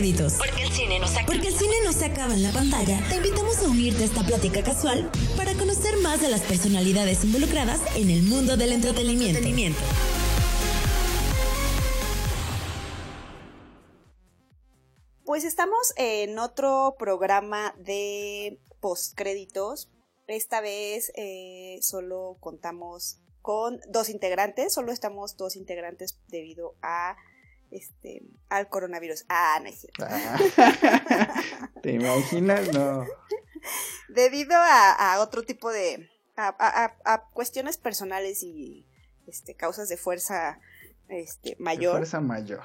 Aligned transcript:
Porque 0.00 0.62
el 0.62 0.72
cine 0.72 0.98
no 0.98 1.06
se 1.06 1.22
Porque 1.26 1.48
el 1.48 1.54
cine 1.54 1.74
no 1.84 1.92
se 1.92 2.06
acaba 2.06 2.32
en 2.32 2.42
la 2.42 2.50
pantalla. 2.52 3.06
Te 3.10 3.16
invitamos 3.16 3.58
a 3.58 3.68
unirte 3.68 4.02
a 4.02 4.06
esta 4.06 4.22
plática 4.22 4.62
casual 4.62 5.10
para 5.36 5.52
conocer 5.52 5.98
más 5.98 6.22
de 6.22 6.30
las 6.30 6.40
personalidades 6.40 7.22
involucradas 7.22 7.82
en 7.96 8.08
el 8.08 8.22
mundo 8.22 8.56
del 8.56 8.72
entretenimiento. 8.72 9.78
Pues 15.26 15.44
estamos 15.44 15.92
en 15.96 16.38
otro 16.38 16.96
programa 16.98 17.74
de 17.76 18.58
postcréditos. 18.80 19.90
Esta 20.28 20.62
vez 20.62 21.12
eh, 21.14 21.78
solo 21.82 22.38
contamos 22.40 23.20
con 23.42 23.80
dos 23.86 24.08
integrantes, 24.08 24.72
solo 24.72 24.92
estamos 24.92 25.36
dos 25.36 25.56
integrantes 25.56 26.18
debido 26.28 26.74
a 26.80 27.16
este 27.70 28.22
al 28.48 28.68
coronavirus. 28.68 29.24
Ah, 29.28 29.58
no 29.62 29.68
es 29.68 29.80
cierto. 29.80 30.04
Ah. 30.08 31.68
¿Te 31.82 31.92
imaginas? 31.92 32.72
No. 32.72 33.04
Debido 34.08 34.54
a, 34.56 35.18
otro 35.20 35.42
tipo 35.42 35.70
de 35.70 36.10
a, 36.36 37.28
cuestiones 37.32 37.78
personales 37.78 38.42
y 38.42 38.86
este 39.26 39.54
causas 39.54 39.88
de 39.88 39.96
fuerza 39.96 40.60
este 41.08 41.56
mayor. 41.58 41.92
fuerza 41.92 42.20
mayor. 42.20 42.64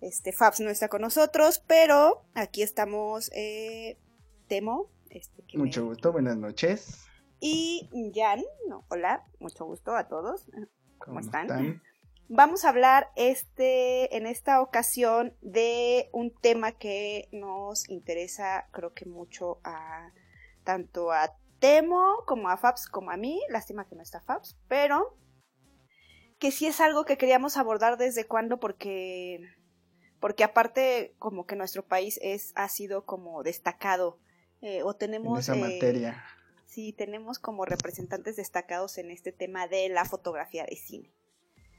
Este 0.00 0.32
Fabs 0.32 0.60
no 0.60 0.70
está 0.70 0.88
con 0.88 1.02
nosotros, 1.02 1.62
pero 1.66 2.24
aquí 2.34 2.62
estamos 2.62 3.30
eh, 3.34 3.98
Temo. 4.48 4.90
Este, 5.10 5.42
Mucho 5.54 5.84
gusto, 5.84 6.12
buenas 6.12 6.36
noches. 6.36 7.04
Y 7.40 7.88
Jan, 8.14 8.42
no, 8.68 8.84
hola, 8.88 9.24
mucho 9.40 9.64
gusto 9.64 9.96
a 9.96 10.08
todos. 10.08 10.46
¿Cómo, 10.98 11.20
están? 11.20 11.82
Vamos 12.32 12.64
a 12.64 12.68
hablar 12.68 13.10
este, 13.16 14.16
en 14.16 14.24
esta 14.24 14.60
ocasión 14.60 15.34
de 15.40 16.10
un 16.12 16.32
tema 16.32 16.70
que 16.70 17.28
nos 17.32 17.88
interesa, 17.88 18.68
creo 18.70 18.94
que 18.94 19.04
mucho 19.04 19.58
a 19.64 20.12
tanto 20.62 21.10
a 21.10 21.36
Temo 21.58 22.22
como 22.28 22.48
a 22.48 22.56
Fabs 22.56 22.86
como 22.86 23.10
a 23.10 23.16
mí. 23.16 23.42
Lástima 23.48 23.88
que 23.88 23.96
no 23.96 24.02
está 24.02 24.20
Fabs, 24.20 24.56
pero 24.68 25.18
que 26.38 26.52
sí 26.52 26.66
es 26.66 26.80
algo 26.80 27.04
que 27.04 27.18
queríamos 27.18 27.56
abordar 27.56 27.98
desde 27.98 28.24
cuando 28.24 28.60
porque 28.60 29.40
porque 30.20 30.44
aparte 30.44 31.16
como 31.18 31.46
que 31.46 31.56
nuestro 31.56 31.84
país 31.84 32.20
es 32.22 32.52
ha 32.54 32.68
sido 32.68 33.04
como 33.06 33.42
destacado 33.42 34.20
eh, 34.60 34.84
o 34.84 34.94
tenemos 34.94 35.48
en 35.48 35.54
esa 35.54 35.56
eh, 35.56 35.72
materia 35.72 36.24
sí 36.66 36.92
tenemos 36.92 37.40
como 37.40 37.64
representantes 37.64 38.36
destacados 38.36 38.98
en 38.98 39.10
este 39.10 39.32
tema 39.32 39.66
de 39.66 39.88
la 39.88 40.04
fotografía 40.04 40.64
de 40.64 40.76
cine. 40.76 41.12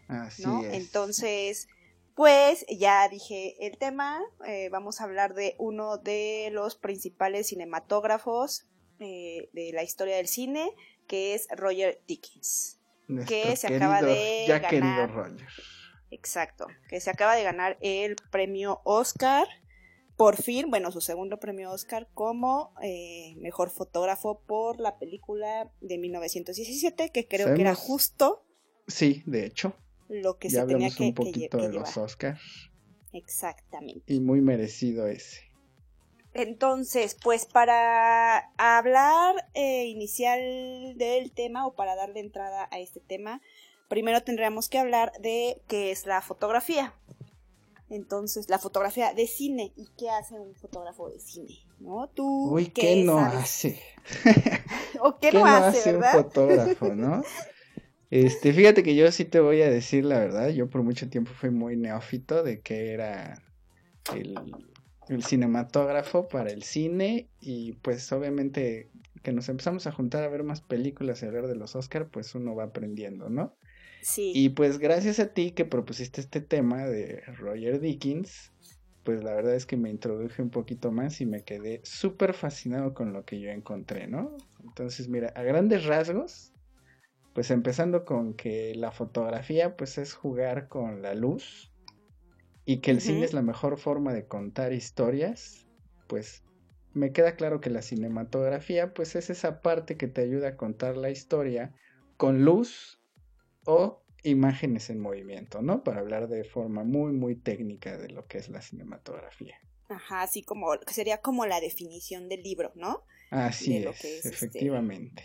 Así 0.07 0.43
es. 0.43 0.73
Entonces, 0.73 1.67
pues 2.15 2.65
ya 2.69 3.07
dije 3.09 3.55
el 3.65 3.77
tema, 3.77 4.21
eh, 4.45 4.69
vamos 4.69 5.01
a 5.01 5.05
hablar 5.05 5.33
de 5.33 5.55
uno 5.57 5.97
de 5.97 6.49
los 6.51 6.75
principales 6.75 7.47
cinematógrafos 7.47 8.67
eh, 8.99 9.49
de 9.53 9.71
la 9.73 9.83
historia 9.83 10.17
del 10.17 10.27
cine, 10.27 10.71
que 11.07 11.33
es 11.33 11.47
Roger 11.55 12.01
Dickens. 12.07 12.79
que 13.27 13.55
se 13.55 13.67
acaba 13.67 14.01
de 14.01 14.45
ya 14.47 14.61
querido 14.61 15.07
Roger. 15.07 15.47
Exacto, 16.11 16.67
que 16.89 16.99
se 16.99 17.09
acaba 17.09 17.35
de 17.35 17.43
ganar 17.43 17.77
el 17.81 18.15
premio 18.31 18.81
Oscar 18.83 19.47
por 20.21 20.39
fin, 20.39 20.69
bueno, 20.69 20.91
su 20.91 21.01
segundo 21.01 21.39
premio 21.39 21.71
Oscar 21.71 22.07
como 22.13 22.75
eh, 22.83 23.33
mejor 23.39 23.71
fotógrafo 23.71 24.43
por 24.45 24.79
la 24.79 24.99
película 24.99 25.71
de 25.81 25.97
1917, 25.97 27.11
que 27.11 27.27
creo 27.27 27.55
que 27.55 27.61
era 27.61 27.73
justo. 27.73 28.45
Sí, 28.87 29.23
de 29.25 29.47
hecho. 29.47 29.75
Lo 30.11 30.37
que 30.37 30.49
se 30.49 30.61
tenía 30.65 30.89
que 30.89 31.03
un 31.03 31.13
poquito 31.13 31.57
de 31.57 31.69
los 31.69 31.95
Oscars. 31.95 32.69
Exactamente. 33.13 34.13
Y 34.13 34.19
muy 34.19 34.41
merecido 34.41 35.07
ese. 35.07 35.49
Entonces, 36.33 37.17
pues 37.21 37.45
para 37.45 38.51
hablar 38.57 39.35
eh, 39.53 39.85
inicial 39.85 40.97
del 40.97 41.31
tema 41.31 41.65
o 41.65 41.75
para 41.75 41.95
darle 41.95 42.19
entrada 42.19 42.67
a 42.71 42.79
este 42.79 42.99
tema, 42.99 43.41
primero 43.87 44.21
tendríamos 44.21 44.67
que 44.67 44.79
hablar 44.79 45.13
de 45.21 45.61
qué 45.67 45.91
es 45.91 46.05
la 46.05 46.21
fotografía. 46.21 46.93
Entonces, 47.89 48.49
la 48.49 48.59
fotografía 48.59 49.13
de 49.13 49.27
cine. 49.27 49.71
¿Y 49.77 49.87
qué 49.97 50.09
hace 50.09 50.37
un 50.37 50.55
fotógrafo 50.55 51.09
de 51.09 51.21
cine? 51.21 51.57
¿No? 51.79 52.09
Tú. 52.09 52.53
Uy, 52.53 52.67
¿qué, 52.67 52.95
no 53.05 53.17
hace? 53.19 53.81
¿O 55.01 55.19
qué, 55.19 55.31
no, 55.31 55.45
hace, 55.45 55.95
un 55.95 56.03
fotógrafo, 56.03 56.93
no? 56.95 57.23
Este, 58.11 58.53
fíjate 58.53 58.83
que 58.83 58.95
yo 58.95 59.11
sí 59.11 59.25
te 59.25 59.39
voy 59.39 59.61
a 59.61 59.69
decir 59.69 60.05
la 60.05 60.19
verdad. 60.19 60.49
Yo 60.49 60.69
por 60.69 60.83
mucho 60.83 61.09
tiempo 61.09 61.31
fui 61.31 61.49
muy 61.49 61.77
neófito 61.77 62.43
de 62.43 62.59
que 62.59 62.91
era 62.91 63.41
el, 64.15 64.37
el 65.09 65.23
cinematógrafo 65.23 66.27
para 66.27 66.51
el 66.51 66.61
cine. 66.61 67.29
Y 67.39 67.73
pues 67.73 68.11
obviamente 68.11 68.89
que 69.23 69.31
nos 69.31 69.49
empezamos 69.49 69.87
a 69.87 69.91
juntar 69.91 70.23
a 70.23 70.29
ver 70.29 70.43
más 70.43 70.61
películas 70.61 71.23
y 71.23 71.25
a 71.25 71.31
ver 71.31 71.47
de 71.47 71.55
los 71.55 71.75
Oscar, 71.75 72.09
pues 72.09 72.35
uno 72.35 72.55
va 72.55 72.65
aprendiendo, 72.65 73.29
¿no? 73.29 73.55
Y 74.33 74.49
pues 74.49 74.79
gracias 74.79 75.19
a 75.19 75.27
ti 75.27 75.51
que 75.51 75.65
propusiste 75.65 76.21
este 76.21 76.41
tema 76.41 76.85
de 76.85 77.21
Roger 77.37 77.79
Dickens, 77.79 78.51
pues 79.03 79.23
la 79.23 79.33
verdad 79.33 79.55
es 79.55 79.65
que 79.65 79.77
me 79.77 79.89
introduje 79.89 80.41
un 80.41 80.49
poquito 80.49 80.91
más 80.91 81.21
y 81.21 81.25
me 81.25 81.43
quedé 81.43 81.81
súper 81.83 82.33
fascinado 82.33 82.93
con 82.93 83.13
lo 83.13 83.25
que 83.25 83.39
yo 83.39 83.51
encontré, 83.51 84.07
¿no? 84.07 84.37
Entonces, 84.63 85.07
mira, 85.07 85.29
a 85.35 85.43
grandes 85.43 85.85
rasgos, 85.85 86.50
pues 87.33 87.51
empezando 87.51 88.05
con 88.05 88.33
que 88.33 88.75
la 88.75 88.91
fotografía 88.91 89.77
pues 89.77 89.97
es 89.97 90.13
jugar 90.13 90.67
con 90.67 91.01
la 91.01 91.13
luz 91.13 91.71
y 92.65 92.77
que 92.77 92.91
el 92.91 93.01
cine 93.01 93.25
es 93.25 93.33
la 93.33 93.41
mejor 93.41 93.77
forma 93.77 94.13
de 94.13 94.27
contar 94.27 94.73
historias, 94.73 95.67
pues 96.07 96.43
me 96.93 97.11
queda 97.11 97.35
claro 97.35 97.61
que 97.61 97.69
la 97.69 97.81
cinematografía 97.81 98.93
pues 98.93 99.15
es 99.15 99.29
esa 99.29 99.61
parte 99.61 99.97
que 99.97 100.07
te 100.07 100.21
ayuda 100.21 100.49
a 100.49 100.57
contar 100.57 100.97
la 100.97 101.09
historia 101.09 101.73
con 102.17 102.43
luz 102.43 103.01
o 103.65 104.03
imágenes 104.23 104.89
en 104.89 104.99
movimiento, 104.99 105.61
¿no? 105.61 105.83
Para 105.83 106.01
hablar 106.01 106.27
de 106.27 106.43
forma 106.43 106.83
muy, 106.83 107.13
muy 107.13 107.35
técnica 107.35 107.97
de 107.97 108.09
lo 108.09 108.27
que 108.27 108.37
es 108.37 108.49
la 108.49 108.61
cinematografía. 108.61 109.55
Ajá, 109.89 110.21
así 110.21 110.43
como, 110.43 110.71
que 110.85 110.93
sería 110.93 111.19
como 111.19 111.45
la 111.45 111.59
definición 111.59 112.29
del 112.29 112.43
libro, 112.43 112.71
¿no? 112.75 113.03
Así 113.29 113.77
es, 113.77 114.05
este, 114.05 114.29
efectivamente. 114.29 115.23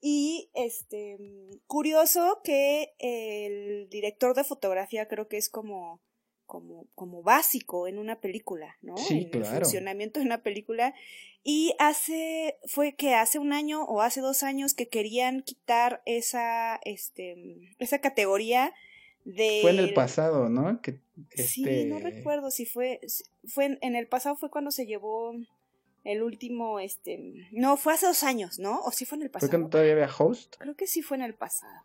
Y 0.00 0.50
este, 0.54 1.18
curioso 1.66 2.40
que 2.42 2.94
el 2.98 3.88
director 3.90 4.34
de 4.34 4.44
fotografía 4.44 5.08
creo 5.08 5.28
que 5.28 5.36
es 5.36 5.48
como 5.48 6.00
como, 6.50 6.88
como 6.96 7.22
básico 7.22 7.86
en 7.86 7.96
una 7.96 8.20
película, 8.20 8.76
¿no? 8.82 8.96
Sí, 8.96 9.30
en 9.32 9.44
el 9.44 9.44
funcionamiento 9.44 10.18
de 10.18 10.26
una 10.26 10.42
película. 10.42 10.94
Y 11.44 11.74
hace, 11.78 12.58
fue 12.66 12.96
que 12.96 13.14
hace 13.14 13.38
un 13.38 13.52
año 13.52 13.84
o 13.84 14.02
hace 14.02 14.20
dos 14.20 14.42
años 14.42 14.74
que 14.74 14.88
querían 14.88 15.42
quitar 15.42 16.02
esa, 16.06 16.80
este, 16.84 17.36
esa 17.78 18.00
categoría 18.00 18.74
de... 19.24 19.60
Fue 19.62 19.70
en 19.70 19.78
el 19.78 19.94
pasado, 19.94 20.48
¿no? 20.48 20.80
Que, 20.82 20.98
Sí, 21.36 21.84
no 21.84 21.98
este 21.98 22.10
recuerdo 22.10 22.50
si 22.50 22.66
fue, 22.66 22.98
fue 23.46 23.78
en, 23.80 23.94
el 23.94 24.08
pasado 24.08 24.36
fue 24.36 24.50
cuando 24.50 24.70
se 24.70 24.86
llevó 24.86 25.34
el 26.04 26.22
último, 26.22 26.80
este, 26.80 27.48
no, 27.52 27.76
fue 27.76 27.94
hace 27.94 28.06
dos 28.06 28.22
años, 28.22 28.58
¿no? 28.58 28.80
O 28.80 28.90
sí 28.90 29.04
fue 29.04 29.16
en 29.18 29.22
el 29.22 29.30
pasado. 29.30 29.48
¿Fue 29.48 29.50
cuando 29.50 29.70
todavía 29.70 29.92
había 29.92 30.10
host? 30.16 30.56
Creo 30.58 30.74
que 30.74 30.86
sí 30.86 31.02
fue 31.02 31.16
en 31.16 31.24
el 31.24 31.34
pasado. 31.34 31.84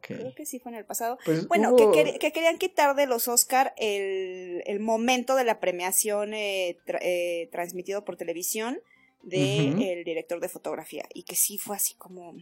Creo 0.00 0.34
que 0.34 0.44
sí 0.44 0.58
fue 0.58 0.72
en 0.72 0.78
el 0.78 0.84
pasado. 0.84 1.18
Pues 1.24 1.46
bueno, 1.46 1.76
que, 1.76 2.18
querían 2.32 2.58
quitar 2.58 2.96
de 2.96 3.06
los 3.06 3.28
Oscar 3.28 3.74
el, 3.76 4.80
momento 4.80 5.36
de 5.36 5.44
la 5.44 5.60
premiación 5.60 6.34
eh, 6.34 6.78
eh, 7.00 7.48
transmitido 7.52 8.04
por 8.04 8.16
televisión 8.16 8.80
del 9.22 9.78
de 9.78 10.02
director 10.04 10.40
de 10.40 10.48
fotografía. 10.48 11.04
Y 11.14 11.22
que 11.22 11.36
sí 11.36 11.58
fue 11.58 11.76
así 11.76 11.94
como. 11.94 12.34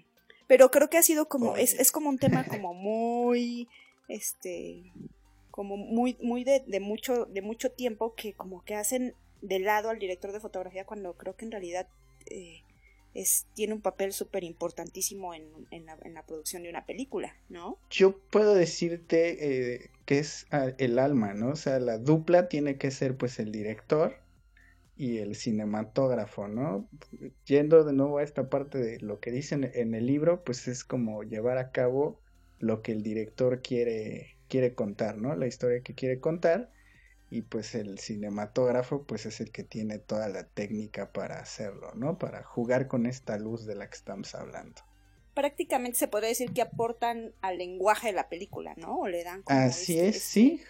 Pero 0.47 0.71
creo 0.71 0.89
que 0.89 0.97
ha 0.97 1.03
sido 1.03 1.29
como. 1.29 1.57
Es, 1.57 1.75
es, 1.75 1.93
como 1.93 2.09
un 2.09 2.19
tema 2.19 2.45
como 2.49 2.73
muy. 2.73 3.69
Este. 4.09 4.93
Como 5.51 5.77
muy, 5.77 6.17
muy 6.21 6.45
de, 6.45 6.61
de, 6.67 6.81
mucho, 6.81 7.27
de 7.27 7.41
mucho 7.41 7.71
tiempo 7.71 8.15
que 8.15 8.35
como 8.35 8.63
que 8.65 8.75
hacen 8.75 9.15
de 9.43 9.59
lado 9.59 9.91
al 9.91 9.99
director 9.99 10.33
de 10.33 10.41
fotografía 10.41 10.85
cuando 10.85 11.15
creo 11.15 11.37
que 11.37 11.45
en 11.45 11.53
realidad 11.53 11.89
eh, 12.27 12.63
tiene 13.55 13.75
un 13.75 13.81
papel 13.81 14.13
súper 14.13 14.45
importantísimo 14.45 15.33
en, 15.35 15.87
la, 15.87 16.23
producción 16.27 16.63
de 16.63 16.71
una 16.71 16.85
película, 16.85 17.35
¿no? 17.49 17.79
Yo 17.91 18.19
puedo 18.31 18.55
decirte 18.55 19.75
eh, 19.75 19.91
que 20.05 20.19
es 20.19 20.47
ah, 20.51 20.73
el 20.79 20.99
alma, 20.99 21.33
¿no? 21.35 21.51
O 21.51 21.57
sea, 21.57 21.79
la 21.79 21.99
dupla 21.99 22.49
tiene 22.49 22.77
que 22.77 22.91
ser 22.91 23.17
pues 23.17 23.39
el 23.39 23.53
director 23.53 24.17
y 24.97 25.19
el 25.19 25.35
cinematógrafo, 25.35 26.49
¿no? 26.49 26.89
Yendo 27.47 27.85
de 27.85 27.93
nuevo 27.93 28.19
a 28.19 28.23
esta 28.23 28.49
parte 28.49 28.79
de 28.79 29.01
lo 29.01 29.21
que 29.21 29.31
dicen 29.31 29.71
en 29.75 29.95
el 29.95 30.07
libro, 30.07 30.45
pues 30.45 30.69
es 30.69 30.85
como 30.85 31.23
llevar 31.23 31.59
a 31.59 31.71
cabo 31.71 32.21
lo 32.59 32.83
que 32.83 32.93
el 32.93 33.03
director 33.03 33.63
quiere, 33.63 34.37
quiere 34.49 34.75
contar, 34.75 35.19
¿no? 35.19 35.35
La 35.37 35.47
historia 35.47 35.81
que 35.81 35.95
quiere 35.95 36.21
contar 36.21 36.71
y 37.31 37.43
pues 37.43 37.75
el 37.75 37.99
cinematógrafo 37.99 39.03
pues 39.03 39.27
es 39.27 39.41
el 39.41 39.51
que 39.51 39.65
tiene 39.65 39.99
toda 39.99 40.29
la 40.29 40.45
técnica 40.45 41.13
para 41.13 41.41
hacerlo, 41.41 41.93
¿no? 41.95 42.19
Para 42.19 42.43
jugar 42.45 42.87
con 42.87 43.07
esta 43.07 43.37
luz 43.37 43.67
de 43.67 43.75
la 43.75 43.89
que 43.89 43.97
estamos 43.97 44.35
hablando. 44.35 44.83
Prácticamente 45.35 45.99
se 45.99 46.09
podría 46.09 46.29
decir 46.29 46.53
que 46.53 46.63
aportan 46.63 47.33
al 47.43 47.59
lenguaje 47.59 48.09
de 48.09 48.15
la 48.15 48.29
película, 48.29 48.75
¿no? 48.77 49.01
O 49.01 49.09
le 49.09 49.25
dan 49.25 49.43
como 49.43 49.59
Así 49.59 49.99
este, 49.99 50.09
es, 50.09 50.23
sí. 50.23 50.61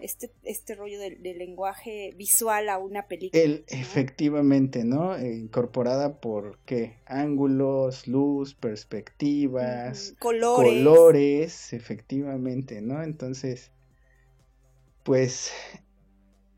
este, 0.00 0.32
este 0.42 0.74
rollo 0.74 0.98
del, 0.98 1.22
lenguaje 1.22 2.12
visual 2.16 2.70
a 2.70 2.78
una 2.78 3.06
película. 3.06 3.40
El, 3.40 3.64
Efectivamente, 3.68 4.84
¿no? 4.84 5.14
Eh, 5.16 5.34
incorporada 5.34 6.18
por 6.18 6.58
qué? 6.64 6.96
Ángulos, 7.04 8.08
luz, 8.08 8.54
perspectivas, 8.54 10.14
colores. 10.18 10.72
colores, 10.72 11.72
efectivamente, 11.72 12.80
¿no? 12.80 13.04
Entonces, 13.04 13.70
pues 15.04 15.52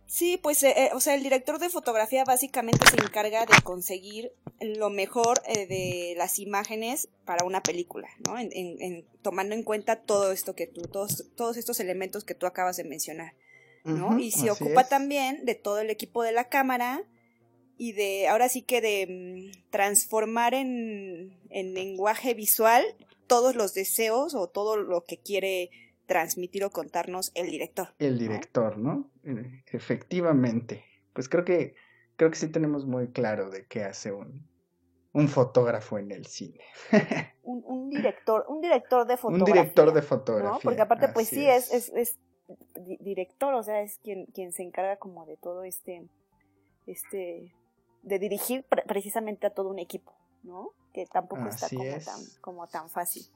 Sí, 0.08 0.38
pues, 0.42 0.62
eh, 0.62 0.72
eh, 0.74 0.90
o 0.94 1.00
sea, 1.00 1.14
el 1.14 1.22
director 1.22 1.58
de 1.58 1.68
fotografía 1.68 2.24
básicamente 2.24 2.80
se 2.88 2.96
encarga 2.96 3.44
de 3.44 3.62
conseguir 3.62 4.32
lo 4.58 4.88
mejor 4.88 5.42
eh, 5.46 5.66
de 5.66 6.14
las 6.16 6.38
imágenes 6.38 7.10
para 7.26 7.44
una 7.44 7.62
película, 7.62 8.08
¿no? 8.26 8.38
En, 8.38 8.50
en, 8.54 9.04
tomando 9.20 9.54
en 9.54 9.62
cuenta 9.62 9.96
todo 9.96 10.32
esto 10.32 10.54
que 10.54 10.66
tú, 10.66 10.80
todos, 10.80 11.26
todos 11.36 11.58
estos 11.58 11.78
elementos 11.78 12.24
que 12.24 12.34
tú 12.34 12.46
acabas 12.46 12.78
de 12.78 12.84
mencionar, 12.84 13.34
¿no? 13.84 14.18
y 14.18 14.30
se 14.30 14.50
ocupa 14.50 14.88
también 14.88 15.44
de 15.44 15.54
todo 15.54 15.80
el 15.80 15.90
equipo 15.90 16.22
de 16.22 16.32
la 16.32 16.48
cámara 16.48 17.04
y 17.76 17.92
de, 17.92 18.28
ahora 18.28 18.48
sí 18.48 18.62
que 18.62 18.80
de 18.80 19.52
mm, 19.52 19.70
transformar 19.70 20.54
en, 20.54 21.38
en 21.50 21.74
lenguaje 21.74 22.32
visual 22.32 22.82
todos 23.26 23.54
los 23.54 23.74
deseos 23.74 24.34
o 24.34 24.48
todo 24.48 24.76
lo 24.76 25.04
que 25.04 25.18
quiere 25.18 25.70
transmitir 26.08 26.64
o 26.64 26.70
contarnos 26.70 27.30
el 27.34 27.50
director. 27.50 27.94
El 28.00 28.18
director, 28.18 28.78
¿no? 28.78 29.08
Eh, 29.22 29.62
efectivamente. 29.70 30.84
Pues 31.12 31.28
creo 31.28 31.44
que 31.44 31.76
creo 32.16 32.30
que 32.30 32.36
sí 32.36 32.48
tenemos 32.48 32.84
muy 32.84 33.08
claro 33.12 33.48
de 33.48 33.66
qué 33.66 33.84
hace 33.84 34.10
un, 34.10 34.44
un 35.12 35.28
fotógrafo 35.28 35.98
en 35.98 36.10
el 36.10 36.26
cine. 36.26 36.60
un, 37.44 37.88
director, 37.88 38.44
un 38.48 38.60
director 38.60 39.06
de 39.06 39.16
fotografía. 39.16 39.54
Un 39.54 39.60
director 39.60 39.92
de 39.92 40.02
fotografía. 40.02 40.60
Porque 40.62 40.80
aparte, 40.80 41.08
pues 41.08 41.28
sí, 41.28 41.46
es, 41.46 41.72
es, 41.72 41.90
es, 41.90 42.18
director, 43.00 43.54
o 43.54 43.62
sea, 43.62 43.82
es 43.82 43.98
quien, 43.98 44.26
quien 44.26 44.52
se 44.52 44.62
encarga 44.64 44.96
como 44.96 45.26
de 45.26 45.36
todo 45.36 45.62
este, 45.62 46.08
este, 46.86 47.54
de 48.02 48.18
dirigir 48.18 48.64
precisamente 48.86 49.46
a 49.46 49.50
todo 49.50 49.68
un 49.68 49.78
equipo, 49.78 50.12
¿no? 50.42 50.70
Que 50.92 51.06
tampoco 51.06 51.46
está 51.46 51.68
como 51.68 51.98
tan, 52.04 52.20
como 52.40 52.66
tan 52.66 52.90
fácil. 52.90 53.26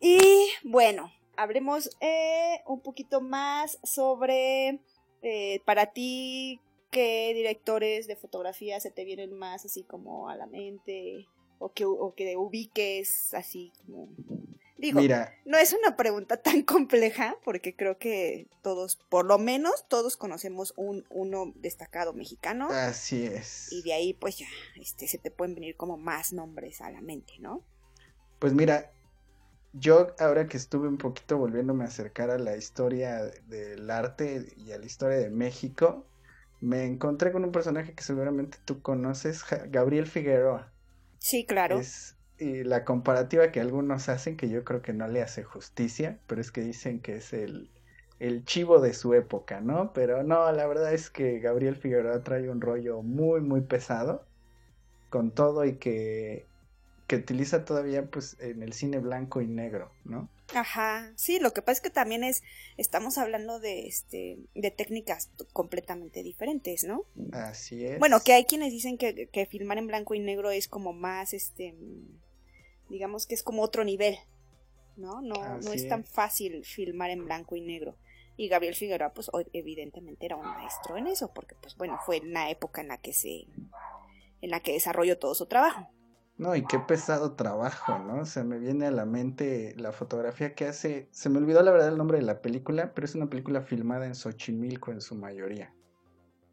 Y 0.00 0.48
bueno, 0.64 1.12
hablemos 1.36 1.90
eh, 2.00 2.60
un 2.66 2.80
poquito 2.80 3.20
más 3.20 3.78
sobre 3.82 4.80
eh, 5.22 5.60
para 5.64 5.86
ti 5.92 6.60
qué 6.90 7.32
directores 7.34 8.06
de 8.06 8.16
fotografía 8.16 8.80
se 8.80 8.90
te 8.90 9.04
vienen 9.04 9.32
más 9.32 9.64
así 9.64 9.82
como 9.82 10.28
a 10.28 10.36
la 10.36 10.46
mente 10.46 11.26
o 11.58 11.72
que, 11.72 11.84
o 11.84 12.14
que 12.14 12.36
ubiques 12.36 13.34
así 13.34 13.72
como... 13.84 14.08
Digo, 14.76 15.00
Mira, 15.00 15.34
no 15.44 15.58
es 15.58 15.72
una 15.72 15.96
pregunta 15.96 16.36
tan 16.36 16.62
compleja 16.62 17.36
porque 17.44 17.74
creo 17.74 17.98
que 17.98 18.46
todos, 18.62 18.96
por 19.08 19.26
lo 19.26 19.36
menos 19.36 19.88
todos 19.88 20.16
conocemos 20.16 20.72
un 20.76 21.04
uno 21.10 21.52
destacado 21.56 22.12
mexicano. 22.12 22.68
Así 22.70 23.26
es. 23.26 23.72
Y 23.72 23.82
de 23.82 23.92
ahí 23.92 24.14
pues 24.14 24.38
ya, 24.38 24.46
este, 24.76 25.08
se 25.08 25.18
te 25.18 25.32
pueden 25.32 25.56
venir 25.56 25.74
como 25.74 25.96
más 25.96 26.32
nombres 26.32 26.80
a 26.80 26.90
la 26.90 27.00
mente, 27.00 27.34
¿no? 27.40 27.64
Pues 28.38 28.52
mira, 28.52 28.92
yo 29.78 30.14
ahora 30.18 30.46
que 30.46 30.56
estuve 30.56 30.88
un 30.88 30.98
poquito 30.98 31.38
volviéndome 31.38 31.84
a 31.84 31.88
acercar 31.88 32.30
a 32.30 32.38
la 32.38 32.56
historia 32.56 33.22
del 33.48 33.90
arte 33.90 34.52
y 34.56 34.72
a 34.72 34.78
la 34.78 34.86
historia 34.86 35.18
de 35.18 35.30
México, 35.30 36.04
me 36.60 36.84
encontré 36.84 37.32
con 37.32 37.44
un 37.44 37.52
personaje 37.52 37.94
que 37.94 38.02
seguramente 38.02 38.58
tú 38.64 38.82
conoces, 38.82 39.44
Gabriel 39.70 40.06
Figueroa. 40.06 40.72
Sí, 41.18 41.44
claro. 41.46 41.78
Es 41.78 42.18
y 42.38 42.62
la 42.64 42.84
comparativa 42.84 43.50
que 43.50 43.60
algunos 43.60 44.08
hacen, 44.08 44.36
que 44.36 44.48
yo 44.48 44.64
creo 44.64 44.80
que 44.82 44.92
no 44.92 45.08
le 45.08 45.22
hace 45.22 45.42
justicia, 45.42 46.18
pero 46.26 46.40
es 46.40 46.52
que 46.52 46.60
dicen 46.60 47.00
que 47.00 47.16
es 47.16 47.32
el, 47.32 47.70
el 48.20 48.44
chivo 48.44 48.80
de 48.80 48.94
su 48.94 49.14
época, 49.14 49.60
¿no? 49.60 49.92
Pero 49.92 50.22
no, 50.22 50.50
la 50.52 50.66
verdad 50.66 50.92
es 50.94 51.10
que 51.10 51.40
Gabriel 51.40 51.76
Figueroa 51.76 52.22
trae 52.22 52.48
un 52.48 52.60
rollo 52.60 53.02
muy, 53.02 53.40
muy 53.40 53.62
pesado 53.62 54.24
con 55.10 55.32
todo 55.32 55.64
y 55.64 55.76
que 55.78 56.47
que 57.08 57.16
utiliza 57.16 57.64
todavía 57.64 58.04
pues 58.04 58.36
en 58.38 58.62
el 58.62 58.74
cine 58.74 58.98
blanco 58.98 59.40
y 59.40 59.46
negro, 59.46 59.90
¿no? 60.04 60.28
Ajá, 60.54 61.10
sí, 61.16 61.40
lo 61.40 61.54
que 61.54 61.62
pasa 61.62 61.72
es 61.72 61.80
que 61.80 61.90
también 61.90 62.22
es, 62.22 62.42
estamos 62.76 63.16
hablando 63.16 63.60
de 63.60 63.86
este, 63.86 64.38
de 64.54 64.70
técnicas 64.70 65.30
completamente 65.54 66.22
diferentes, 66.22 66.84
¿no? 66.84 67.06
Así 67.32 67.84
es. 67.86 67.98
Bueno, 67.98 68.20
que 68.20 68.34
hay 68.34 68.44
quienes 68.44 68.72
dicen 68.72 68.98
que, 68.98 69.26
que 69.28 69.46
filmar 69.46 69.78
en 69.78 69.86
blanco 69.86 70.14
y 70.14 70.20
negro 70.20 70.50
es 70.50 70.68
como 70.68 70.92
más, 70.92 71.32
este, 71.32 71.74
digamos 72.90 73.26
que 73.26 73.34
es 73.34 73.42
como 73.42 73.62
otro 73.62 73.84
nivel, 73.84 74.18
¿no? 74.96 75.22
No, 75.22 75.58
no 75.60 75.72
es 75.72 75.88
tan 75.88 76.04
fácil 76.04 76.62
filmar 76.62 77.08
en 77.08 77.24
blanco 77.24 77.56
y 77.56 77.62
negro. 77.62 77.96
Y 78.36 78.48
Gabriel 78.48 78.74
Figueroa, 78.74 79.14
pues 79.14 79.30
evidentemente 79.54 80.26
era 80.26 80.36
un 80.36 80.44
maestro 80.44 80.98
en 80.98 81.06
eso, 81.06 81.32
porque 81.32 81.56
pues 81.60 81.74
bueno, 81.76 81.98
fue 82.04 82.18
en 82.18 82.34
la 82.34 82.50
época 82.50 82.82
en 82.82 82.88
la 82.88 82.98
que 82.98 83.14
se, 83.14 83.46
en 84.42 84.50
la 84.50 84.60
que 84.60 84.72
desarrolló 84.72 85.18
todo 85.18 85.34
su 85.34 85.46
trabajo. 85.46 85.90
No, 86.38 86.54
y 86.54 86.64
qué 86.64 86.78
pesado 86.78 87.32
trabajo, 87.32 87.98
¿no? 87.98 88.24
Se 88.24 88.44
me 88.44 88.58
viene 88.58 88.86
a 88.86 88.92
la 88.92 89.04
mente 89.04 89.74
la 89.76 89.90
fotografía 89.90 90.54
que 90.54 90.66
hace. 90.66 91.08
Se 91.10 91.28
me 91.28 91.38
olvidó 91.38 91.62
la 91.62 91.72
verdad 91.72 91.88
el 91.88 91.98
nombre 91.98 92.18
de 92.18 92.24
la 92.24 92.40
película, 92.40 92.94
pero 92.94 93.04
es 93.04 93.16
una 93.16 93.28
película 93.28 93.62
filmada 93.62 94.06
en 94.06 94.14
Xochimilco 94.14 94.92
en 94.92 95.00
su 95.00 95.16
mayoría. 95.16 95.74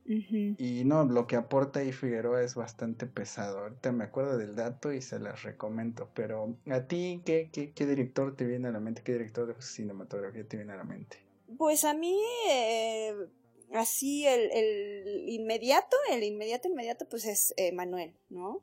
Y 0.08 0.84
no, 0.86 1.04
lo 1.06 1.26
que 1.26 1.36
aporta 1.36 1.80
ahí 1.80 1.92
Figueroa 1.92 2.44
es 2.44 2.54
bastante 2.54 3.08
pesado. 3.08 3.60
Ahorita 3.60 3.92
me 3.92 4.04
acuerdo 4.04 4.38
del 4.38 4.56
dato 4.56 4.94
y 4.94 5.02
se 5.02 5.20
las 5.20 5.42
recomiendo. 5.42 6.10
Pero 6.14 6.56
a 6.70 6.82
ti, 6.82 7.22
¿qué, 7.26 7.50
qué, 7.52 7.72
qué 7.72 7.86
director 7.88 8.36
te 8.36 8.46
viene 8.46 8.68
a 8.68 8.72
la 8.72 8.80
mente? 8.80 9.02
¿Qué 9.04 9.14
director 9.14 9.48
de 9.48 9.60
cinematografía 9.62 10.48
te 10.48 10.58
viene 10.58 10.74
a 10.74 10.78
la 10.78 10.84
mente? 10.84 11.18
Pues 11.58 11.86
a 11.86 11.96
mí, 11.96 12.20
eh, 12.50 13.16
así, 13.74 14.28
el, 14.28 14.52
el, 14.52 15.30
inmediato, 15.30 15.98
el 16.12 16.24
inmediato, 16.24 16.68
inmediato, 16.68 17.08
pues 17.10 17.26
es 17.26 17.54
eh, 17.58 17.72
Manuel, 17.72 18.14
¿no? 18.30 18.62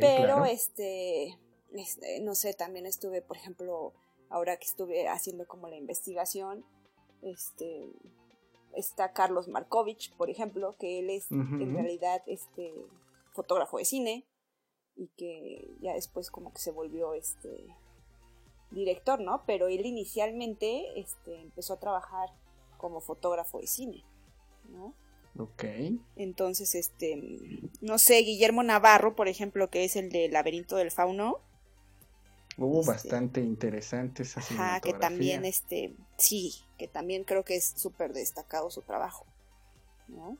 Pero 0.00 0.44
este, 0.44 1.38
este, 1.72 2.20
no 2.20 2.34
sé, 2.34 2.54
también 2.54 2.86
estuve, 2.86 3.22
por 3.22 3.36
ejemplo, 3.36 3.92
ahora 4.28 4.56
que 4.56 4.66
estuve 4.66 5.08
haciendo 5.08 5.46
como 5.46 5.68
la 5.68 5.76
investigación, 5.76 6.64
este, 7.22 7.88
está 8.74 9.12
Carlos 9.12 9.48
Markovich, 9.48 10.14
por 10.16 10.30
ejemplo, 10.30 10.76
que 10.78 10.98
él 10.98 11.10
es 11.10 11.30
en 11.30 11.74
realidad 11.74 12.22
este 12.26 12.72
fotógrafo 13.32 13.78
de 13.78 13.84
cine 13.84 14.26
y 14.96 15.08
que 15.16 15.70
ya 15.80 15.94
después 15.94 16.30
como 16.30 16.52
que 16.52 16.60
se 16.60 16.70
volvió 16.70 17.14
este 17.14 17.66
director, 18.70 19.20
¿no? 19.20 19.44
Pero 19.46 19.68
él 19.68 19.84
inicialmente 19.86 20.98
este, 20.98 21.40
empezó 21.40 21.74
a 21.74 21.80
trabajar 21.80 22.30
como 22.78 23.00
fotógrafo 23.00 23.60
de 23.60 23.66
cine, 23.66 24.04
¿no? 24.68 24.94
Ok. 25.38 25.64
Entonces, 26.16 26.74
este, 26.74 27.60
no 27.80 27.98
sé, 27.98 28.18
Guillermo 28.18 28.62
Navarro, 28.62 29.16
por 29.16 29.28
ejemplo, 29.28 29.70
que 29.70 29.84
es 29.84 29.96
el 29.96 30.10
de 30.10 30.28
Laberinto 30.28 30.76
del 30.76 30.90
Fauno. 30.90 31.40
Hubo 32.58 32.80
este, 32.80 32.92
bastante 32.92 33.40
interesante 33.40 34.24
esa 34.24 34.40
Ajá, 34.40 34.80
que 34.80 34.92
también, 34.92 35.46
este, 35.46 35.94
sí, 36.18 36.54
que 36.76 36.86
también 36.86 37.24
creo 37.24 37.44
que 37.44 37.56
es 37.56 37.72
súper 37.76 38.12
destacado 38.12 38.70
su 38.70 38.82
trabajo, 38.82 39.24
¿no? 40.08 40.36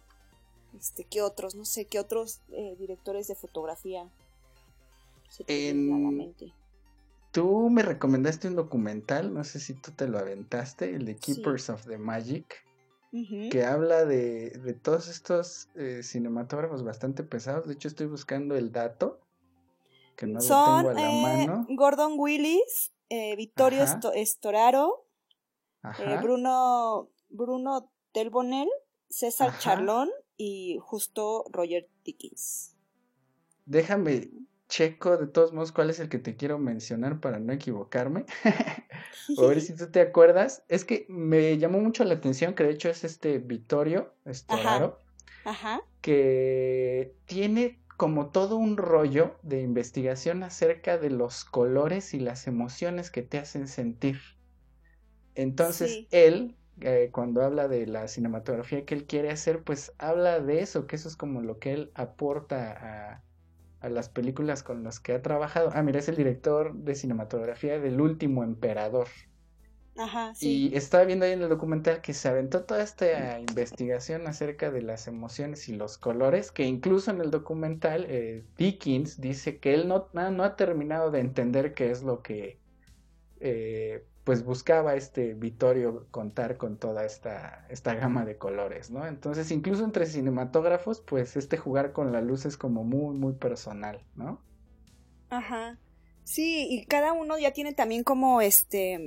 Este, 0.79 1.05
¿qué 1.05 1.23
otros? 1.23 1.55
No 1.55 1.65
sé, 1.65 1.87
¿qué 1.87 1.99
otros 1.99 2.41
eh, 2.51 2.77
directores 2.79 3.29
de 3.29 3.35
fotografía 3.35 4.11
se 5.31 5.45
te 5.45 5.75
la 5.75 5.97
mente? 5.97 6.53
Tú 7.31 7.71
me 7.71 7.83
recomendaste 7.83 8.49
un 8.49 8.57
documental, 8.57 9.33
no 9.33 9.43
sé 9.45 9.59
si 9.59 9.73
tú 9.73 9.91
te 9.93 10.07
lo 10.07 10.19
aventaste, 10.19 10.95
el 10.95 11.07
de 11.07 11.17
Keepers 11.17 11.71
of 11.71 11.87
the 11.87 11.97
Magic 11.97 12.63
que 13.51 13.65
habla 13.65 14.07
de, 14.07 14.51
de 14.51 14.73
todos 14.73 15.09
estos 15.09 15.69
eh, 15.75 16.03
cinematógrafos 16.03 16.83
bastante 16.83 17.23
pesados. 17.23 17.67
De 17.67 17.75
hecho, 17.75 17.89
estoy 17.89 18.07
buscando 18.07 18.57
el 18.57 18.73
dato, 18.73 19.21
que 20.17 20.27
no 20.27 20.41
lo 20.41 20.47
tengo 20.47 20.91
a 20.91 20.95
la 20.95 21.11
eh, 21.11 21.47
mano. 21.47 21.67
Gordon 21.69 22.15
Willis, 22.17 22.93
eh, 23.11 23.37
Vittorio 23.37 23.85
Storaro, 24.25 25.07
Bruno, 26.23 27.11
Bruno 27.29 27.93
Delbonel, 28.15 28.69
César 29.11 29.59
Charlón 29.59 30.09
y 30.39 30.79
justo 30.81 31.45
Roger 31.51 31.91
Dickens. 32.05 32.75
Déjame 33.67 34.31
checo 34.69 35.19
de 35.19 35.27
todos 35.27 35.53
modos 35.53 35.71
cuál 35.71 35.91
es 35.91 36.01
el 36.01 36.09
que 36.09 36.19
te 36.19 36.35
quiero 36.35 36.59
mencionar 36.59 37.21
para 37.21 37.39
no 37.39 37.53
equivocarme. 37.53 38.25
a 39.39 39.47
ver 39.47 39.61
si 39.61 39.75
tú 39.75 39.91
te 39.91 40.01
acuerdas. 40.01 40.65
Es 40.69 40.85
que 40.85 41.07
me 41.09 41.59
llamó 41.59 41.81
mucho 41.81 42.05
la 42.05 42.15
atención 42.15 42.55
que 42.55 42.65
de 42.65 42.71
hecho 42.71 42.89
es 42.89 43.05
este 43.05 43.39
Vittorio 43.39 44.15
Storaro. 44.27 44.99
Ajá. 45.45 45.83
Que 46.01 47.15
tiene 47.27 47.83
como 47.97 48.31
todo 48.31 48.57
un 48.57 48.77
rollo 48.77 49.37
de 49.43 49.63
investigación 49.63 50.43
acerca 50.43 50.99
de 50.99 51.11
los 51.11 51.45
colores 51.45 52.15
y 52.15 52.21
las 52.21 52.47
emociones 52.47 53.11
que 53.11 53.23
te 53.23 53.39
hacen 53.39 53.69
sentir. 53.69 54.21
Entonces 55.35 56.07
él, 56.11 56.57
eh, 56.81 57.11
cuando 57.13 57.43
habla 57.43 57.69
de 57.69 57.87
la 57.87 58.09
cinematografía 58.09 58.85
que 58.85 58.95
él 58.95 59.05
quiere 59.07 59.31
hacer, 59.31 59.63
pues 59.63 59.93
habla 59.99 60.41
de 60.41 60.61
eso, 60.61 60.87
que 60.87 60.97
eso 60.97 61.09
es 61.09 61.17
como 61.17 61.43
lo 61.43 61.59
que 61.59 61.73
él 61.73 61.93
aporta 61.95 62.73
a, 62.73 63.23
a 63.83 63.89
las 63.89 64.09
películas 64.09 64.63
con 64.63 64.85
las 64.85 65.01
que 65.01 65.13
ha 65.13 65.23
trabajado. 65.23 65.71
Ah, 65.75 65.83
mira, 65.83 65.99
es 65.99 66.09
el 66.09 66.17
director 66.17 66.75
de 66.75 66.95
cinematografía 66.95 67.79
del 67.81 68.01
último 68.01 68.45
emperador. 68.45 69.09
Ajá, 69.99 70.35
sí. 70.35 70.71
Y 70.71 70.77
estaba 70.77 71.05
viendo 71.05 71.27
ahí 71.27 71.33
en 71.33 71.43
el 71.43 71.49
documental 71.49 72.01
que 72.01 72.15
se 72.15 72.29
aventó 72.29 72.65
toda 72.65 72.83
esta 72.83 73.39
investigación 73.41 74.27
acerca 74.27 74.71
de 74.71 74.81
las 74.81 75.07
emociones 75.07 75.69
y 75.69 75.75
los 75.77 75.99
colores, 75.99 76.51
que 76.51 76.65
incluso 76.65 77.11
en 77.11 77.21
el 77.21 77.31
documental 77.31 78.07
eh, 78.09 78.45
Dickens 78.57 79.21
dice 79.21 79.59
que 79.59 79.75
él 79.75 79.89
no, 79.89 80.09
no, 80.15 80.45
ha 80.45 80.57
terminado 80.57 81.11
de 81.11 81.21
entender 81.21 81.75
qué 81.75 81.91
es 81.91 82.03
lo 82.03 82.23
que 82.23 82.59
eh, 83.41 84.05
pues 84.25 84.45
buscaba 84.45 84.95
este 84.95 85.35
Vittorio 85.35 86.07
contar 86.11 86.57
con 86.57 86.77
toda 86.77 87.05
esta, 87.05 87.67
esta 87.71 87.95
gama 87.95 88.25
de 88.25 88.37
colores, 88.37 88.91
¿no? 88.91 89.07
Entonces, 89.07 89.51
incluso 89.51 89.85
entre 89.85 90.07
cinematógrafos, 90.07 91.01
pues 91.01 91.37
este 91.37 91.57
jugar 91.57 91.93
con 91.93 92.13
la 92.13 92.21
luz 92.21 92.45
es 92.45 92.57
como 92.57 92.85
muy, 92.85 93.17
muy 93.17 93.33
personal, 93.33 94.01
¿no? 94.15 94.41
Ajá. 95.31 95.79
Sí, 96.25 96.69
y 96.71 96.85
cada 96.87 97.13
uno 97.13 97.37
ya 97.39 97.53
tiene 97.53 97.73
también 97.73 98.05
como 98.05 98.41
este 98.41 99.01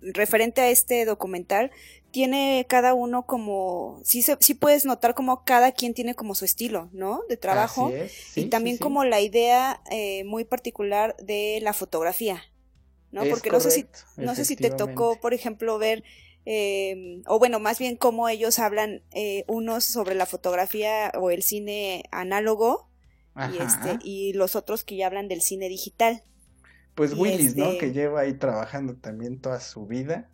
referente 0.00 0.60
a 0.60 0.70
este 0.70 1.04
documental, 1.04 1.70
tiene 2.10 2.66
cada 2.68 2.94
uno 2.94 3.26
como, 3.26 4.00
sí, 4.04 4.24
sí 4.40 4.54
puedes 4.54 4.84
notar 4.84 5.14
como 5.14 5.44
cada 5.44 5.72
quien 5.72 5.94
tiene 5.94 6.14
como 6.14 6.34
su 6.34 6.44
estilo, 6.44 6.88
¿no? 6.92 7.22
De 7.28 7.36
trabajo. 7.36 7.92
y 8.34 8.46
también 8.46 8.78
como 8.78 9.04
la 9.04 9.20
idea 9.20 9.80
eh, 9.90 10.24
muy 10.24 10.44
particular 10.44 11.16
de 11.18 11.60
la 11.62 11.72
fotografía, 11.72 12.42
¿no? 13.12 13.24
Porque 13.24 13.50
no 13.50 13.60
sé 13.60 13.70
si, 13.70 13.86
no 14.16 14.34
sé 14.34 14.44
si 14.44 14.56
te 14.56 14.70
tocó, 14.70 15.20
por 15.20 15.34
ejemplo, 15.34 15.78
ver, 15.78 16.04
eh, 16.46 17.22
o 17.26 17.38
bueno, 17.38 17.60
más 17.60 17.78
bien 17.78 17.96
cómo 17.96 18.28
ellos 18.28 18.58
hablan 18.58 19.02
eh, 19.12 19.44
unos 19.46 19.84
sobre 19.84 20.14
la 20.14 20.26
fotografía 20.26 21.12
o 21.18 21.30
el 21.30 21.42
cine 21.42 22.04
análogo 22.10 22.88
y, 23.52 23.62
este, 23.62 23.98
y 24.02 24.32
los 24.32 24.56
otros 24.56 24.84
que 24.84 24.96
ya 24.96 25.06
hablan 25.06 25.28
del 25.28 25.42
cine 25.42 25.68
digital. 25.68 26.22
Pues 26.94 27.14
Willis, 27.14 27.56
¿no? 27.56 27.70
Que 27.70 27.86
este 27.86 27.92
lleva 27.92 28.22
ahí 28.22 28.34
trabajando 28.34 28.96
también 28.96 29.40
toda 29.40 29.60
su 29.60 29.86
vida. 29.86 30.30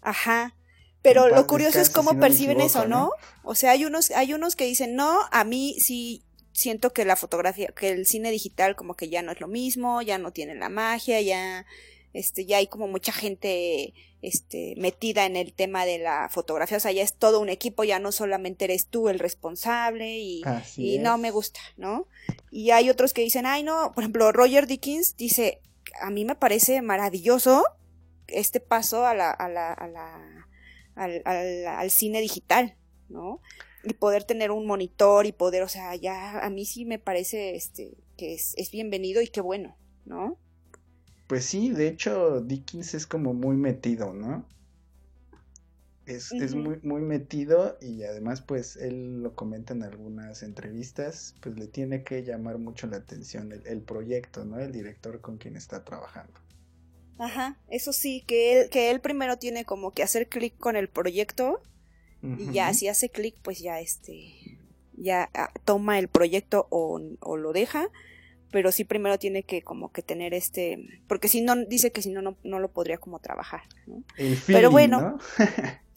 Ajá. 0.00 0.54
Pero 1.02 1.28
lo 1.28 1.46
curioso 1.46 1.80
es 1.80 1.90
cómo 1.90 2.18
perciben 2.18 2.60
eso, 2.60 2.86
¿no? 2.86 3.12
O 3.44 3.54
sea, 3.54 3.70
hay 3.70 3.84
unos, 3.84 4.10
hay 4.10 4.34
unos 4.34 4.56
que 4.56 4.64
dicen, 4.64 4.96
no, 4.96 5.20
a 5.30 5.44
mí 5.44 5.76
sí 5.78 6.24
siento 6.52 6.92
que 6.92 7.04
la 7.04 7.14
fotografía, 7.14 7.68
que 7.68 7.90
el 7.90 8.04
cine 8.04 8.30
digital 8.30 8.74
como 8.74 8.94
que 8.94 9.08
ya 9.08 9.22
no 9.22 9.30
es 9.30 9.40
lo 9.40 9.46
mismo, 9.46 10.02
ya 10.02 10.18
no 10.18 10.32
tiene 10.32 10.56
la 10.56 10.68
magia, 10.68 11.20
ya, 11.20 11.66
este, 12.12 12.46
ya 12.46 12.58
hay 12.58 12.66
como 12.66 12.88
mucha 12.88 13.12
gente, 13.12 13.94
este, 14.22 14.74
metida 14.76 15.26
en 15.26 15.36
el 15.36 15.52
tema 15.52 15.84
de 15.84 15.98
la 15.98 16.28
fotografía, 16.30 16.78
o 16.78 16.80
sea, 16.80 16.92
ya 16.92 17.02
es 17.02 17.14
todo 17.14 17.40
un 17.40 17.48
equipo, 17.48 17.84
ya 17.84 17.98
no 17.98 18.12
solamente 18.12 18.64
eres 18.64 18.86
tú 18.86 19.08
el 19.08 19.18
responsable 19.18 20.18
y, 20.18 20.42
y 20.76 20.98
no 20.98 21.18
me 21.18 21.30
gusta, 21.30 21.60
¿no? 21.76 22.06
Y 22.50 22.70
hay 22.70 22.90
otros 22.90 23.12
que 23.12 23.22
dicen, 23.22 23.46
ay, 23.46 23.62
no, 23.62 23.92
por 23.94 24.04
ejemplo, 24.04 24.32
Roger 24.32 24.66
Dickens 24.66 25.16
dice, 25.16 25.60
a 26.00 26.10
mí 26.10 26.24
me 26.24 26.34
parece 26.34 26.82
maravilloso 26.82 27.64
este 28.26 28.60
paso 28.60 29.06
a 29.06 29.14
la, 29.14 29.30
a 29.30 29.48
la, 29.48 29.72
a 29.72 29.88
la, 29.88 30.48
al, 30.94 31.22
al, 31.66 31.90
cine 31.90 32.20
digital, 32.20 32.76
¿no? 33.08 33.40
Y 33.84 33.94
poder 33.94 34.24
tener 34.24 34.50
un 34.50 34.66
monitor 34.66 35.26
y 35.26 35.32
poder, 35.32 35.62
o 35.62 35.68
sea, 35.68 35.94
ya 35.94 36.40
a 36.40 36.50
mí 36.50 36.66
sí 36.66 36.84
me 36.84 36.98
parece 36.98 37.54
este, 37.54 37.96
que 38.16 38.34
es, 38.34 38.54
es 38.56 38.70
bienvenido 38.70 39.22
y 39.22 39.28
qué 39.28 39.40
bueno, 39.40 39.76
¿no? 40.04 40.38
Pues 41.28 41.44
sí, 41.44 41.70
de 41.70 41.88
hecho 41.88 42.40
Dickens 42.40 42.94
es 42.94 43.06
como 43.06 43.34
muy 43.34 43.54
metido, 43.54 44.14
¿no? 44.14 44.44
Es, 46.06 46.32
es, 46.32 46.54
muy, 46.54 46.80
muy 46.82 47.02
metido 47.02 47.76
y 47.82 48.02
además 48.02 48.40
pues 48.40 48.76
él 48.76 49.22
lo 49.22 49.34
comenta 49.34 49.74
en 49.74 49.82
algunas 49.82 50.42
entrevistas, 50.42 51.34
pues 51.42 51.58
le 51.58 51.66
tiene 51.66 52.02
que 52.02 52.24
llamar 52.24 52.56
mucho 52.56 52.86
la 52.86 52.96
atención 52.96 53.52
el, 53.52 53.82
proyecto, 53.82 54.46
¿no? 54.46 54.58
El 54.58 54.72
director 54.72 55.20
con 55.20 55.36
quien 55.36 55.54
está 55.54 55.84
trabajando. 55.84 56.32
Ajá, 57.18 57.58
eso 57.68 57.92
sí, 57.92 58.24
que 58.26 58.62
él, 58.62 58.70
que 58.70 58.90
él 58.90 59.02
primero 59.02 59.36
tiene 59.36 59.66
como 59.66 59.90
que 59.90 60.02
hacer 60.02 60.28
clic 60.28 60.56
con 60.56 60.76
el 60.76 60.88
proyecto 60.88 61.60
y 62.22 62.52
ya 62.52 62.72
si 62.72 62.88
hace 62.88 63.10
clic 63.10 63.36
pues 63.42 63.60
ya 63.60 63.78
este, 63.80 64.58
ya 64.94 65.28
ah, 65.34 65.52
toma 65.66 65.98
el 65.98 66.08
proyecto 66.08 66.68
o, 66.70 66.98
o 67.20 67.36
lo 67.36 67.52
deja, 67.52 67.90
pero 68.50 68.72
sí 68.72 68.84
primero 68.84 69.18
tiene 69.18 69.42
que 69.42 69.62
como 69.62 69.92
que 69.92 70.02
tener 70.02 70.34
este, 70.34 71.02
porque 71.06 71.28
si 71.28 71.42
no, 71.42 71.56
dice 71.56 71.92
que 71.92 72.02
si 72.02 72.10
no, 72.10 72.36
no, 72.42 72.58
lo 72.58 72.70
podría 72.70 72.98
como 72.98 73.18
trabajar, 73.18 73.62
¿no? 73.86 74.02
pero 74.46 74.70
bueno. 74.70 75.18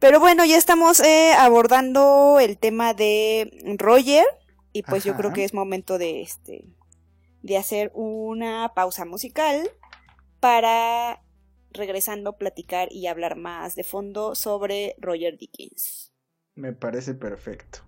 Pero 0.00 0.20
bueno, 0.20 0.44
ya 0.44 0.58
estamos 0.58 1.00
eh, 1.00 1.32
abordando 1.32 2.38
el 2.38 2.58
tema 2.58 2.92
de 2.92 3.50
Roger 3.78 4.26
y 4.70 4.82
pues 4.82 5.02
yo 5.02 5.16
creo 5.16 5.32
que 5.32 5.44
es 5.44 5.54
momento 5.54 5.96
de 5.96 6.20
este 6.20 6.66
de 7.40 7.56
hacer 7.56 7.90
una 7.94 8.72
pausa 8.74 9.04
musical 9.06 9.70
para 10.40 11.22
regresando 11.70 12.36
platicar 12.36 12.88
y 12.90 13.06
hablar 13.06 13.36
más 13.36 13.74
de 13.76 13.84
fondo 13.84 14.34
sobre 14.34 14.94
Roger 14.98 15.36
Dickens. 15.38 16.12
Me 16.54 16.72
parece 16.72 17.14
perfecto. 17.14 17.80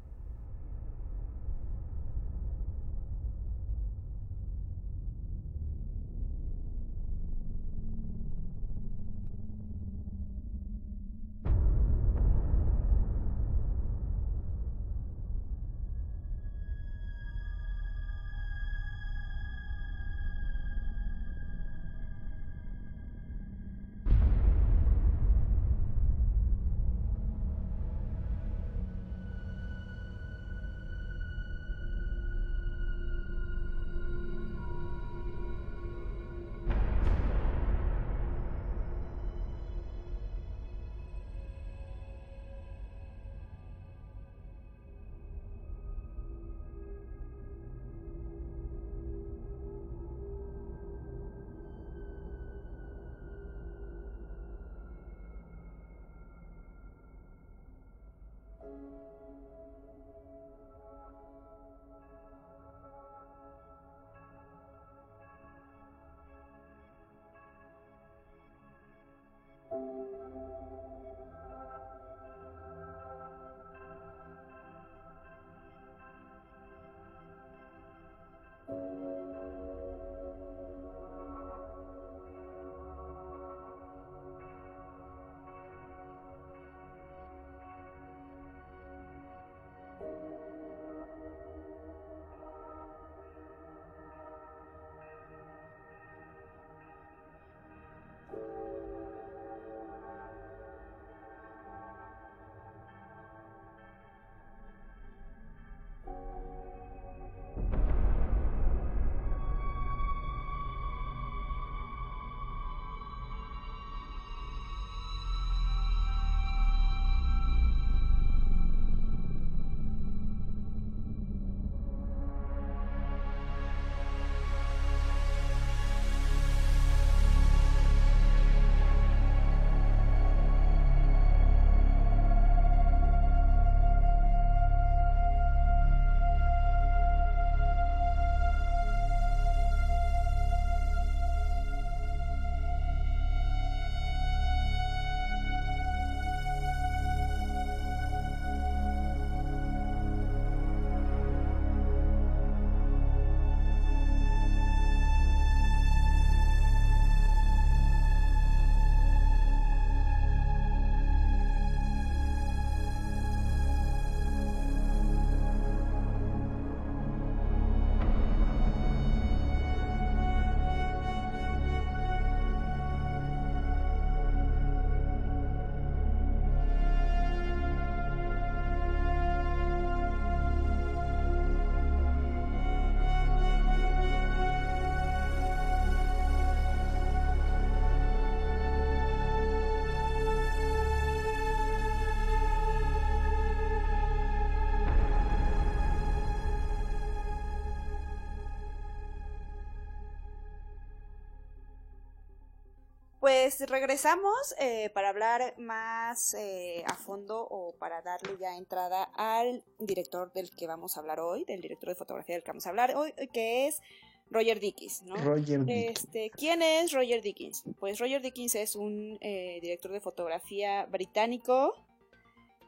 Pues 203.26 203.58
regresamos 203.68 204.54
eh, 204.56 204.88
para 204.94 205.08
hablar 205.08 205.54
más 205.58 206.32
eh, 206.34 206.84
a 206.86 206.94
fondo 206.94 207.40
o 207.40 207.74
para 207.76 208.00
darle 208.00 208.38
ya 208.38 208.56
entrada 208.56 209.02
al 209.16 209.64
director 209.80 210.32
del 210.32 210.48
que 210.52 210.68
vamos 210.68 210.96
a 210.96 211.00
hablar 211.00 211.18
hoy, 211.18 211.44
del 211.44 211.60
director 211.60 211.88
de 211.88 211.96
fotografía 211.96 212.36
del 212.36 212.44
que 212.44 212.52
vamos 212.52 212.68
a 212.68 212.70
hablar 212.70 212.94
hoy, 212.94 213.12
que 213.32 213.66
es 213.66 213.82
Roger 214.30 214.60
Dickens, 214.60 215.02
¿no? 215.02 215.16
Roger 215.16 215.64
Dickens. 215.64 216.04
Este, 216.04 216.30
¿Quién 216.30 216.62
es 216.62 216.92
Roger 216.92 217.20
Dickens? 217.20 217.64
Pues 217.80 217.98
Roger 217.98 218.22
Dickens 218.22 218.54
es 218.54 218.76
un 218.76 219.18
eh, 219.20 219.58
director 219.60 219.90
de 219.90 220.00
fotografía 220.00 220.86
británico. 220.86 221.74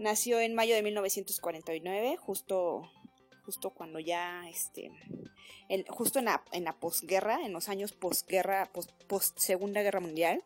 Nació 0.00 0.40
en 0.40 0.56
mayo 0.56 0.74
de 0.74 0.82
1949, 0.82 2.16
justo, 2.16 2.90
justo 3.48 3.70
cuando 3.70 3.98
ya, 3.98 4.46
este, 4.46 4.90
justo 5.88 6.18
en 6.18 6.26
la, 6.26 6.42
en 6.52 6.64
la 6.64 6.74
posguerra, 6.74 7.38
en 7.46 7.54
los 7.54 7.70
años 7.70 7.92
posguerra, 7.92 8.66
post, 8.74 8.90
post 9.06 9.38
Segunda 9.38 9.80
Guerra 9.80 10.00
Mundial. 10.00 10.42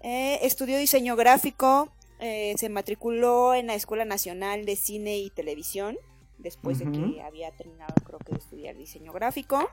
Eh, 0.00 0.40
estudió 0.42 0.78
diseño 0.78 1.14
gráfico, 1.14 1.92
eh, 2.18 2.54
se 2.58 2.68
matriculó 2.70 3.54
en 3.54 3.68
la 3.68 3.76
Escuela 3.76 4.04
Nacional 4.04 4.66
de 4.66 4.74
Cine 4.74 5.18
y 5.18 5.30
Televisión, 5.30 5.96
después 6.38 6.80
de 6.80 6.90
que 6.90 7.22
había 7.22 7.52
terminado, 7.52 7.94
creo 8.04 8.18
que, 8.18 8.32
de 8.32 8.38
estudiar 8.38 8.76
diseño 8.76 9.12
gráfico. 9.12 9.70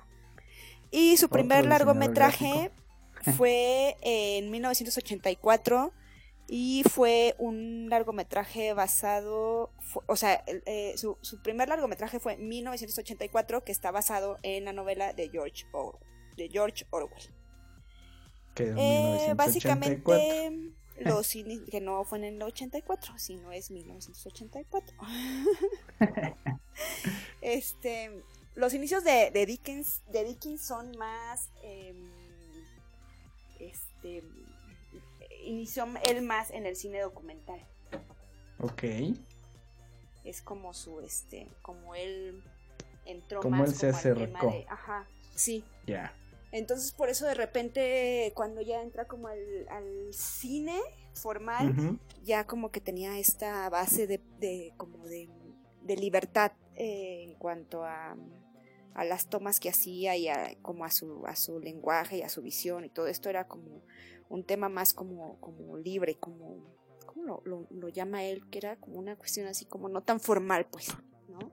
Y 0.91 1.17
su 1.17 1.29
primer 1.29 1.65
largometraje 1.65 2.69
fue 3.35 3.97
en 4.01 4.51
1984 4.51 5.91
y 6.47 6.83
fue 6.89 7.35
un 7.37 7.87
largometraje 7.89 8.73
basado, 8.73 9.71
o 10.07 10.15
sea, 10.15 10.43
eh, 10.47 10.95
su, 10.97 11.17
primer 11.41 11.69
largometraje 11.69 12.19
fue 12.19 12.33
en 12.33 12.47
1984 12.47 13.63
que 13.63 13.71
está 13.71 13.91
basado 13.91 14.37
en 14.43 14.65
la 14.65 14.73
novela 14.73 15.13
de 15.13 15.29
George, 15.29 15.65
de 16.35 16.49
George 16.49 16.85
Orwell. 16.89 17.33
Que 18.55 18.73
eh, 18.77 19.33
básicamente 19.35 20.01
los 20.99 21.31
que 21.31 21.81
no 21.81 22.03
fue 22.03 22.19
en 22.19 22.23
el 22.25 22.41
84, 22.41 23.17
sino 23.17 23.51
es 23.51 23.71
1984. 23.71 24.95
este, 27.41 28.23
los 28.55 28.73
inicios 28.73 29.03
de, 29.03 29.31
de, 29.31 29.45
Dickens, 29.45 30.01
de 30.11 30.23
Dickens 30.23 30.61
son 30.61 30.91
más, 30.97 31.49
em, 31.63 31.95
este, 33.59 34.23
inició 35.43 35.87
él 36.09 36.21
más 36.21 36.51
en 36.51 36.65
el 36.65 36.75
cine 36.75 37.01
documental. 37.01 37.59
Ok. 38.59 38.83
Es 40.23 40.41
como 40.41 40.73
su, 40.73 41.01
este, 41.01 41.47
como 41.61 41.95
él 41.95 42.43
entró 43.05 43.41
como 43.41 43.57
más 43.57 43.69
él 43.71 43.75
se 43.75 43.87
acercó. 43.89 44.53
ajá, 44.69 45.07
sí. 45.35 45.63
Ya. 45.85 46.13
Entonces 46.51 46.91
por 46.91 47.09
eso 47.09 47.25
de 47.25 47.33
repente 47.33 48.31
cuando 48.35 48.61
ya 48.61 48.81
entra 48.81 49.05
como 49.05 49.27
al, 49.27 50.13
cine 50.13 50.79
formal, 51.13 51.99
ya 52.23 52.45
como 52.45 52.71
que 52.71 52.79
tenía 52.79 53.17
esta 53.17 53.69
base 53.69 54.07
de, 54.07 54.21
de 54.39 54.73
como 54.77 55.05
de, 55.07 55.29
de 55.81 55.95
libertad 55.97 56.51
eh, 56.75 57.23
en 57.23 57.33
cuanto 57.35 57.83
a, 57.83 58.15
a, 58.93 59.05
las 59.05 59.27
tomas 59.27 59.59
que 59.59 59.69
hacía 59.69 60.15
y 60.15 60.27
a, 60.27 60.55
como 60.61 60.85
a 60.85 60.91
su, 60.91 61.25
a 61.25 61.35
su 61.35 61.59
lenguaje 61.59 62.17
y 62.17 62.21
a 62.21 62.29
su 62.29 62.41
visión 62.41 62.85
y 62.85 62.89
todo 62.89 63.07
esto 63.07 63.29
era 63.29 63.47
como 63.47 63.83
un 64.29 64.43
tema 64.43 64.69
más 64.69 64.93
como, 64.93 65.39
como 65.39 65.77
libre, 65.77 66.15
como, 66.15 66.57
¿cómo 67.05 67.41
lo, 67.45 67.67
lo, 67.69 67.89
llama 67.89 68.23
él? 68.23 68.49
Que 68.49 68.57
era 68.59 68.75
como 68.77 68.97
una 68.97 69.15
cuestión 69.15 69.47
así 69.47 69.65
como 69.65 69.89
no 69.89 70.01
tan 70.01 70.19
formal, 70.19 70.67
pues, 70.71 70.89
¿no? 71.29 71.51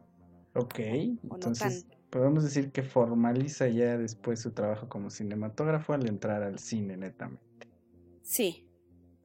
Ok, 0.55 0.79
entonces 0.79 1.87
podemos 2.11 2.43
decir 2.43 2.73
que 2.73 2.83
formaliza 2.83 3.69
ya 3.69 3.97
después 3.97 4.41
su 4.41 4.51
trabajo 4.51 4.89
como 4.89 5.11
cinematógrafo 5.11 5.93
al 5.93 6.09
entrar 6.09 6.43
al 6.43 6.59
cine 6.59 6.97
netamente. 6.97 7.69
Sí. 8.23 8.67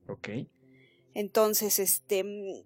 Ok. 0.08 0.30
Entonces, 1.13 1.80
este, 1.80 2.65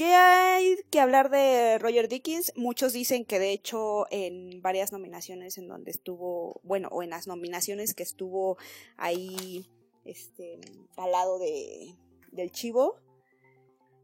¿qué 0.00 0.14
hay 0.14 0.76
que 0.88 0.98
hablar 0.98 1.28
de 1.28 1.78
Roger 1.78 2.08
Dickens? 2.08 2.54
Muchos 2.56 2.94
dicen 2.94 3.26
que 3.26 3.38
de 3.38 3.52
hecho 3.52 4.06
en 4.10 4.62
varias 4.62 4.92
nominaciones 4.92 5.58
en 5.58 5.68
donde 5.68 5.90
estuvo, 5.90 6.58
bueno, 6.62 6.88
o 6.90 7.02
en 7.02 7.10
las 7.10 7.26
nominaciones 7.26 7.92
que 7.92 8.02
estuvo 8.02 8.56
ahí 8.96 9.66
este, 10.06 10.58
al 10.96 11.12
lado 11.12 11.38
de, 11.38 11.94
del 12.32 12.50
chivo. 12.50 12.96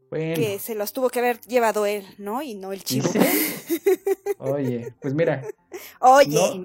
Que 0.09 0.57
se 0.59 0.75
los 0.75 0.93
tuvo 0.93 1.09
que 1.09 1.19
haber 1.19 1.41
llevado 1.41 1.85
él, 1.85 2.05
¿no? 2.17 2.41
Y 2.41 2.55
no 2.55 2.71
el 2.71 2.83
chivo. 2.83 3.09
Oye, 4.39 4.93
pues 5.01 5.13
mira. 5.13 5.43
Oye. 5.99 6.63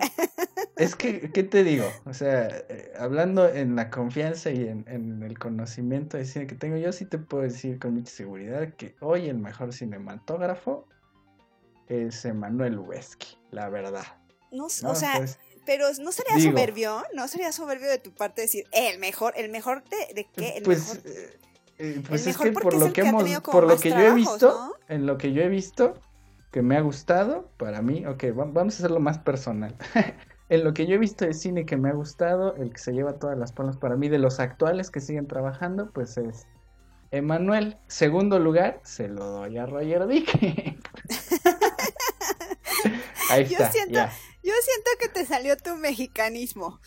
es 0.76 0.94
que, 0.94 1.31
¿qué 1.33 1.42
te 1.42 1.64
digo? 1.64 1.87
O 2.05 2.14
sea, 2.14 2.46
eh, 2.68 2.92
hablando 2.96 3.48
en 3.48 3.74
la 3.74 3.90
confianza 3.90 4.50
y 4.50 4.68
en, 4.68 5.22
el 5.22 5.38
conocimiento 5.38 6.16
de 6.16 6.24
cine 6.24 6.46
que 6.46 6.55
tengo, 6.55 6.76
yo 6.76 6.92
sí 6.92 7.05
te 7.05 7.18
puedo 7.18 7.42
decir 7.42 7.78
con 7.81 7.94
mucha 7.94 8.12
seguridad 8.12 8.74
que 8.74 8.94
hoy 9.00 9.28
el 9.28 9.38
mejor 9.38 9.72
cinematógrafo 9.72 10.87
es 11.88 12.24
Emanuel 12.24 12.74
Lubezki, 12.74 13.38
la 13.50 13.68
verdad. 13.68 14.07
No, 14.52 14.66
o 14.66 14.94
sea, 14.94 15.24
pero 15.66 15.87
no 16.00 16.12
sería 16.12 16.38
soberbio, 16.38 17.02
no 17.14 17.26
sería 17.26 17.52
soberbio 17.52 17.88
de 17.88 17.98
tu 17.98 18.14
parte 18.14 18.42
decir 18.42 18.66
el 18.72 18.98
mejor, 18.98 19.35
el 19.37 19.50
mejor 19.50 19.83
de, 19.85 20.14
de 20.14 20.28
qué, 20.33 20.59
el 20.59 20.62
pues, 20.62 20.81
mejor. 20.81 21.11
Eh, 21.11 21.38
eh, 21.83 22.01
pues 22.07 22.29
es 22.29 22.38
que 22.38 22.53
por 22.53 22.75
lo 22.75 22.92
que 22.92 23.01
hemos, 23.01 23.25
por 23.40 23.66
lo 23.66 23.77
que 23.77 23.90
yo 23.90 23.99
he 23.99 24.14
visto, 24.14 24.77
en 24.87 25.05
lo 25.05 25.18
que 25.18 25.33
yo 25.33 25.42
he 25.42 25.49
visto, 25.49 25.95
que 26.53 26.62
me 26.62 26.77
ha 26.77 26.81
gustado, 26.81 27.51
para 27.57 27.83
mí, 27.83 28.07
ok, 28.07 28.23
vamos 28.37 28.75
a 28.75 28.79
hacerlo 28.79 29.01
más 29.01 29.18
personal. 29.18 29.75
en 30.49 30.62
lo 30.62 30.75
que 30.75 30.87
yo 30.87 30.95
he 30.95 30.99
visto 30.99 31.25
de 31.25 31.35
cine 31.35 31.66
que 31.66 31.77
me 31.77 31.88
ha 31.88 31.92
gustado, 31.92 32.55
el 32.55 32.73
que 32.73 32.79
se 32.79 32.92
lleva 32.92 33.14
todas 33.14 33.37
las 33.37 33.51
palmas 33.51 33.79
para 33.79 33.97
mí 33.97 34.09
de 34.09 34.18
los 34.18 34.38
actuales 34.38 34.92
que 34.92 35.01
siguen 35.01 35.27
trabajando, 35.27 35.90
pues 35.90 36.16
es 36.18 36.47
Emanuel. 37.11 37.77
Segundo 37.88 38.38
lugar, 38.38 38.81
se 38.85 39.09
lo 39.09 39.27
doy 39.27 39.59
a 39.59 39.66
Roger 39.66 40.07
Dick. 40.07 40.31
Ahí 43.29 43.42
está. 43.42 43.73
ya. 43.90 44.12
Yo 44.45 44.53
siento 44.62 44.90
que 45.01 45.09
te 45.09 45.27
salió 45.27 45.57
tu 45.57 45.75
mexicanismo. 45.75 46.79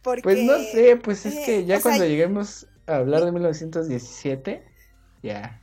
Porque, 0.00 0.22
pues 0.22 0.42
no 0.42 0.56
sé, 0.58 0.96
pues 0.96 1.26
es 1.26 1.44
que 1.44 1.66
ya 1.66 1.82
cuando 1.82 2.06
lleguemos 2.06 2.66
hablar 2.88 3.24
de 3.24 3.32
1917, 3.32 4.64
ya. 5.22 5.60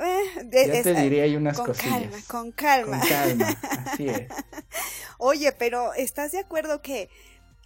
Eh, 0.00 0.48
ya 0.50 0.82
te 0.82 0.94
diría 0.94 1.24
ahí 1.24 1.36
unas 1.36 1.58
cosillas. 1.58 2.24
con 2.26 2.52
calma. 2.52 3.00
Con 3.00 3.08
calma, 3.08 3.56
así 3.86 4.08
es. 4.08 4.28
Oye, 5.18 5.52
pero 5.52 5.92
¿estás 5.94 6.32
de 6.32 6.38
acuerdo 6.38 6.80
que 6.80 7.10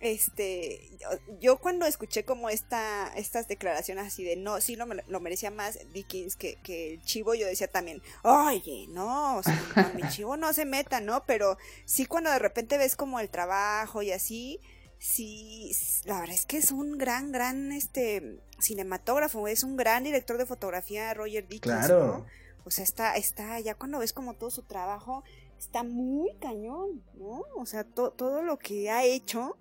este, 0.00 0.98
yo 1.40 1.58
cuando 1.58 1.86
escuché 1.86 2.24
como 2.24 2.50
esta, 2.50 3.10
estas 3.16 3.48
declaraciones 3.48 4.06
así 4.06 4.22
de 4.22 4.36
no, 4.36 4.60
sí 4.60 4.76
lo, 4.76 4.86
lo 4.86 5.20
merecía 5.20 5.50
más 5.50 5.78
Dickens 5.92 6.36
que, 6.36 6.56
que, 6.62 6.94
el 6.94 7.02
chivo, 7.02 7.34
yo 7.34 7.46
decía 7.46 7.68
también, 7.68 8.02
oye, 8.22 8.86
no, 8.90 9.36
o 9.36 9.42
sea, 9.42 9.92
mi 9.94 10.06
chivo 10.08 10.36
no 10.36 10.52
se 10.52 10.66
meta, 10.66 11.00
¿no? 11.00 11.24
Pero 11.24 11.56
sí 11.86 12.04
cuando 12.04 12.30
de 12.30 12.38
repente 12.38 12.76
ves 12.76 12.96
como 12.96 13.18
el 13.18 13.30
trabajo 13.30 14.02
y 14.02 14.12
así, 14.12 14.60
sí, 14.98 15.72
la 16.04 16.20
verdad 16.20 16.34
es 16.34 16.46
que 16.46 16.56
es 16.56 16.70
un 16.70 16.98
gran, 16.98 17.32
gran, 17.32 17.72
este, 17.72 18.40
cinematógrafo, 18.60 19.48
es 19.48 19.64
un 19.64 19.76
gran 19.76 20.04
director 20.04 20.38
de 20.38 20.46
fotografía, 20.46 21.12
Roger 21.14 21.46
Dickens, 21.46 21.86
claro. 21.86 22.26
O 22.64 22.70
sea, 22.70 22.84
está, 22.84 23.14
está, 23.16 23.60
ya 23.60 23.74
cuando 23.74 23.98
ves 23.98 24.12
como 24.12 24.34
todo 24.34 24.50
su 24.50 24.62
trabajo, 24.62 25.22
está 25.58 25.82
muy 25.82 26.34
cañón, 26.40 27.02
¿no? 27.14 27.42
O 27.56 27.66
sea, 27.66 27.84
todo 27.84 28.42
lo 28.42 28.58
que 28.58 28.90
ha 28.90 29.04
hecho, 29.04 29.58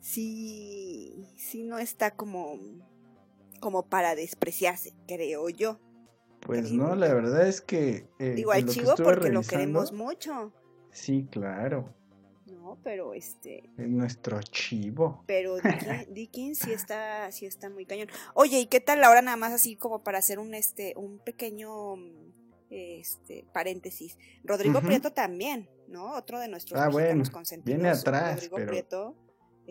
sí, 0.00 1.28
sí 1.36 1.64
no 1.64 1.78
está 1.78 2.12
como, 2.12 2.58
como 3.60 3.84
para 3.86 4.14
despreciarse, 4.14 4.94
creo 5.06 5.48
yo. 5.50 5.80
Pues 6.40 6.70
no, 6.72 6.94
la 6.94 7.12
verdad 7.12 7.46
es 7.48 7.60
que... 7.60 8.08
Eh, 8.18 8.36
Igual 8.38 8.66
chivo 8.66 8.94
porque 8.96 9.30
lo 9.30 9.42
queremos 9.42 9.92
mucho. 9.92 10.52
Sí, 10.92 11.26
claro. 11.30 11.92
No, 12.76 12.82
pero 12.82 13.14
este... 13.14 13.70
Es 13.76 13.88
nuestro 13.88 14.40
chivo. 14.42 15.24
Pero 15.26 15.56
Dickens, 16.10 16.58
sí 16.58 16.72
está, 16.72 17.30
sí 17.32 17.46
está 17.46 17.70
muy 17.70 17.86
cañón. 17.86 18.08
Oye, 18.34 18.60
¿y 18.60 18.66
qué 18.66 18.80
tal 18.80 19.02
ahora 19.04 19.22
nada 19.22 19.36
más 19.36 19.52
así 19.52 19.76
como 19.76 20.02
para 20.02 20.18
hacer 20.18 20.38
un, 20.38 20.54
este, 20.54 20.94
un 20.96 21.18
pequeño 21.18 21.96
este 22.68 23.46
paréntesis. 23.52 24.18
Rodrigo 24.42 24.80
Prieto 24.80 25.12
también, 25.12 25.68
¿no? 25.86 26.14
Otro 26.14 26.40
de 26.40 26.48
nuestros 26.48 26.80
ah, 26.80 26.88
bueno, 26.88 27.22
Viene 27.64 27.88
atrás, 27.88 28.48
pero... 28.52 28.66
Prieto 28.66 29.14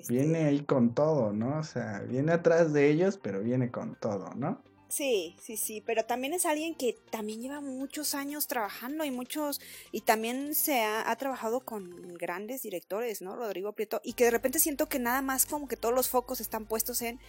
Viene 0.09 0.39
este 0.39 0.45
ahí 0.45 0.59
con 0.65 0.93
todo, 0.93 1.31
¿no? 1.31 1.59
O 1.59 1.63
sea, 1.63 2.01
viene 2.01 2.33
atrás 2.33 2.73
de 2.73 2.89
ellos, 2.89 3.17
pero 3.21 3.41
viene 3.41 3.71
con 3.71 3.95
todo, 3.95 4.33
¿no? 4.35 4.61
Sí, 4.87 5.35
sí, 5.41 5.57
sí, 5.57 5.81
pero 5.81 6.05
también 6.05 6.33
es 6.33 6.45
alguien 6.45 6.75
que 6.75 6.93
también 7.09 7.41
lleva 7.41 7.59
muchos 7.59 8.15
años 8.15 8.47
trabajando 8.47 9.03
y 9.03 9.11
muchos, 9.11 9.59
y 9.91 10.01
también 10.01 10.55
se 10.55 10.83
ha, 10.83 11.15
trabajado 11.15 11.61
con 11.61 12.13
grandes 12.15 12.61
directores, 12.61 13.21
¿no? 13.21 13.35
Rodrigo 13.35 13.73
Prieto, 13.73 13.99
y 14.03 14.13
que 14.13 14.25
de 14.25 14.31
repente 14.31 14.59
siento 14.59 14.87
que 14.87 14.99
nada 14.99 15.21
más 15.21 15.45
como 15.45 15.67
que 15.67 15.77
todos 15.77 15.93
los 15.93 16.09
focos 16.09 16.39
están 16.39 16.65
puestos 16.65 17.01
en 17.01 17.19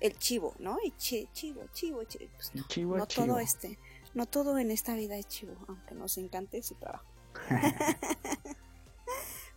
el 0.00 0.18
chivo, 0.18 0.54
¿no? 0.58 0.78
Y 0.82 0.92
chivo, 0.96 1.30
chivo, 1.72 1.72
chivo, 1.72 2.02
pues 2.36 2.54
no, 2.54 2.66
chivo, 2.68 2.96
no 2.96 3.06
todo 3.06 3.38
este, 3.38 3.78
no 4.14 4.26
todo 4.26 4.58
en 4.58 4.70
esta 4.70 4.94
vida 4.94 5.16
es 5.16 5.28
chivo, 5.28 5.54
aunque 5.68 5.94
nos 5.94 6.16
encante 6.18 6.62
su 6.62 6.74
trabajo. 6.76 7.06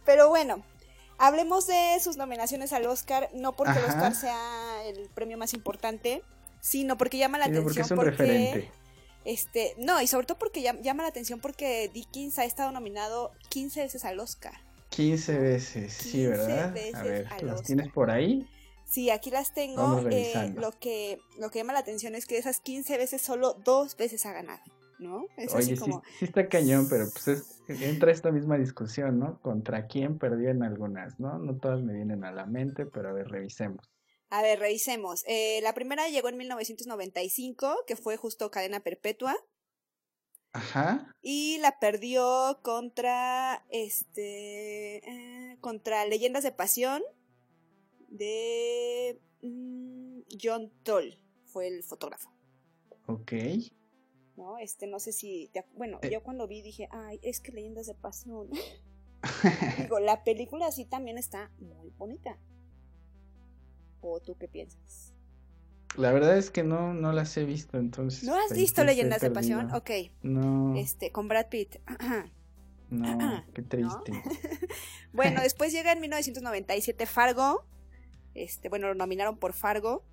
pero 0.05 0.29
bueno, 0.29 0.63
Hablemos 1.19 1.65
de 1.65 1.97
sus 1.99 2.15
nominaciones 2.15 2.73
al 2.73 2.85
Oscar, 2.85 3.27
no 3.33 3.53
porque 3.53 3.79
el 3.79 3.85
Oscar 3.85 4.13
sea 4.13 4.85
el 4.85 5.09
premio 5.09 5.35
más 5.35 5.55
importante, 5.55 6.23
sino 6.61 6.97
porque 6.97 7.17
llama 7.17 7.37
la 7.37 7.45
atención. 7.45 7.63
Porque 7.65 7.81
es 7.81 7.91
un 7.91 8.01
referente. 8.01 8.71
Este, 9.25 9.75
no, 9.77 10.01
y 10.01 10.07
sobre 10.07 10.25
todo 10.25 10.37
porque 10.39 10.61
llama 10.61 11.03
la 11.03 11.09
atención 11.09 11.41
porque 11.41 11.91
Dickens 11.93 12.39
ha 12.39 12.45
estado 12.45 12.71
nominado 12.71 13.31
15 13.49 13.81
veces 13.81 14.05
al 14.05 14.19
Oscar. 14.19 14.53
15 14.89 15.37
veces, 15.37 15.93
sí, 15.93 16.25
¿verdad? 16.25 16.69
a 16.93 17.03
ver, 17.03 17.27
¿las 17.43 17.63
tienes 17.63 17.91
por 17.91 18.09
ahí? 18.09 18.47
Sí, 18.85 19.09
aquí 19.09 19.29
las 19.29 19.53
tengo. 19.53 20.07
Eh, 20.09 20.53
lo, 20.55 20.71
que, 20.71 21.19
lo 21.37 21.49
que 21.49 21.59
llama 21.59 21.73
la 21.73 21.79
atención 21.79 22.15
es 22.15 22.25
que 22.25 22.35
de 22.35 22.39
esas 22.39 22.61
15 22.61 22.97
veces 22.97 23.21
solo 23.21 23.53
dos 23.65 23.97
veces 23.97 24.25
ha 24.25 24.31
ganado, 24.31 24.63
¿no? 24.97 25.25
Es 25.35 25.53
Oye, 25.53 25.73
así 25.73 25.75
como... 25.75 26.03
sí, 26.19 26.25
está 26.25 26.47
cañón, 26.47 26.87
pero 26.89 27.05
pues 27.11 27.27
es, 27.27 27.61
entra 27.67 28.11
esta 28.11 28.31
misma 28.31 28.57
discusión, 28.57 29.19
¿no? 29.19 29.41
¿Contra 29.41 29.87
quién 29.87 30.17
perdió 30.17 30.49
en 30.51 30.63
algunas, 30.63 31.19
no? 31.19 31.37
No 31.37 31.57
todas 31.57 31.81
me 31.81 31.93
vienen 31.93 32.23
a 32.23 32.31
la 32.31 32.45
mente, 32.45 32.85
pero 32.85 33.09
a 33.09 33.11
ver, 33.11 33.27
revisemos. 33.27 33.89
A 34.29 34.41
ver, 34.41 34.59
revisemos. 34.59 35.23
Eh, 35.27 35.59
la 35.63 35.73
primera 35.73 36.07
llegó 36.09 36.29
en 36.29 36.37
1995, 36.37 37.83
que 37.87 37.95
fue 37.95 38.17
justo 38.17 38.51
Cadena 38.51 38.81
Perpetua. 38.81 39.35
Ajá. 40.51 41.13
Y 41.21 41.57
la 41.59 41.79
perdió 41.79 42.59
contra 42.63 43.65
este 43.69 44.97
eh, 45.07 45.57
contra 45.61 46.05
Leyendas 46.05 46.43
de 46.43 46.51
Pasión 46.51 47.03
de 48.07 49.21
mm, 49.41 50.21
John 50.41 50.71
Toll, 50.83 51.19
fue 51.45 51.67
el 51.67 51.83
fotógrafo. 51.83 52.31
Ok. 53.07 53.33
No, 54.35 54.57
este 54.57 54.87
no 54.87 54.99
sé 54.99 55.11
si 55.13 55.51
bueno, 55.75 55.99
eh. 56.01 56.09
yo 56.11 56.23
cuando 56.23 56.47
vi 56.47 56.61
dije, 56.61 56.87
"Ay, 56.91 57.19
es 57.23 57.39
que 57.39 57.51
Leyendas 57.51 57.87
de 57.87 57.95
Pasión." 57.95 58.49
Digo, 59.77 59.99
la 59.99 60.23
película 60.23 60.71
sí 60.71 60.85
también 60.85 61.17
está 61.17 61.51
muy 61.59 61.89
bonita. 61.97 62.39
¿O 64.01 64.19
tú 64.19 64.35
qué 64.37 64.47
piensas? 64.47 65.13
La 65.95 66.11
verdad 66.11 66.37
es 66.37 66.51
que 66.51 66.63
no, 66.63 66.93
no 66.93 67.11
las 67.11 67.35
he 67.37 67.43
visto, 67.43 67.77
entonces. 67.77 68.23
¿No 68.23 68.35
has 68.35 68.55
visto 68.55 68.83
Leyendas 68.83 69.21
de 69.21 69.31
Pasión? 69.31 69.73
Ok. 69.73 69.89
No. 70.21 70.75
Este, 70.77 71.11
con 71.11 71.27
Brad 71.27 71.47
Pitt. 71.49 71.77
no, 72.89 73.43
qué 73.53 73.61
triste. 73.63 74.11
bueno, 75.13 75.41
después 75.41 75.71
llega 75.71 75.91
en 75.91 75.99
1997 76.01 77.05
Fargo. 77.05 77.65
Este, 78.35 78.69
bueno, 78.69 78.87
lo 78.87 78.95
nominaron 78.95 79.37
por 79.37 79.53
Fargo. 79.53 80.03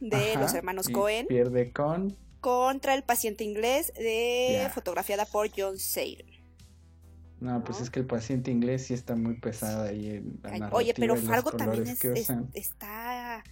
De 0.00 0.34
los 0.36 0.54
hermanos 0.54 0.88
Cohen. 0.88 1.26
Pierde 1.26 1.72
con. 1.72 2.16
Contra 2.40 2.94
el 2.94 3.02
paciente 3.02 3.44
inglés 3.44 3.92
de 3.94 4.70
fotografiada 4.72 5.26
por 5.26 5.50
John 5.54 5.78
Sayre. 5.78 6.39
No, 7.40 7.64
pues 7.64 7.80
es 7.80 7.90
que 7.90 8.00
el 8.00 8.06
paciente 8.06 8.50
inglés 8.50 8.86
sí 8.86 8.94
está 8.94 9.16
muy 9.16 9.34
pesada 9.34 9.88
ahí 9.88 10.10
en 10.10 10.60
la 10.60 10.68
Oye, 10.72 10.92
pero 10.94 11.16
Fargo 11.16 11.52
también 11.52 11.86
está 12.54 13.42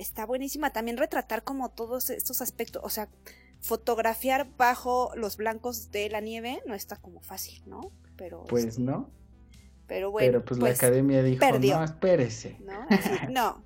está 0.00 0.24
buenísima 0.24 0.70
también 0.72 0.96
retratar 0.96 1.44
como 1.44 1.70
todos 1.70 2.10
estos 2.10 2.40
aspectos, 2.40 2.82
o 2.84 2.88
sea, 2.88 3.08
fotografiar 3.60 4.48
bajo 4.56 5.12
los 5.14 5.36
blancos 5.36 5.90
de 5.90 6.08
la 6.08 6.20
nieve 6.20 6.62
no 6.66 6.74
está 6.74 6.96
como 6.96 7.20
fácil, 7.20 7.62
¿no? 7.66 7.92
Pero 8.16 8.44
Pues 8.44 8.64
este, 8.64 8.82
no. 8.82 9.10
Pero 9.86 10.10
bueno, 10.10 10.28
pero 10.28 10.44
pues, 10.44 10.58
la 10.58 10.66
pues, 10.66 10.78
academia 10.78 11.22
dijo, 11.22 11.44
no, 11.58 11.84
espérese. 11.84 12.56
No, 12.60 12.86
no 13.28 13.62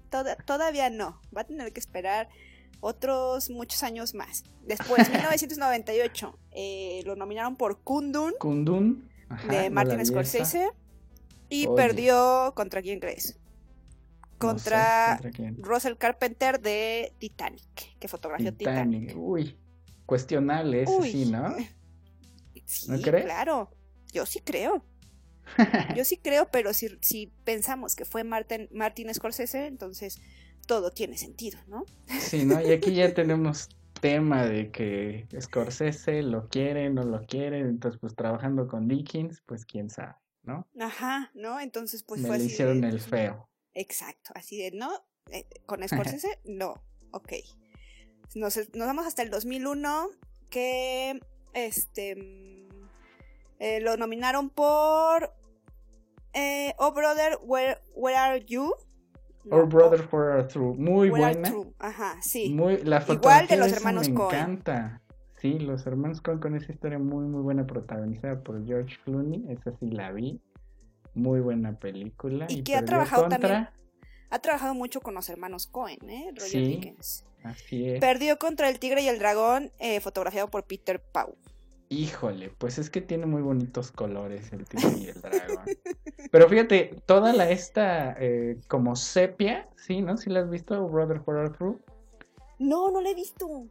todavía 0.47 0.91
no, 0.91 1.21
va 1.37 1.43
a 1.43 1.45
tener 1.45 1.73
que 1.73 1.81
esperar 1.81 2.29
otros 2.81 3.51
muchos 3.51 3.83
años 3.83 4.15
más. 4.15 4.45
Después, 4.67 5.09
1998, 5.11 6.39
eh, 6.53 7.03
lo 7.05 7.15
nominaron 7.15 7.57
por 7.57 7.81
Kundun. 7.81 8.33
Kundun 8.39 9.14
de 9.49 9.71
Martin 9.71 10.05
Scorsese. 10.05 10.71
Y 11.49 11.69
perdió 11.69 12.53
contra 12.57 12.83
quién 12.83 13.01
crees? 13.01 13.39
Contra, 14.39 15.21
Russell 15.59 15.95
Carpenter 15.97 16.61
de 16.61 17.15
Titanic, 17.19 17.99
que 17.99 18.09
fotografió 18.09 18.53
Titanic. 18.53 19.15
Uy, 19.17 19.57
cuestionable 20.07 20.83
ese 20.83 21.03
sí, 21.03 21.27
¿no? 21.27 21.55
Sí, 22.67 22.91
¿No 22.91 23.01
crees? 23.01 23.25
claro. 23.25 23.71
Yo 24.13 24.25
sí 24.25 24.41
creo. 24.41 24.85
Yo 25.95 26.05
sí 26.05 26.17
creo, 26.17 26.49
pero 26.51 26.73
si, 26.73 26.99
si 27.03 27.33
pensamos 27.45 27.95
que 27.95 28.07
fue 28.07 28.25
Martin, 28.25 28.69
Martin 28.73 29.13
Scorsese, 29.13 29.67
entonces 29.67 30.19
todo 30.67 30.91
tiene 30.91 31.19
sentido, 31.19 31.59
¿no? 31.69 31.85
Sí, 32.21 32.45
¿no? 32.45 32.61
Y 32.63 32.73
aquí 32.73 32.95
ya 32.95 33.13
tenemos 33.15 33.69
tema 34.05 34.45
de 34.45 34.71
que 34.71 35.27
Scorsese 35.41 36.23
lo 36.23 36.47
quiere, 36.51 36.91
no 36.91 37.05
lo 37.05 37.25
quiere, 37.25 37.61
entonces 37.61 37.99
pues 37.99 38.15
trabajando 38.15 38.69
con 38.69 38.87
Dickens, 38.87 39.43
pues 39.47 39.65
quién 39.65 39.89
sabe, 39.89 40.17
¿no? 40.43 40.69
Ajá, 40.79 41.31
¿no? 41.33 41.59
Entonces 41.59 42.03
pues 42.03 42.21
Me 42.21 42.37
le 42.37 42.45
hicieron 42.45 42.85
el 42.85 43.01
feo. 43.01 43.49
Exacto, 43.73 44.33
así 44.35 44.59
de, 44.59 44.73
¿no? 44.73 44.91
Eh, 45.31 45.47
con 45.65 45.89
Scorsese, 45.89 46.39
no, 46.45 46.75
ok. 47.13 47.33
Nos, 48.35 48.59
nos 48.75 48.87
vamos 48.87 49.07
hasta 49.07 49.23
el 49.23 49.31
2001 49.31 50.11
que 50.51 51.19
este 51.55 52.69
eh, 53.61 53.81
lo 53.81 53.97
nominaron 53.97 54.51
por 54.51 55.33
eh, 56.35 56.75
Oh 56.77 56.93
Brother, 56.93 57.39
Where, 57.43 57.79
Where 57.95 58.19
Are 58.19 58.45
You? 58.45 58.71
Oh 59.51 59.67
Brother, 59.67 60.09
Where 60.11 60.33
Are 60.33 60.49
You? 60.49 60.75
Muy 60.75 61.11
buena. 61.11 61.53
Ajá, 61.79 62.17
sí. 62.21 62.53
Muy, 62.53 62.83
la 62.83 63.05
Igual 63.09 63.47
de 63.47 63.57
los 63.57 63.73
hermanos 63.73 64.09
me 64.09 64.15
Cohen. 64.15 64.41
encanta. 64.41 65.03
Sí, 65.41 65.59
los 65.59 65.87
hermanos 65.87 66.21
Cohen 66.21 66.39
con 66.39 66.57
esa 66.57 66.73
historia 66.73 66.99
muy, 66.99 67.27
muy 67.27 67.43
buena 67.43 67.67
protagonizada 67.67 68.43
por 68.43 68.65
George 68.67 68.97
Clooney. 69.05 69.45
Esa 69.49 69.77
sí 69.79 69.91
la 69.91 70.11
vi. 70.13 70.41
Muy 71.15 71.41
buena 71.41 71.79
película. 71.79 72.47
Y, 72.49 72.63
que 72.63 72.77
ha 72.77 72.85
trabajado 72.85 73.29
también. 73.29 73.69
Ha 74.31 74.39
trabajado 74.41 74.75
mucho 74.75 75.01
con 75.01 75.15
los 75.15 75.29
hermanos 75.29 75.67
Cohen, 75.67 76.11
¿eh? 76.11 76.31
Roger 76.35 76.51
sí, 76.51 76.67
Dickens. 76.67 77.25
Así 77.45 77.89
es. 77.89 78.01
Perdió 78.01 78.39
contra 78.39 78.69
el 78.69 78.79
tigre 78.79 79.03
y 79.03 79.09
el 79.09 79.19
dragón, 79.19 79.71
eh, 79.79 80.01
fotografiado 80.01 80.51
por 80.51 80.65
Peter 80.65 81.01
Pau. 81.01 81.37
Híjole, 81.91 82.51
pues 82.59 82.79
es 82.79 82.91
que 82.91 83.01
tiene 83.01 83.27
muy 83.27 83.43
bonitos 83.43 83.93
colores 83.93 84.53
el 84.53 84.65
tigre 84.65 84.99
y 84.99 85.07
el 85.09 85.21
dragón. 85.21 85.65
Pero 86.31 86.49
fíjate, 86.49 87.03
toda 87.07 87.33
la 87.33 87.51
esta 87.51 88.17
eh, 88.19 88.59
como 88.69 88.97
sepia, 88.97 89.69
¿sí? 89.77 90.03
¿No? 90.03 90.17
¿Sí 90.17 90.31
la 90.31 90.41
has 90.41 90.51
visto, 90.51 90.87
Brother 90.89 91.21
Horror 91.25 91.57
Through? 91.57 91.81
No, 92.59 92.91
no 92.91 93.01
la 93.01 93.11
he 93.11 93.15
visto. 93.15 93.67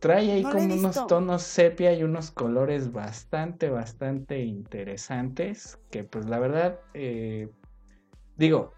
Trae 0.00 0.30
ahí 0.30 0.42
como 0.42 0.74
unos 0.74 1.06
tonos 1.08 1.42
sepia 1.42 1.92
y 1.92 2.04
unos 2.04 2.30
colores 2.30 2.92
bastante, 2.92 3.68
bastante 3.68 4.40
interesantes. 4.40 5.78
Que 5.90 6.04
pues 6.04 6.26
la 6.26 6.38
verdad, 6.38 6.78
eh, 6.94 7.48
digo, 8.36 8.72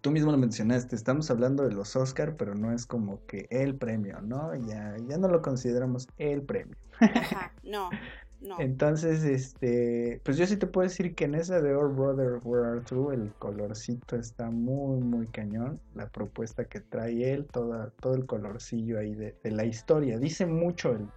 tú 0.00 0.10
mismo 0.10 0.32
lo 0.32 0.38
mencionaste, 0.38 0.96
estamos 0.96 1.30
hablando 1.30 1.62
de 1.64 1.72
los 1.72 1.94
Oscar, 1.94 2.36
pero 2.36 2.54
no 2.54 2.72
es 2.72 2.86
como 2.86 3.24
que 3.26 3.46
el 3.50 3.76
premio, 3.76 4.20
¿no? 4.22 4.54
Ya, 4.66 4.96
ya 5.06 5.18
no 5.18 5.28
lo 5.28 5.40
consideramos 5.40 6.08
el 6.18 6.42
premio. 6.42 6.76
Ajá, 7.00 7.52
no. 7.62 7.90
No. 8.40 8.58
Entonces, 8.58 9.22
este, 9.22 10.20
pues 10.24 10.38
yo 10.38 10.46
sí 10.46 10.56
te 10.56 10.66
puedo 10.66 10.88
decir 10.88 11.14
que 11.14 11.24
en 11.24 11.34
esa 11.34 11.60
de 11.60 11.74
Our 11.74 11.94
Brother 11.94 12.40
Where 12.42 12.66
Are 12.66 12.80
True 12.80 13.14
el 13.14 13.34
colorcito 13.34 14.16
está 14.16 14.50
muy, 14.50 15.00
muy 15.00 15.26
cañón. 15.26 15.78
La 15.94 16.08
propuesta 16.08 16.64
que 16.64 16.80
trae 16.80 17.32
él, 17.34 17.46
toda, 17.46 17.90
todo 18.00 18.14
el 18.14 18.24
colorcillo 18.24 18.98
ahí 18.98 19.14
de, 19.14 19.36
la 19.44 19.66
historia. 19.66 20.18
Dice 20.18 20.46
mucho 20.46 20.92
el, 20.92 21.08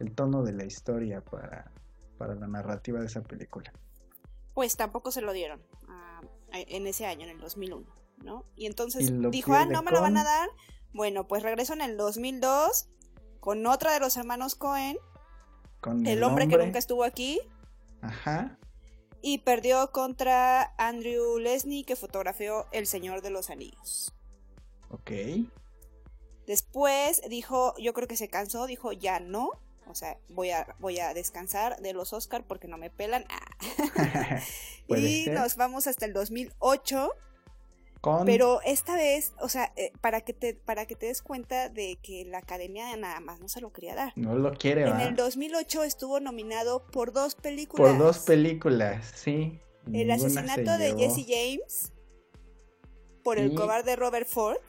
el, 0.00 0.14
tono 0.14 0.42
de 0.42 0.52
la 0.54 0.64
historia 0.64 1.20
para, 1.20 1.70
para 2.16 2.34
la 2.34 2.46
narrativa 2.46 3.00
de 3.00 3.06
esa 3.06 3.22
película. 3.22 3.70
Pues 4.54 4.76
tampoco 4.76 5.10
se 5.10 5.20
lo 5.20 5.32
dieron 5.34 5.60
en 6.52 6.86
ese 6.86 7.06
año, 7.06 7.24
en 7.24 7.30
el 7.30 7.38
2001, 7.38 7.86
¿no? 8.24 8.44
Y 8.56 8.66
entonces 8.66 9.12
dijo, 9.30 9.54
ah, 9.54 9.64
no 9.64 9.82
me 9.82 9.90
lo 9.90 10.00
van 10.00 10.16
a 10.16 10.24
dar. 10.24 10.48
Bueno, 10.92 11.26
pues 11.26 11.42
regreso 11.42 11.72
en 11.72 11.80
el 11.80 11.96
2002 11.96 12.88
con 13.40 13.66
otra 13.66 13.92
de 13.92 14.00
los 14.00 14.16
hermanos 14.16 14.54
Cohen 14.54 14.96
el, 16.04 16.22
hombre, 16.22 16.48
que 16.48 16.56
nunca 16.56 16.78
estuvo 16.78 17.04
aquí. 17.04 17.40
Ajá. 18.00 18.58
Y 19.20 19.38
perdió 19.38 19.90
contra 19.92 20.74
Andrew 20.78 21.38
Lesney, 21.38 21.84
que 21.84 21.96
fotografió 21.96 22.66
El 22.72 22.86
Señor 22.86 23.22
de 23.22 23.30
los 23.30 23.50
Anillos. 23.50 24.12
Ok. 24.90 25.12
Después 26.46 27.22
dijo, 27.28 27.74
yo 27.78 27.92
creo 27.94 28.08
que 28.08 28.16
se 28.16 28.28
cansó, 28.28 28.66
dijo 28.66 28.92
ya 28.92 29.20
no. 29.20 29.50
O 29.86 29.94
sea, 29.94 30.18
voy 30.28 30.50
a, 30.50 30.74
voy 30.78 30.98
a 31.00 31.14
descansar 31.14 31.80
de 31.80 31.92
los 31.92 32.12
Oscar 32.12 32.44
porque 32.46 32.68
no 32.68 32.78
me 32.78 32.90
pelan. 32.90 33.24
y 34.88 35.26
nos 35.30 35.56
vamos 35.56 35.86
hasta 35.86 36.06
el 36.06 36.12
2008 36.12 37.10
pero 38.24 38.60
esta 38.64 38.96
vez, 38.96 39.32
o 39.40 39.48
sea, 39.48 39.72
eh, 39.76 39.92
para 40.00 40.22
que 40.22 40.32
te 40.32 40.54
para 40.54 40.86
que 40.86 40.96
te 40.96 41.06
des 41.06 41.22
cuenta 41.22 41.68
de 41.68 41.98
que 42.02 42.24
la 42.24 42.38
academia 42.38 42.96
nada 42.96 43.20
más 43.20 43.40
no 43.40 43.48
se 43.48 43.60
lo 43.60 43.72
quería 43.72 43.94
dar. 43.94 44.12
No 44.16 44.34
lo 44.34 44.52
quiere, 44.54 44.88
En 44.88 45.00
el 45.00 45.14
2008 45.14 45.84
estuvo 45.84 46.18
nominado 46.18 46.86
por 46.86 47.12
dos 47.12 47.34
películas. 47.34 47.90
Por 47.90 47.98
dos 47.98 48.18
películas, 48.20 49.12
sí. 49.14 49.60
El 49.92 50.10
asesinato 50.10 50.78
de 50.78 50.94
Jesse 50.96 51.26
James 51.26 51.92
por 53.22 53.38
el 53.38 53.54
cobarde 53.54 53.96
Robert 53.96 54.28
Ford. 54.28 54.60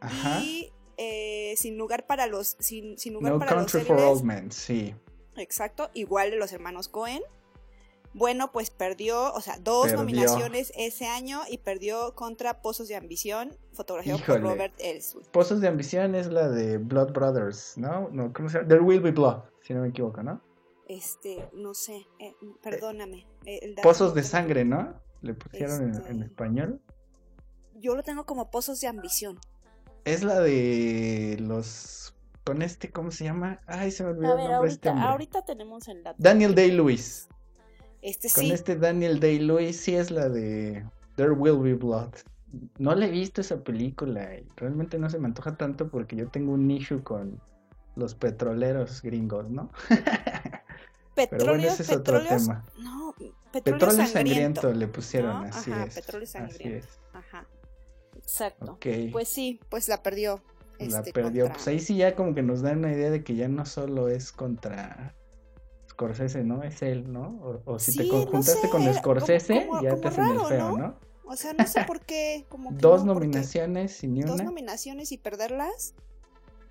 Ajá. 0.00 0.40
Y 0.40 0.72
eh, 0.96 1.54
sin 1.56 1.76
lugar 1.78 2.06
para 2.06 2.26
los 2.26 2.56
sin, 2.58 2.98
sin 2.98 3.14
lugar 3.14 3.32
no 3.32 3.38
para 3.38 3.54
Country 3.54 3.82
for 3.82 3.98
Old 3.98 4.22
Men, 4.22 4.50
sí. 4.50 4.94
Exacto, 5.36 5.90
igual 5.94 6.30
de 6.30 6.36
los 6.36 6.52
hermanos 6.52 6.88
Cohen. 6.88 7.22
Bueno, 8.14 8.52
pues 8.52 8.70
perdió, 8.70 9.32
o 9.32 9.40
sea, 9.40 9.58
dos 9.58 9.92
nominaciones 9.92 10.72
ese 10.76 11.06
año 11.06 11.40
y 11.48 11.58
perdió 11.58 12.14
contra 12.14 12.60
Pozos 12.60 12.88
de 12.88 12.96
Ambición, 12.96 13.56
fotografiado 13.72 14.20
por 14.24 14.40
Robert 14.40 14.74
Elswit. 14.78 15.26
Pozos 15.28 15.60
de 15.60 15.68
Ambición 15.68 16.14
es 16.14 16.26
la 16.26 16.48
de 16.48 16.78
Blood 16.78 17.12
Brothers, 17.12 17.78
¿no? 17.78 18.08
no 18.10 18.32
¿Cómo 18.32 18.48
se 18.48 18.58
llama? 18.58 18.68
There 18.68 18.82
Will 18.82 19.00
Be 19.00 19.12
Blood, 19.12 19.42
si 19.62 19.72
no 19.72 19.80
me 19.80 19.88
equivoco, 19.88 20.22
¿no? 20.22 20.42
Este, 20.88 21.48
no 21.54 21.72
sé, 21.72 22.06
eh, 22.18 22.34
perdóname. 22.62 23.26
Eh, 23.46 23.74
Pozos 23.82 24.14
de 24.14 24.22
Sangre, 24.22 24.64
¿no? 24.64 24.94
Le 25.22 25.32
pusieron 25.34 25.82
en, 25.82 25.94
en, 25.94 26.00
este, 26.00 26.24
español. 26.24 26.82
Yo 27.76 27.96
lo 27.96 28.02
tengo 28.02 28.26
como 28.26 28.50
Pozos 28.50 28.80
de 28.80 28.88
Ambición. 28.88 29.38
Es 30.04 30.22
la 30.22 30.40
de 30.40 31.36
los 31.40 32.14
con 32.44 32.62
este, 32.62 32.90
¿cómo 32.90 33.10
se 33.10 33.24
llama? 33.24 33.60
Ay, 33.66 33.90
se 33.90 34.02
me 34.02 34.10
olvidó 34.10 34.36
el 34.36 34.50
nombre 34.50 34.70
este 34.70 34.88
ahorita, 34.88 35.42
tenemos 35.42 35.86
el 35.88 36.02
dato. 36.02 36.16
Daniel 36.18 36.54
Day-Lewis. 36.54 37.28
Este 38.02 38.28
Con 38.34 38.50
este 38.50 38.76
Daniel 38.76 39.20
Day-Lewis 39.20 39.76
sí 39.80 39.94
es 39.94 40.10
la 40.10 40.28
de 40.28 40.84
There 41.14 41.30
Will 41.30 41.58
Be 41.58 41.74
Blood. 41.74 42.10
No 42.78 42.94
le 42.94 43.06
he 43.06 43.10
visto 43.10 43.40
esa 43.40 43.62
película 43.62 44.34
y 44.34 44.46
realmente 44.56 44.98
no 44.98 45.08
se 45.08 45.18
me 45.18 45.28
antoja 45.28 45.56
tanto 45.56 45.88
porque 45.88 46.16
yo 46.16 46.28
tengo 46.28 46.52
un 46.52 46.70
issue 46.70 47.02
con 47.02 47.40
los 47.94 48.14
petroleros 48.14 49.02
gringos, 49.02 49.48
¿no? 49.48 49.70
Pero 51.14 51.44
bueno, 51.44 51.68
ese 51.68 51.82
es 51.82 51.92
otro 51.92 52.22
tema. 52.26 52.64
No, 52.78 53.14
petróleo, 53.52 54.06
sangriento. 54.06 54.72
le 54.72 54.88
pusieron, 54.88 55.44
así 55.44 55.70
Ajá, 55.70 55.84
es. 55.84 55.94
Petróleo 55.94 56.26
sangriento. 56.26 56.88
Ajá. 57.12 57.46
Exacto. 58.16 58.78
Pues 59.12 59.28
sí, 59.28 59.60
pues 59.68 59.88
la 59.88 60.02
perdió. 60.02 60.42
La 60.78 60.98
este, 60.98 61.12
perdió. 61.12 61.48
Pues 61.48 61.68
ahí 61.68 61.78
sí 61.78 61.96
ya 61.96 62.16
como 62.16 62.34
que 62.34 62.42
nos 62.42 62.62
da 62.62 62.72
una 62.72 62.92
idea 62.92 63.10
de 63.10 63.22
que 63.22 63.36
ya 63.36 63.48
no 63.48 63.64
solo 63.66 64.08
es 64.08 64.32
contra 64.32 65.14
Scorsese, 65.92 66.42
¿no? 66.42 66.62
Es 66.62 66.80
él, 66.82 67.12
¿no? 67.12 67.62
O, 67.66 67.78
si 67.78 67.96
te 67.96 68.08
conjuntaste 68.08 68.68
con 68.70 68.82
Scorsese, 68.94 69.68
ya 69.82 69.96
te 69.96 70.08
hacen 70.08 70.24
el 70.24 70.40
feo, 70.40 70.76
¿no? 70.76 70.96
O 71.24 71.36
sea, 71.36 71.52
no 71.52 71.66
sé 71.66 71.84
por 71.84 72.00
qué. 72.00 72.46
dos 72.72 73.04
nominaciones 73.04 74.02
y 74.02 74.08
ni 74.08 74.22
una. 74.22 74.32
Dos 74.32 74.42
nominaciones 74.42 75.12
y 75.12 75.18
perderlas, 75.18 75.94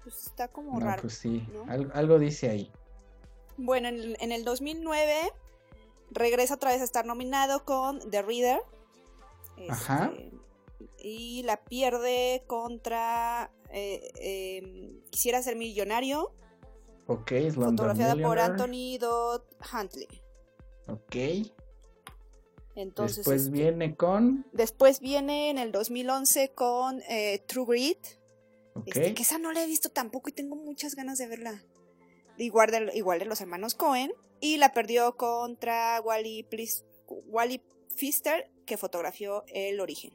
pues 0.03 0.25
está 0.25 0.47
como 0.47 0.79
no, 0.79 0.85
raro. 0.85 1.01
Pues 1.01 1.13
sí, 1.13 1.47
algo, 1.93 2.19
dice 2.19 2.49
ahí. 2.49 2.71
Bueno, 3.57 3.89
en 3.89 4.31
el, 4.31 4.43
2009 4.43 5.13
regresa 6.09 6.55
otra 6.55 6.71
vez 6.71 6.81
a 6.81 6.83
estar 6.83 7.05
nominado 7.05 7.63
con 7.63 7.99
The 8.09 8.23
Reader. 8.23 8.61
Ajá. 9.69 10.11
Este, 10.15 10.31
y 11.03 11.43
la 11.43 11.57
pierde 11.57 12.43
contra 12.47 13.51
eh, 13.69 14.11
em, 14.63 15.01
Quisiera 15.09 15.41
ser 15.41 15.55
millonario. 15.55 16.33
Ok, 17.11 17.33
Fotografiada 17.53 18.15
por 18.15 18.39
Anthony 18.39 18.97
Dodd 18.97 19.41
Huntley. 19.73 20.07
Ok. 20.87 21.51
Entonces. 22.75 23.17
Después 23.17 23.41
este, 23.43 23.51
viene 23.51 23.95
con. 23.97 24.45
Después 24.53 25.01
viene 25.01 25.49
en 25.49 25.57
el 25.57 25.73
2011 25.73 26.53
con 26.53 27.01
eh, 27.09 27.43
True 27.47 27.65
Grit. 27.67 27.97
Este, 28.85 29.13
que 29.13 29.23
esa 29.23 29.39
no 29.39 29.51
la 29.51 29.61
he 29.61 29.67
visto 29.67 29.89
tampoco 29.89 30.29
y 30.29 30.31
tengo 30.31 30.55
muchas 30.55 30.95
ganas 30.95 31.17
de 31.17 31.27
verla. 31.27 31.61
Igual 32.37 32.71
de, 32.71 32.91
igual 32.93 33.19
de 33.19 33.25
los 33.25 33.41
hermanos 33.41 33.75
Cohen. 33.75 34.13
Y 34.39 34.55
la 34.55 34.71
perdió 34.71 35.17
contra 35.17 35.99
Wally, 35.99 36.47
Wally 37.27 37.61
Pfister, 37.93 38.49
que 38.65 38.77
fotografió 38.77 39.43
El 39.47 39.81
Origen. 39.81 40.13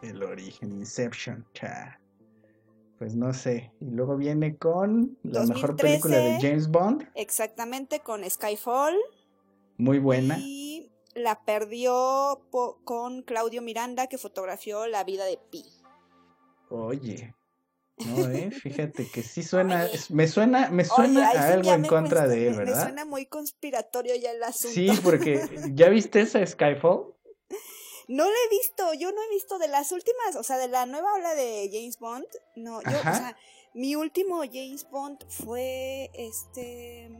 El 0.00 0.22
Origen, 0.22 0.70
Inception. 0.70 1.44
Cha 1.54 2.00
pues 2.98 3.14
no 3.14 3.32
sé. 3.32 3.72
Y 3.80 3.90
luego 3.90 4.16
viene 4.16 4.56
con 4.56 5.18
la 5.22 5.44
mejor 5.46 5.76
película 5.76 6.18
de 6.18 6.38
James 6.40 6.68
Bond. 6.68 7.08
Exactamente, 7.14 8.00
con 8.00 8.28
Skyfall. 8.28 8.96
Muy 9.76 9.98
buena. 9.98 10.36
Y 10.38 10.90
la 11.14 11.44
perdió 11.44 12.42
con 12.84 13.22
Claudio 13.22 13.62
Miranda, 13.62 14.06
que 14.06 14.18
fotografió 14.18 14.86
La 14.86 15.04
vida 15.04 15.24
de 15.24 15.38
Pi. 15.50 15.64
Oye. 16.70 17.34
No, 17.98 18.28
eh, 18.28 18.50
fíjate 18.62 19.06
que 19.08 19.22
sí 19.22 19.42
suena, 19.42 19.88
me 20.10 20.26
suena, 20.26 20.68
me 20.70 20.84
suena 20.84 21.30
a 21.30 21.52
algo 21.52 21.72
en 21.72 21.86
contra 21.86 22.26
de 22.26 22.48
él, 22.48 22.54
¿verdad? 22.54 22.76
Me 22.76 22.82
suena 22.82 23.04
muy 23.04 23.26
conspiratorio 23.26 24.16
ya 24.16 24.32
el 24.32 24.42
asunto. 24.42 24.74
Sí, 24.74 24.90
porque 25.02 25.40
¿ya 25.74 25.88
viste 25.88 26.20
esa 26.20 26.44
Skyfall? 26.44 27.14
No 28.08 28.24
la 28.24 28.30
he 28.30 28.56
visto, 28.56 28.92
yo 28.94 29.10
no 29.12 29.22
he 29.22 29.30
visto 29.30 29.58
de 29.58 29.68
las 29.68 29.92
últimas, 29.92 30.36
o 30.36 30.42
sea, 30.42 30.58
de 30.58 30.68
la 30.68 30.86
nueva 30.86 31.14
ola 31.14 31.34
de 31.34 31.70
James 31.72 31.98
Bond. 31.98 32.26
No, 32.56 32.82
yo, 32.82 32.98
o 32.98 33.02
sea, 33.02 33.36
mi 33.72 33.96
último 33.96 34.42
James 34.42 34.86
Bond 34.90 35.24
fue 35.28 36.10
este. 36.14 37.10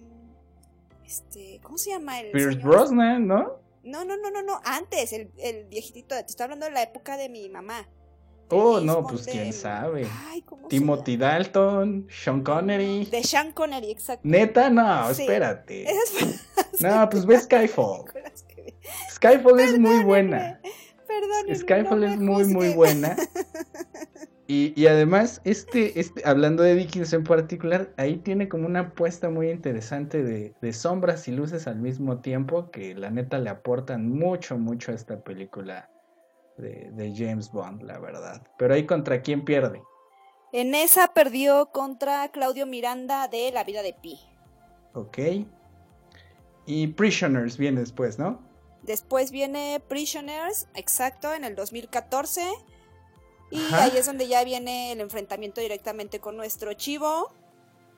Este, 1.04 1.60
¿cómo 1.62 1.78
se 1.78 1.90
llama 1.90 2.20
el? 2.20 2.32
Pierce 2.32 2.58
Brosnan, 2.58 3.26
¿no? 3.26 3.58
No, 3.82 4.04
no, 4.04 4.16
no, 4.16 4.30
no, 4.30 4.42
no, 4.42 4.60
antes, 4.64 5.12
el, 5.12 5.30
el 5.38 5.66
viejitito, 5.66 6.14
te 6.14 6.26
estoy 6.26 6.44
hablando 6.44 6.66
de 6.66 6.72
la 6.72 6.82
época 6.82 7.18
de 7.18 7.28
mi 7.28 7.48
mamá. 7.50 7.86
Oh, 8.50 8.80
no, 8.80 9.06
pues 9.06 9.26
quién 9.26 9.52
sabe. 9.52 10.06
Ay, 10.28 10.42
¿cómo 10.42 10.68
Timothy 10.68 11.16
Dalton, 11.16 12.06
Sean 12.10 12.42
Connery. 12.42 13.06
De 13.06 13.22
Sean 13.24 13.52
Connery, 13.52 13.90
exacto. 13.90 14.22
Neta, 14.26 14.70
no, 14.70 15.10
espérate. 15.10 15.86
no, 16.80 17.08
pues 17.10 17.26
ve 17.26 17.40
Skyfall. 17.40 18.04
Skyfall 19.10 19.60
es 19.60 19.78
muy 19.78 20.04
buena. 20.04 20.60
Perdón. 21.06 21.54
Skyfall 21.54 22.04
es 22.04 22.18
muy, 22.18 22.44
muy 22.44 22.74
buena. 22.74 23.16
Y, 24.46 24.78
y, 24.78 24.88
además, 24.88 25.40
este, 25.44 25.98
este, 25.98 26.20
hablando 26.28 26.62
de 26.62 26.74
Vikings 26.74 27.14
en 27.14 27.24
particular, 27.24 27.94
ahí 27.96 28.16
tiene 28.16 28.46
como 28.46 28.66
una 28.66 28.80
apuesta 28.80 29.30
muy 29.30 29.48
interesante 29.48 30.22
de, 30.22 30.54
de, 30.60 30.72
sombras 30.74 31.26
y 31.28 31.32
luces 31.32 31.66
al 31.66 31.76
mismo 31.76 32.18
tiempo 32.18 32.70
que 32.70 32.94
la 32.94 33.10
neta 33.10 33.38
le 33.38 33.48
aportan 33.48 34.10
mucho, 34.10 34.58
mucho 34.58 34.92
a 34.92 34.96
esta 34.96 35.24
película 35.24 35.88
de, 36.58 36.90
de 36.92 37.14
James 37.16 37.50
Bond, 37.50 37.84
la 37.84 37.98
verdad. 37.98 38.42
Pero 38.58 38.74
ahí 38.74 38.84
contra 38.84 39.22
quién 39.22 39.46
pierde. 39.46 39.82
En 40.52 40.74
esa 40.74 41.14
perdió 41.14 41.70
contra 41.72 42.28
Claudio 42.28 42.66
Miranda 42.66 43.28
de 43.28 43.50
La 43.50 43.64
vida 43.64 43.82
de 43.82 43.94
Pi. 43.94 44.20
Ok. 44.92 45.18
Y 46.66 46.86
Prisoners 46.88 47.56
viene 47.58 47.80
después, 47.80 48.18
¿no? 48.18 48.40
Después 48.84 49.30
viene 49.30 49.82
Prisoners, 49.88 50.68
exacto, 50.74 51.32
en 51.32 51.44
el 51.44 51.54
2014. 51.54 52.52
Y 53.50 53.60
ahí 53.72 53.96
es 53.96 54.06
donde 54.06 54.28
ya 54.28 54.44
viene 54.44 54.92
el 54.92 55.00
enfrentamiento 55.00 55.60
directamente 55.60 56.20
con 56.20 56.36
nuestro 56.36 56.74
chivo. 56.74 57.32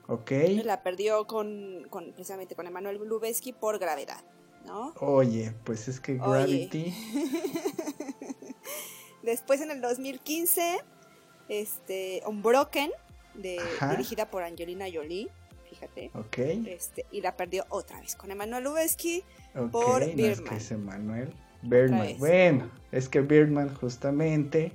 Ok. 0.07 0.31
La 0.63 0.83
perdió 0.83 1.27
con, 1.27 1.87
precisamente 2.15 2.55
con 2.55 2.67
Emanuel 2.67 2.97
Lubezki 2.97 3.51
por 3.51 3.79
gravedad, 3.79 4.23
¿no? 4.65 4.93
Oye, 5.01 5.53
pues 5.65 5.89
es 5.89 5.99
que 5.99 6.15
Gravity. 6.15 6.93
Después 9.23 9.59
en 9.59 9.71
el 9.71 9.81
2015, 9.81 10.77
este, 11.49 12.23
Unbroken, 12.25 12.91
de, 13.33 13.59
dirigida 13.89 14.31
por 14.31 14.43
Angelina 14.43 14.85
Jolie, 14.91 15.29
fíjate. 15.77 16.11
Ok. 16.13 16.37
Este, 16.67 17.05
y 17.11 17.21
la 17.21 17.35
perdió 17.35 17.65
otra 17.69 17.99
vez 17.99 18.15
con 18.15 18.31
Emanuel 18.31 18.63
Lubezki 18.63 19.23
por 19.71 20.05
Birdman. 20.13 20.55
es 20.55 20.67
que 20.67 20.73
Emanuel. 20.73 21.33
Birdman. 21.61 22.17
Bueno, 22.17 22.71
es 22.91 23.09
que 23.09 23.21
Birdman 23.21 23.73
justamente. 23.75 24.71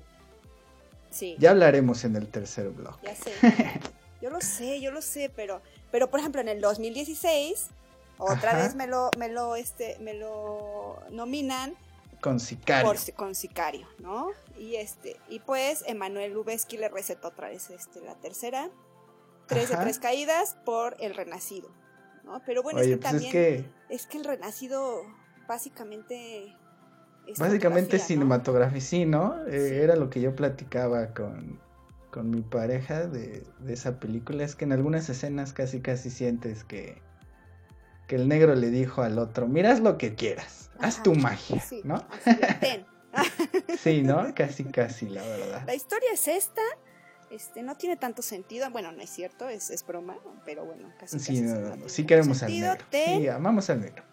Sí. 1.10 1.36
Ya 1.38 1.50
hablaremos 1.50 2.04
en 2.04 2.16
el 2.16 2.28
tercer 2.28 2.70
blog. 2.70 3.00
Ya 3.02 3.14
sé. 3.14 3.32
yo 4.22 4.30
lo 4.30 4.40
sé, 4.40 4.80
yo 4.80 4.90
lo 4.90 5.02
sé, 5.02 5.30
pero, 5.34 5.60
pero 5.90 6.10
por 6.10 6.20
ejemplo 6.20 6.40
en 6.40 6.48
el 6.48 6.60
2016 6.60 7.70
otra 8.18 8.54
vez 8.54 8.74
me 8.74 8.86
lo, 8.86 9.10
me 9.18 9.28
lo, 9.28 9.56
este, 9.56 9.98
me 9.98 10.14
lo 10.14 10.98
nominan 11.10 11.74
con 12.20 12.38
Sicario. 12.38 12.94
con 13.16 13.34
Sicario, 13.34 13.86
¿no? 13.98 14.30
Y 14.58 14.76
este, 14.76 15.16
y 15.28 15.40
pues 15.40 15.82
Emanuel 15.86 16.32
Lubezki 16.32 16.76
le 16.76 16.88
recetó 16.88 17.28
otra 17.28 17.48
vez 17.48 17.70
este, 17.70 18.00
la 18.00 18.14
tercera. 18.14 18.70
Tres 19.46 19.70
de 19.70 19.76
tres 19.76 19.98
caídas 19.98 20.56
por 20.64 20.96
el 21.00 21.14
renacido. 21.14 21.70
¿no? 22.24 22.40
Pero 22.46 22.62
bueno, 22.62 22.80
es 22.80 22.86
que 22.86 22.96
pues 22.96 23.10
también 23.10 23.64
es 23.88 24.06
que... 24.06 24.18
el 24.18 24.24
renacido 24.24 25.02
básicamente 25.46 26.54
es 27.26 27.38
básicamente 27.38 27.98
cinematografía, 27.98 28.80
sí, 28.80 29.04
¿no? 29.04 29.36
Eh, 29.46 29.82
era 29.82 29.96
lo 29.96 30.10
que 30.10 30.20
yo 30.20 30.34
platicaba 30.34 31.14
con, 31.14 31.60
con 32.10 32.30
mi 32.30 32.42
pareja 32.42 33.06
de, 33.06 33.44
de, 33.60 33.72
esa 33.72 34.00
película, 34.00 34.44
es 34.44 34.56
que 34.56 34.64
en 34.64 34.72
algunas 34.72 35.08
escenas 35.08 35.52
casi 35.52 35.80
casi 35.80 36.10
sientes 36.10 36.64
que, 36.64 37.00
que 38.08 38.16
el 38.16 38.28
negro 38.28 38.54
le 38.54 38.70
dijo 38.70 39.02
al 39.02 39.18
otro, 39.18 39.46
miras 39.46 39.80
lo 39.80 39.98
que 39.98 40.14
quieras, 40.14 40.70
haz 40.80 41.02
tu 41.02 41.14
magia, 41.14 41.62
¿no? 41.84 42.04
sí, 43.78 44.02
¿no? 44.02 44.34
Casi 44.34 44.64
casi, 44.64 45.08
la 45.08 45.22
verdad. 45.22 45.62
La 45.66 45.74
historia 45.74 46.12
es 46.12 46.28
esta, 46.28 46.62
este, 47.32 47.62
no 47.62 47.76
tiene 47.76 47.96
tanto 47.96 48.22
sentido. 48.22 48.70
Bueno, 48.70 48.92
no 48.92 49.02
es 49.02 49.10
cierto, 49.10 49.48
es, 49.48 49.70
es 49.70 49.84
broma, 49.86 50.18
pero 50.44 50.64
bueno, 50.64 50.92
casi. 50.98 51.18
Sí, 51.18 51.40
no, 51.40 51.88
sí 51.88 52.04
queremos 52.04 52.42
al 52.42 52.50
negro. 52.50 52.84
Sí, 52.90 53.28
amamos 53.28 53.70
al 53.70 53.80
negro. 53.80 54.04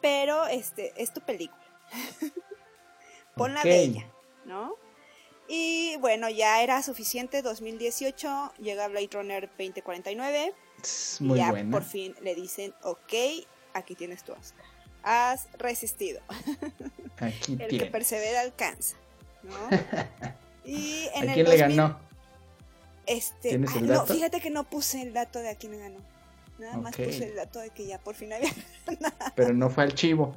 Pero 0.00 0.46
este, 0.46 0.92
es 0.96 1.12
tu 1.12 1.20
película. 1.20 1.62
Ponla 3.36 3.62
bella, 3.64 4.08
¿no? 4.44 4.76
Y 5.48 5.96
bueno, 6.00 6.28
ya 6.28 6.62
era 6.62 6.82
suficiente. 6.82 7.42
2018 7.42 8.54
llega 8.60 8.88
Blade 8.88 9.08
Runner 9.12 9.48
2049. 9.48 10.54
Muy 11.20 11.38
y 11.38 11.42
ya 11.42 11.52
por 11.70 11.82
fin 11.82 12.14
le 12.22 12.34
dicen, 12.34 12.74
ok, 12.82 13.12
aquí 13.72 13.94
tienes 13.94 14.22
tu 14.22 14.32
Oscar. 14.32 14.64
has 15.02 15.48
resistido. 15.58 16.20
Aquí 17.18 17.56
el 17.60 17.78
que 17.78 17.86
persevera 17.86 18.40
alcanza, 18.40 18.96
¿no? 19.42 19.54
Y 20.64 21.08
en 21.14 21.28
¿A 21.28 21.34
quién 21.34 21.46
le 21.46 21.56
ganó? 21.58 22.00
Este, 23.06 23.50
¿Tienes 23.50 23.74
el 23.76 23.86
dato? 23.88 24.06
No, 24.06 24.14
fíjate 24.14 24.40
que 24.40 24.50
no 24.50 24.64
puse 24.64 25.02
el 25.02 25.12
dato 25.12 25.38
de 25.40 25.50
a 25.50 25.54
quién 25.54 25.78
ganó. 25.78 25.98
Nada 26.58 26.76
más 26.76 26.96
puse 26.96 27.28
el 27.28 27.34
dato 27.34 27.58
de 27.58 27.70
que 27.70 27.86
ya 27.86 27.98
por 27.98 28.14
fin 28.14 28.32
había 28.32 28.50
ganado. 28.86 29.32
Pero 29.34 29.52
no 29.52 29.70
fue 29.70 29.84
al 29.84 29.94
chivo. 29.94 30.34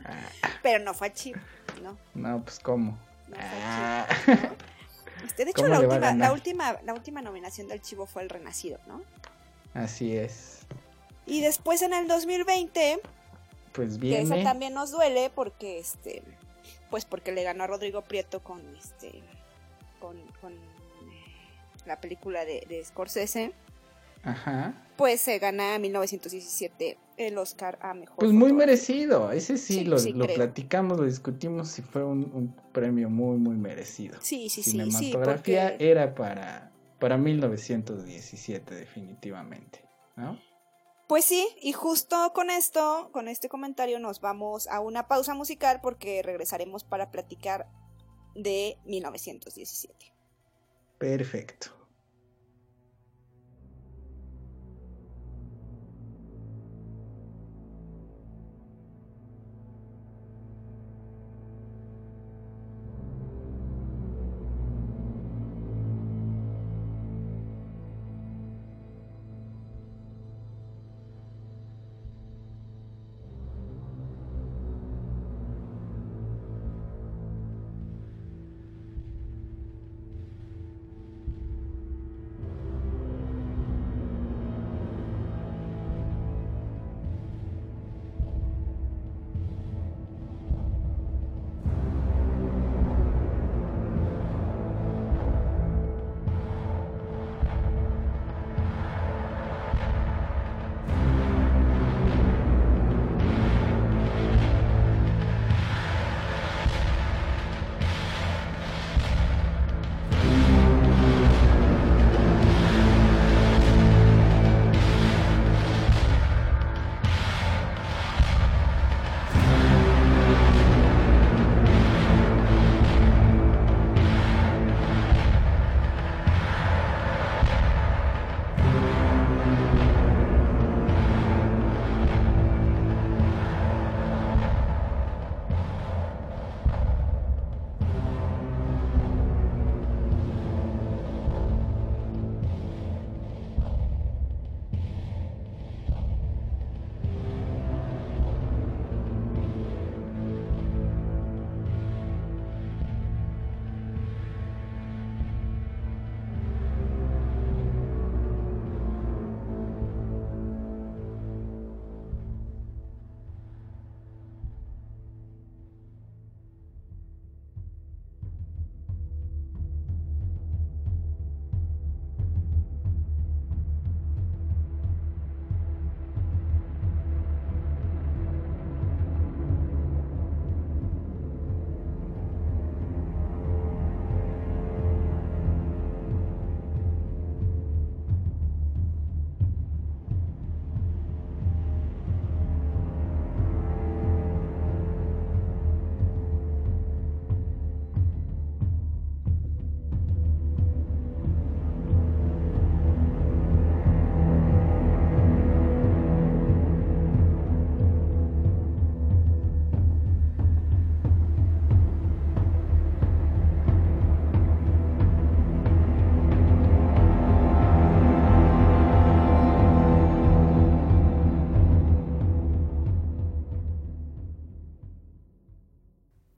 Pero 0.63 0.84
no 0.84 0.93
fue 0.93 1.08
al 1.08 1.13
chivo, 1.13 1.39
¿no? 1.84 1.97
No, 2.15 2.43
pues 2.43 2.60
cómo. 2.60 2.97
No 3.27 3.36
fue 3.36 3.45
al 3.45 4.08
chivo, 4.25 4.47
¿no? 4.47 5.25
Este, 5.25 5.45
de 5.45 5.51
hecho, 5.51 5.67
la 5.67 5.80
última, 5.80 6.13
la 6.13 6.32
última, 6.34 6.80
la 6.84 6.93
última 6.93 7.21
nominación 7.21 7.67
del 7.67 7.82
chivo 7.82 8.06
fue 8.06 8.23
el 8.23 8.30
Renacido, 8.30 8.80
¿no? 8.88 9.03
Así 9.73 10.17
es. 10.17 10.62
Y 11.25 11.41
después 11.41 11.82
en 11.82 11.93
el 11.93 12.08
2020, 12.08 12.99
pues 13.73 13.99
bien. 13.99 14.27
Que 14.27 14.36
esa 14.36 14.43
también 14.43 14.73
nos 14.73 14.91
duele 14.91 15.30
porque 15.30 15.77
este 15.77 16.23
pues 16.89 17.06
porque 17.06 17.32
le 17.32 17.43
ganó 17.43 17.65
a 17.65 17.67
Rodrigo 17.67 18.01
Prieto 18.01 18.41
con 18.41 18.62
este 18.77 19.21
con, 19.99 20.17
con 20.41 20.53
la 21.88 22.00
película 22.00 22.45
de, 22.45 22.65
de 22.67 22.84
Scorsese. 22.84 23.54
Ajá. 24.23 24.73
Pues 24.97 25.21
se 25.21 25.39
gana 25.39 25.76
en 25.76 25.82
1917 25.84 26.97
el 27.17 27.38
Oscar 27.38 27.78
a 27.82 27.93
mejor. 27.93 28.17
Pues 28.17 28.32
muy 28.32 28.54
merecido, 28.54 29.32
ese 29.32 29.58
sí, 29.58 29.84
lo, 29.84 29.97
lo 29.97 30.28
platicamos, 30.28 30.97
lo 30.97 31.06
discutimos 31.06 31.78
y 31.80 31.82
fue 31.82 32.04
un, 32.04 32.56
premio 32.71 33.10
muy, 33.10 33.38
muy 33.38 33.56
merecido. 33.56 34.19
Sí, 34.21 34.50
sí, 34.50 34.63
sí. 34.63 34.71
Cinematografía 34.71 35.76
era 35.80 36.13
para, 36.13 36.71
para 37.00 37.17
1917, 37.17 38.76
definitivamente, 38.76 39.84
¿no? 40.15 40.39
Pues 41.08 41.23
sí, 41.23 41.47
y 41.62 41.71
justo 41.71 42.34
con 42.34 42.50
esto, 42.50 43.10
con 43.13 43.30
este 43.30 43.47
comentario, 43.47 43.97
nos 43.97 44.19
vamos 44.19 44.67
a 44.67 44.82
una 44.82 45.08
pausa 45.08 45.34
musical 45.34 45.80
porque 45.82 46.21
regresaremos 46.21 46.84
para 46.84 47.12
platicar 47.12 47.67
de 48.36 48.78
1917. 48.86 50.13
Perfecto. 50.97 51.76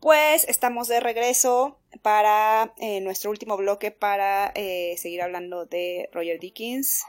Pues 0.09 0.43
estamos 0.49 0.87
de 0.87 0.99
regreso 0.99 1.77
para 2.01 2.73
eh, 2.77 2.99
nuestro 2.99 3.29
último 3.29 3.57
bloque 3.57 3.91
para 3.91 4.51
eh, 4.55 4.95
seguir 4.97 5.21
hablando 5.21 5.67
de 5.67 6.09
Roger 6.11 6.39
Dickens. 6.39 7.03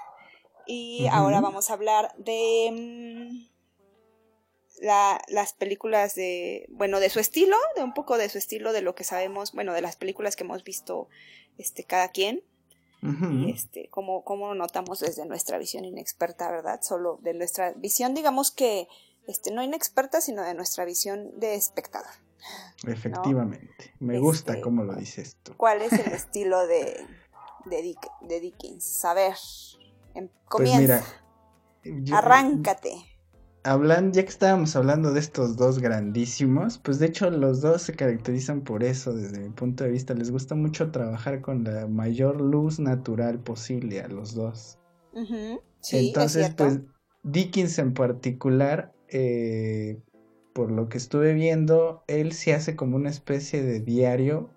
Y 0.66 1.06
ahora 1.10 1.40
vamos 1.40 1.70
a 1.70 1.72
hablar 1.72 2.14
de 2.18 3.48
mm, 4.82 4.82
las 4.82 5.54
películas 5.54 6.14
de, 6.14 6.66
bueno, 6.68 7.00
de 7.00 7.08
su 7.08 7.20
estilo, 7.20 7.56
de 7.74 7.84
un 7.84 7.94
poco 7.94 8.18
de 8.18 8.28
su 8.28 8.36
estilo, 8.36 8.74
de 8.74 8.82
lo 8.82 8.94
que 8.94 9.04
sabemos, 9.04 9.52
bueno, 9.52 9.72
de 9.72 9.80
las 9.80 9.96
películas 9.96 10.36
que 10.36 10.44
hemos 10.44 10.62
visto 10.62 11.08
este, 11.56 11.84
cada 11.84 12.10
quien. 12.10 12.44
este, 13.48 13.88
como, 13.88 14.24
como 14.24 14.54
notamos 14.54 15.00
desde 15.00 15.24
nuestra 15.24 15.56
visión 15.56 15.86
inexperta, 15.86 16.50
¿verdad? 16.50 16.82
Solo 16.82 17.18
de 17.22 17.32
nuestra 17.32 17.72
visión, 17.72 18.12
digamos 18.12 18.50
que 18.50 18.88
este, 19.26 19.52
no 19.52 19.62
inexperta, 19.62 20.20
sino 20.20 20.42
de 20.42 20.52
nuestra 20.52 20.84
visión 20.84 21.40
de 21.40 21.54
espectador. 21.54 22.12
Efectivamente. 22.86 23.94
Me 23.98 24.18
gusta 24.18 24.52
este, 24.52 24.62
cómo 24.62 24.84
lo 24.84 24.94
dices 24.94 25.36
tú. 25.42 25.54
¿Cuál 25.56 25.82
es 25.82 25.92
el 25.92 26.12
estilo 26.12 26.66
de, 26.66 27.06
de, 27.66 28.40
Dickens? 28.40 29.04
A 29.04 29.14
ver, 29.14 29.34
em, 30.14 30.28
pues 30.28 30.38
comienza. 30.48 31.04
Arráncate. 32.12 32.92
Hablan, 33.62 34.12
ya 34.12 34.22
que 34.22 34.30
estábamos 34.30 34.74
hablando 34.74 35.12
de 35.12 35.20
estos 35.20 35.56
dos 35.56 35.80
grandísimos, 35.80 36.78
pues 36.78 36.98
de 36.98 37.06
hecho 37.06 37.28
los 37.30 37.60
dos 37.60 37.82
se 37.82 37.94
caracterizan 37.94 38.62
por 38.62 38.82
eso 38.82 39.12
desde 39.12 39.38
mi 39.38 39.50
punto 39.50 39.84
de 39.84 39.90
vista. 39.90 40.14
Les 40.14 40.30
gusta 40.30 40.54
mucho 40.54 40.90
trabajar 40.90 41.42
con 41.42 41.64
la 41.64 41.86
mayor 41.86 42.40
luz 42.40 42.78
natural 42.78 43.38
posible 43.40 44.00
a 44.00 44.08
los 44.08 44.34
dos. 44.34 44.78
Entonces, 45.92 46.54
pues 46.56 46.80
Dickens 47.22 47.78
en 47.78 47.92
particular 47.92 48.94
eh, 49.08 50.00
por 50.52 50.70
lo 50.70 50.88
que 50.88 50.98
estuve 50.98 51.32
viendo, 51.34 52.02
él 52.06 52.32
se 52.32 52.54
hace 52.54 52.76
como 52.76 52.96
una 52.96 53.10
especie 53.10 53.62
de 53.62 53.80
diario 53.80 54.50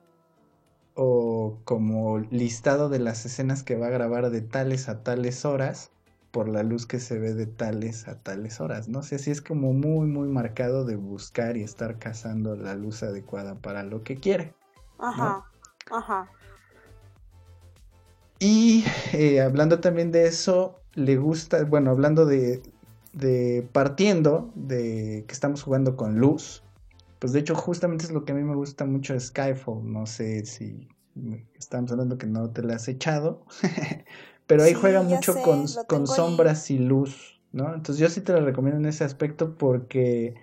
o 0.96 1.60
como 1.66 2.20
listado 2.20 2.90
de 2.90 3.00
las 3.00 3.26
escenas 3.26 3.64
que 3.64 3.76
va 3.76 3.88
a 3.88 3.92
grabar 3.92 4.30
de 4.30 4.42
tales 4.42 4.90
a 4.90 5.04
tales 5.04 5.46
horas 5.46 5.92
por 6.32 6.50
la 6.50 6.64
luz 6.64 6.88
que 6.88 7.00
se 7.00 7.20
ve 7.20 7.34
de 7.34 7.46
tales 7.46 8.08
a 8.08 8.20
tales 8.20 8.60
horas, 8.60 8.90
¿no? 8.90 9.04
sé 9.04 9.20
si 9.20 9.30
es 9.30 9.42
como 9.42 9.72
muy, 9.72 10.08
muy 10.08 10.28
marcado 10.28 10.84
de 10.84 10.96
buscar 10.96 11.58
y 11.58 11.64
estar 11.64 12.00
cazando 12.00 12.56
la 12.56 12.74
luz 12.74 13.04
adecuada 13.04 13.56
para 13.56 13.84
lo 13.84 14.04
que 14.04 14.16
quiere. 14.16 14.56
Ajá, 14.98 15.46
ajá. 15.92 16.28
Y 18.40 18.84
eh, 19.14 19.42
hablando 19.42 19.80
también 19.80 20.12
de 20.12 20.26
eso, 20.26 20.82
le 20.96 21.18
gusta, 21.18 21.64
bueno, 21.66 21.92
hablando 21.92 22.26
de, 22.26 22.62
de 23.14 23.68
partiendo 23.72 24.52
de 24.56 25.24
que 25.28 25.34
estamos 25.34 25.64
jugando 25.64 25.96
con 25.96 26.18
luz, 26.18 26.64
pues 27.20 27.32
de 27.32 27.40
hecho 27.40 27.56
justamente 27.56 28.06
es 28.06 28.12
lo 28.12 28.26
que 28.26 28.34
a 28.34 28.36
mí 28.36 28.44
me 28.44 28.56
gusta 28.56 28.86
mucho 28.86 29.14
de 29.14 29.20
Skyfall, 29.20 29.92
no 29.92 30.06
sé 30.06 30.46
si 30.46 30.90
estamos 31.58 31.92
hablando 31.92 32.18
que 32.18 32.28
no 32.28 32.50
te 32.50 32.64
la 32.64 32.76
has 32.76 32.88
echado, 32.88 33.46
pero 34.48 34.64
ahí 34.64 34.74
juega 34.74 35.04
mucho 35.04 35.36
con, 35.42 36.08
sombras 36.08 36.70
y 36.72 36.80
luz, 36.80 37.40
¿no? 37.52 37.74
Entonces 37.74 37.98
yo 37.98 38.10
sí 38.10 38.22
te 38.22 38.34
la 38.34 38.42
recomiendo 38.42 38.80
en 38.80 38.88
ese 38.88 39.04
aspecto 39.04 39.56
porque 39.58 40.34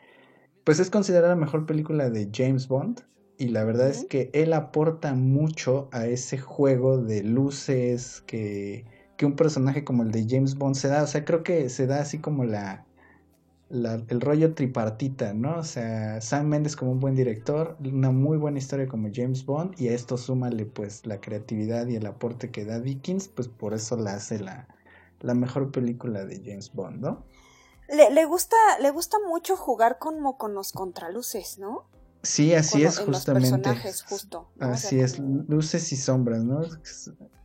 pues 0.65 0.79
es 0.79 0.91
considerada 0.91 1.35
la 1.35 1.41
mejor 1.41 1.67
película 1.67 2.09
de 2.09 2.31
James 2.33 2.69
Bond 2.69 3.03
y 3.37 3.49
la 3.49 3.65
verdad 3.65 3.89
es 3.89 4.05
que 4.05 4.31
él 4.33 4.53
aporta 4.53 5.15
mucho 5.15 5.89
a 5.93 6.07
ese 6.07 6.39
juego 6.39 6.99
de 6.99 7.23
luces 7.25 8.23
que, 8.27 8.85
que 9.21 9.27
un 9.27 9.37
personaje 9.37 9.85
como 9.85 10.03
el 10.03 10.13
de 10.13 10.25
James 10.27 10.57
Bond 10.57 10.77
se 10.77 10.89
da, 10.89 11.03
o 11.03 11.07
sea, 11.07 11.27
creo 11.27 11.43
que 11.43 11.69
se 11.69 11.87
da 11.87 12.01
así 12.01 12.21
como 12.21 12.45
la 12.45 12.87
el 13.69 14.19
rollo 14.19 14.55
tripartita, 14.55 15.35
¿no? 15.35 15.59
O 15.59 15.63
sea, 15.63 16.23
Sam 16.23 16.47
Mendes 16.47 16.75
como 16.75 16.93
un 16.93 17.01
buen 17.01 17.17
director, 17.17 17.77
una 17.85 18.11
muy 18.13 18.39
buena 18.39 18.57
historia 18.57 18.89
como 18.89 19.11
James 19.13 19.45
Bond, 19.45 19.79
y 19.79 19.89
a 19.89 19.93
esto 19.93 20.17
súmale 20.17 20.65
pues 20.65 21.05
la 21.05 21.21
creatividad 21.21 21.87
y 21.89 21.97
el 21.97 22.07
aporte 22.07 22.51
que 22.51 22.65
da 22.65 22.81
Dickens, 22.81 23.29
pues 23.29 23.47
por 23.47 23.75
eso 23.75 23.95
la 23.99 24.15
hace 24.15 24.41
la, 24.41 24.67
la 25.21 25.35
mejor 25.35 25.71
película 25.71 26.25
de 26.25 26.41
James 26.43 26.73
Bond, 26.73 27.03
¿no? 27.03 27.27
Le, 27.91 28.11
le, 28.11 28.25
gusta, 28.25 28.57
le 28.81 28.91
gusta 28.91 29.19
mucho 29.29 29.55
jugar 29.55 29.99
como 29.99 30.39
con 30.39 30.55
los 30.55 30.73
contraluces, 30.73 31.59
¿no? 31.59 31.85
Sí, 32.23 32.55
así 32.55 32.85
es 32.85 32.99
justamente. 33.01 33.51
Los 33.51 33.61
personajes, 33.61 34.03
justo. 34.03 34.49
Así 34.61 34.99
es, 34.99 35.19
luces 35.19 35.93
y 35.93 35.97
sombras, 35.97 36.43
¿no? 36.43 36.63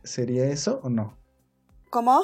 ¿Sería 0.04 0.46
eso 0.46 0.80
o 0.82 0.88
no? 0.88 1.25
¿Cómo? 1.96 2.20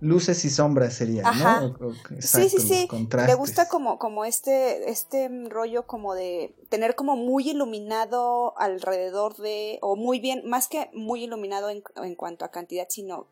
luces 0.00 0.44
y 0.44 0.50
sombras 0.50 0.94
sería, 0.94 1.22
¿no? 1.22 1.76
sí, 2.18 2.48
sí, 2.48 2.58
sí. 2.58 2.88
Le 3.26 3.34
gusta 3.36 3.68
como, 3.68 3.96
como 4.00 4.24
este, 4.24 4.90
este 4.90 5.28
rollo 5.48 5.86
como 5.86 6.14
de 6.14 6.56
tener 6.68 6.96
como 6.96 7.14
muy 7.14 7.48
iluminado 7.48 8.58
alrededor 8.58 9.36
de, 9.36 9.78
o 9.82 9.94
muy 9.94 10.18
bien, 10.18 10.42
más 10.46 10.66
que 10.66 10.90
muy 10.94 11.22
iluminado 11.22 11.70
en, 11.70 11.84
en 11.94 12.16
cuanto 12.16 12.44
a 12.44 12.50
cantidad, 12.50 12.86
sino 12.88 13.28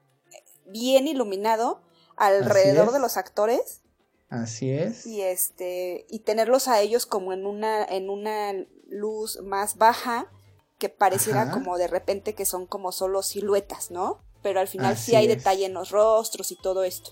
bien 0.67 1.09
iluminado 1.09 1.83
alrededor 2.15 2.93
de 2.93 3.01
los 3.01 3.17
actores. 3.17 3.83
Así 4.29 4.71
es. 4.71 5.05
Y 5.05 5.23
este, 5.23 6.07
y 6.09 6.21
tenerlos 6.21 6.69
a 6.69 6.81
ellos 6.81 7.07
como 7.07 7.33
en 7.33 7.45
una, 7.45 7.85
en 7.85 8.09
una 8.09 8.53
luz 8.89 9.41
más 9.43 9.79
baja, 9.79 10.31
que 10.79 10.91
pareciera 10.91 11.51
como 11.51 11.77
de 11.77 11.89
repente 11.89 12.37
que 12.37 12.45
son 12.45 12.67
como 12.67 12.93
solo 12.93 13.23
siluetas, 13.23 13.91
¿no? 13.91 14.21
Pero 14.47 14.61
al 14.61 14.69
final 14.69 14.97
sí 14.97 15.17
hay 15.17 15.27
detalle 15.27 15.67
en 15.67 15.75
los 15.75 15.91
rostros 15.91 16.53
y 16.53 16.57
todo 16.57 16.85
esto. 16.85 17.11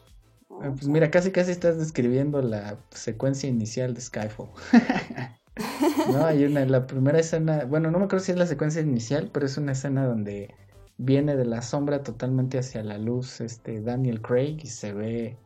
Ah, 0.62 0.70
pues 0.72 0.86
mira, 0.86 1.10
casi 1.10 1.32
casi 1.32 1.50
estás 1.50 1.76
describiendo 1.80 2.40
la 2.40 2.78
secuencia 2.90 3.48
inicial 3.48 3.92
de 3.92 4.00
Skyfall. 4.00 4.50
no, 6.12 6.24
hay 6.24 6.44
una, 6.44 6.64
la 6.64 6.86
primera 6.86 7.18
escena, 7.18 7.64
bueno, 7.64 7.90
no 7.90 7.98
me 7.98 8.04
acuerdo 8.04 8.24
si 8.24 8.30
es 8.30 8.38
la 8.38 8.46
secuencia 8.46 8.82
inicial, 8.82 9.30
pero 9.32 9.46
es 9.46 9.56
una 9.56 9.72
escena 9.72 10.06
donde 10.06 10.54
viene 10.96 11.34
de 11.34 11.44
la 11.44 11.60
sombra 11.60 12.04
totalmente 12.04 12.56
hacia 12.56 12.84
la 12.84 12.98
luz 12.98 13.40
este 13.40 13.80
Daniel 13.80 14.22
Craig 14.22 14.60
y 14.62 14.68
se 14.68 14.92
ve 14.92 15.36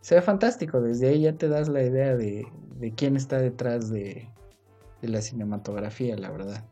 se 0.00 0.16
ve 0.16 0.22
fantástico, 0.22 0.80
desde 0.80 1.06
ahí 1.06 1.20
ya 1.20 1.34
te 1.34 1.46
das 1.46 1.68
la 1.68 1.84
idea 1.84 2.16
de, 2.16 2.48
de 2.80 2.92
quién 2.94 3.14
está 3.14 3.38
detrás 3.38 3.90
de, 3.90 4.28
de 5.02 5.08
la 5.08 5.22
cinematografía, 5.22 6.16
la 6.16 6.32
verdad. 6.32 6.64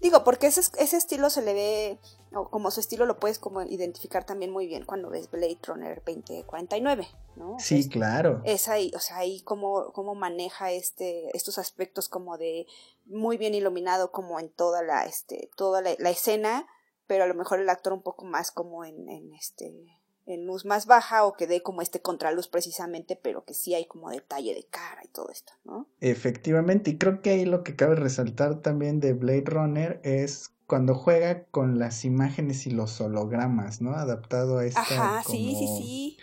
Digo, 0.00 0.22
porque 0.22 0.48
ese, 0.48 0.60
ese 0.78 0.96
estilo 0.98 1.30
se 1.30 1.40
le 1.40 1.54
ve, 1.54 1.98
o 2.34 2.50
como 2.50 2.70
su 2.70 2.80
estilo 2.80 3.06
lo 3.06 3.18
puedes 3.18 3.38
como 3.38 3.62
identificar 3.62 4.24
también 4.24 4.50
muy 4.50 4.66
bien 4.66 4.84
cuando 4.84 5.08
ves 5.08 5.30
Blade 5.30 5.58
Runner 5.66 6.02
2049, 6.04 7.08
¿no? 7.36 7.56
Sí, 7.58 7.88
claro. 7.88 8.42
Es 8.44 8.68
ahí, 8.68 8.92
o 8.94 8.98
sea, 8.98 9.18
ahí 9.18 9.40
como, 9.40 9.92
como 9.92 10.14
maneja 10.14 10.72
este, 10.72 11.34
estos 11.34 11.56
aspectos 11.56 12.10
como 12.10 12.36
de 12.36 12.66
muy 13.06 13.38
bien 13.38 13.54
iluminado 13.54 14.12
como 14.12 14.38
en 14.38 14.50
toda 14.50 14.82
la, 14.82 15.06
este, 15.06 15.48
toda 15.56 15.80
la, 15.80 15.94
la 15.98 16.10
escena, 16.10 16.66
pero 17.06 17.24
a 17.24 17.26
lo 17.26 17.34
mejor 17.34 17.60
el 17.60 17.70
actor 17.70 17.94
un 17.94 18.02
poco 18.02 18.26
más 18.26 18.50
como 18.50 18.84
en, 18.84 19.08
en 19.08 19.32
este 19.32 19.99
en 20.30 20.46
luz 20.46 20.64
más 20.64 20.86
baja 20.86 21.24
o 21.24 21.34
que 21.34 21.46
dé 21.46 21.62
como 21.62 21.82
este 21.82 22.00
contraluz 22.00 22.48
precisamente, 22.48 23.16
pero 23.16 23.44
que 23.44 23.54
sí 23.54 23.74
hay 23.74 23.86
como 23.86 24.10
detalle 24.10 24.54
de 24.54 24.64
cara 24.64 25.02
y 25.04 25.08
todo 25.08 25.30
esto, 25.30 25.52
¿no? 25.64 25.88
Efectivamente, 26.00 26.90
y 26.90 26.98
creo 26.98 27.22
que 27.22 27.30
ahí 27.30 27.44
lo 27.44 27.64
que 27.64 27.76
cabe 27.76 27.96
resaltar 27.96 28.60
también 28.60 29.00
de 29.00 29.12
Blade 29.12 29.44
Runner 29.46 30.00
es 30.04 30.52
cuando 30.70 30.94
juega 30.94 31.46
con 31.46 31.80
las 31.80 32.04
imágenes 32.04 32.64
y 32.66 32.70
los 32.70 33.00
hologramas, 33.00 33.80
¿no? 33.82 33.90
Adaptado 33.90 34.58
a 34.58 34.64
esta 34.64 34.82
Ajá, 34.82 35.22
sí, 35.24 35.56
sí, 35.58 35.66
sí. 35.66 36.18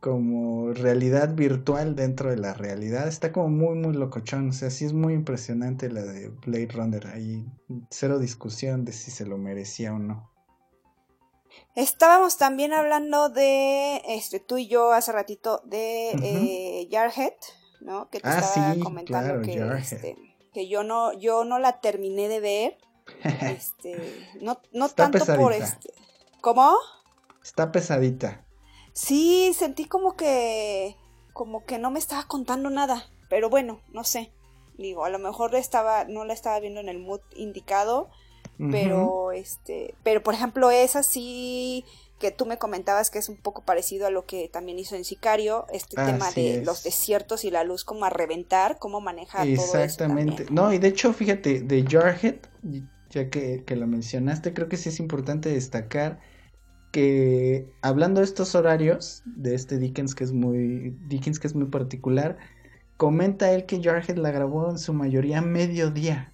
como 0.00 0.72
realidad 0.72 1.34
virtual 1.34 1.96
dentro 1.96 2.30
de 2.30 2.38
la 2.38 2.54
realidad. 2.54 3.06
Está 3.06 3.30
como 3.30 3.48
muy, 3.48 3.76
muy 3.76 3.94
locochón. 3.94 4.48
O 4.48 4.52
sea, 4.52 4.70
sí 4.70 4.86
es 4.86 4.94
muy 4.94 5.12
impresionante 5.12 5.90
la 5.90 6.02
de 6.02 6.30
Blade 6.30 6.68
Runner. 6.72 7.06
Ahí 7.08 7.44
cero 7.90 8.18
discusión 8.18 8.86
de 8.86 8.92
si 8.92 9.10
se 9.10 9.26
lo 9.26 9.36
merecía 9.36 9.92
o 9.92 9.98
no. 9.98 10.33
Estábamos 11.74 12.36
también 12.36 12.72
hablando 12.72 13.28
de, 13.30 14.02
este, 14.06 14.38
tú 14.38 14.58
y 14.58 14.68
yo 14.68 14.92
hace 14.92 15.10
ratito, 15.10 15.60
de 15.64 16.10
eh, 16.10 16.88
Jarhead, 16.90 17.34
¿no? 17.80 18.08
Que 18.10 18.20
te 18.20 18.28
ah, 18.28 18.38
estaba 18.38 18.74
comentando 18.82 19.42
que, 19.42 19.54
este, 19.78 20.16
que 20.52 20.68
yo 20.68 20.84
no, 20.84 21.12
yo 21.12 21.44
no 21.44 21.58
la 21.58 21.80
terminé 21.80 22.28
de 22.28 22.40
ver. 22.40 22.78
Este, 23.42 24.26
no, 24.40 24.60
no 24.72 24.88
tanto 24.88 25.26
por 25.36 25.52
este. 25.52 25.92
¿Cómo? 26.40 26.74
Está 27.42 27.70
pesadita. 27.70 28.46
Sí, 28.94 29.52
sentí 29.54 29.84
como 29.84 30.16
que, 30.16 30.96
como 31.34 31.64
que 31.64 31.78
no 31.78 31.90
me 31.90 31.98
estaba 31.98 32.26
contando 32.26 32.70
nada. 32.70 33.10
Pero 33.28 33.50
bueno, 33.50 33.80
no 33.92 34.04
sé. 34.04 34.32
Digo, 34.78 35.04
a 35.04 35.10
lo 35.10 35.18
mejor 35.18 35.54
estaba, 35.54 36.04
no 36.04 36.24
la 36.24 36.32
estaba 36.32 36.58
viendo 36.60 36.80
en 36.80 36.88
el 36.88 36.98
mood 36.98 37.20
indicado 37.36 38.10
pero 38.58 39.32
este, 39.32 39.94
pero 40.02 40.22
por 40.22 40.34
ejemplo 40.34 40.70
es 40.70 40.96
así 40.96 41.84
que 42.18 42.30
tú 42.30 42.46
me 42.46 42.58
comentabas 42.58 43.10
que 43.10 43.18
es 43.18 43.28
un 43.28 43.36
poco 43.36 43.62
parecido 43.62 44.06
a 44.06 44.10
lo 44.10 44.24
que 44.24 44.48
también 44.48 44.78
hizo 44.78 44.96
en 44.96 45.04
Sicario, 45.04 45.66
este 45.72 45.96
tema 45.96 46.30
de 46.30 46.62
los 46.64 46.82
desiertos 46.82 47.44
y 47.44 47.50
la 47.50 47.64
luz 47.64 47.84
como 47.84 48.04
a 48.04 48.10
reventar, 48.10 48.78
cómo 48.78 49.00
maneja 49.00 49.38
todo 49.38 49.52
eso. 49.52 49.78
Exactamente. 49.78 50.46
No, 50.50 50.72
y 50.72 50.78
de 50.78 50.88
hecho, 50.88 51.12
fíjate, 51.12 51.60
de 51.60 51.84
Jarhead, 51.86 52.36
ya 53.10 53.28
que, 53.30 53.64
que 53.64 53.76
lo 53.76 53.86
mencionaste, 53.86 54.54
creo 54.54 54.68
que 54.68 54.76
sí 54.76 54.88
es 54.88 55.00
importante 55.00 55.50
destacar 55.50 56.20
que 56.92 57.68
hablando 57.82 58.20
de 58.20 58.26
estos 58.26 58.54
horarios 58.54 59.24
de 59.26 59.56
este 59.56 59.78
Dickens 59.78 60.14
que 60.14 60.22
es 60.22 60.32
muy 60.32 60.96
Dickens 61.08 61.40
que 61.40 61.48
es 61.48 61.54
muy 61.56 61.66
particular, 61.66 62.38
comenta 62.96 63.50
él 63.50 63.66
que 63.66 63.82
Jarhead 63.82 64.16
la 64.16 64.30
grabó 64.30 64.70
en 64.70 64.78
su 64.78 64.94
mayoría 64.94 65.42
mediodía. 65.42 66.32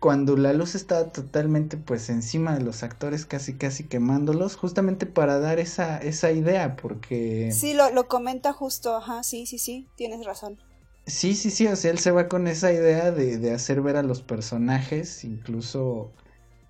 Cuando 0.00 0.36
la 0.36 0.52
luz 0.52 0.74
está 0.74 1.10
totalmente 1.12 1.76
pues 1.76 2.08
encima 2.08 2.56
de 2.56 2.64
los 2.64 2.82
actores, 2.82 3.26
casi 3.26 3.54
casi 3.54 3.84
quemándolos, 3.84 4.56
justamente 4.56 5.06
para 5.06 5.40
dar 5.40 5.58
esa, 5.58 5.98
esa 5.98 6.30
idea, 6.30 6.76
porque... 6.76 7.50
Sí, 7.52 7.74
lo, 7.74 7.90
lo 7.90 8.06
comenta 8.06 8.52
justo, 8.52 8.96
ajá, 8.96 9.24
sí, 9.24 9.46
sí, 9.46 9.58
sí, 9.58 9.88
tienes 9.96 10.24
razón. 10.24 10.58
Sí, 11.06 11.34
sí, 11.34 11.50
sí, 11.50 11.66
o 11.66 11.74
sea, 11.74 11.90
él 11.90 11.98
se 11.98 12.10
va 12.10 12.28
con 12.28 12.46
esa 12.46 12.72
idea 12.72 13.10
de, 13.10 13.38
de 13.38 13.52
hacer 13.52 13.80
ver 13.82 13.96
a 13.96 14.02
los 14.02 14.22
personajes, 14.22 15.24
incluso 15.24 16.12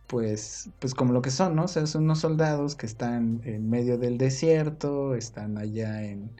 pues, 0.08 0.70
pues 0.78 0.94
como 0.94 1.12
lo 1.12 1.22
que 1.22 1.30
son, 1.30 1.54
¿no? 1.54 1.64
O 1.64 1.68
sea, 1.68 1.86
son 1.86 2.04
unos 2.04 2.20
soldados 2.20 2.74
que 2.74 2.86
están 2.86 3.42
en 3.44 3.68
medio 3.68 3.98
del 3.98 4.16
desierto, 4.16 5.14
están 5.14 5.58
allá 5.58 6.02
en, 6.02 6.30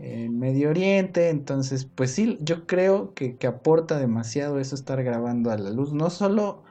en 0.00 0.38
Medio 0.38 0.70
Oriente, 0.70 1.28
entonces 1.28 1.84
pues 1.84 2.12
sí, 2.12 2.38
yo 2.40 2.66
creo 2.66 3.12
que, 3.14 3.36
aporta 3.46 3.98
demasiado 3.98 4.58
eso 4.58 4.74
estar 4.74 5.02
grabando 5.02 5.50
a 5.50 5.58
la 5.58 5.70
luz, 5.70 5.92
no 5.92 6.08
solo 6.10 6.62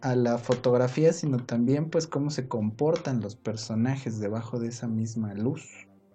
a 0.00 0.16
la 0.16 0.38
fotografía, 0.38 1.12
sino 1.12 1.44
también 1.44 1.90
pues 1.90 2.08
cómo 2.08 2.30
se 2.30 2.48
comportan 2.48 3.20
los 3.20 3.36
personajes 3.36 4.18
debajo 4.18 4.58
de 4.58 4.68
esa 4.68 4.88
misma 4.88 5.32
luz. 5.34 5.68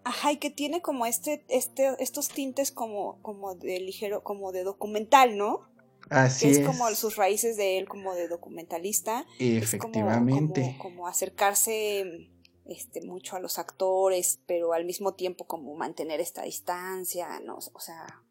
Ajá, 0.04 0.34
y 0.34 0.38
que 0.38 0.50
tiene 0.50 0.82
como 0.82 1.06
este, 1.06 1.44
este, 1.48 1.96
estos 2.00 2.30
tintes 2.30 2.72
como, 2.72 3.22
como 3.22 3.56
de 3.56 3.80
ligero, 3.80 4.24
como 4.24 4.52
de 4.52 4.64
documental, 4.64 5.38
¿no? 5.38 5.62
Así 6.10 6.48
es, 6.48 6.60
es. 6.60 6.68
como 6.68 6.90
sus 6.96 7.18
raíces 7.18 7.58
de 7.58 7.78
él 7.78 7.88
como 7.88 8.14
de 8.14 8.28
documentalista. 8.28 9.26
Efectivamente. 9.40 10.76
como, 10.78 10.96
como 10.96 11.08
acercarse 11.08 12.30
este, 12.68 13.02
mucho 13.02 13.36
a 13.36 13.40
los 13.40 13.60
actores, 13.60 14.40
pero 14.46 14.74
al 14.74 14.86
mismo 14.86 15.14
tiempo 15.14 15.46
como 15.46 15.76
mantener 15.76 16.20
esta 16.20 16.44
distancia, 16.44 17.40
¿no? 17.40 17.58
O 17.74 17.80
sea, 17.80 18.24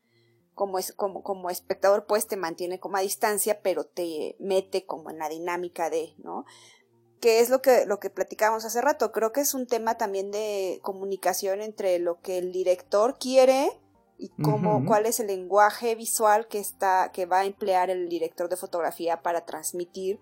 como, 0.55 0.79
es, 0.79 0.93
como, 0.93 1.23
como 1.23 1.51
espectador 1.51 2.07
pues 2.07 2.27
te 2.27 2.37
mantiene 2.37 2.81
como 2.81 2.97
a 2.97 3.01
distancia, 3.01 3.61
pero 3.63 3.85
te 3.85 4.37
mete 4.39 4.85
como 4.85 5.11
en 5.11 5.19
la 5.19 5.29
dinámica 5.29 5.91
de, 5.91 6.15
¿no? 6.19 6.45
Que 7.21 7.41
es 7.41 7.51
lo 7.51 7.63
que, 7.63 7.87
lo 7.87 7.99
que 7.99 8.11
platicábamos 8.11 8.65
hace 8.65 8.81
rato. 8.81 9.13
Creo 9.13 9.33
que 9.33 9.41
es 9.41 9.55
un 9.55 9.67
tema 9.67 9.97
también 9.97 10.31
de 10.31 10.81
comunicación 10.83 11.61
entre 11.61 11.99
lo 11.99 12.21
que 12.21 12.39
el 12.39 12.53
director 12.53 13.19
quiere 13.19 13.71
y 14.19 14.31
cómo, 14.43 14.85
cuál 14.87 15.07
es 15.07 15.21
el 15.21 15.27
lenguaje 15.27 15.95
visual 15.95 16.49
que 16.49 16.59
está, 16.59 17.11
que 17.13 17.27
va 17.27 17.41
a 17.41 17.45
emplear 17.45 17.91
el 17.91 18.09
director 18.09 18.49
de 18.49 18.57
fotografía 18.57 19.23
para 19.23 19.45
transmitir 19.45 20.21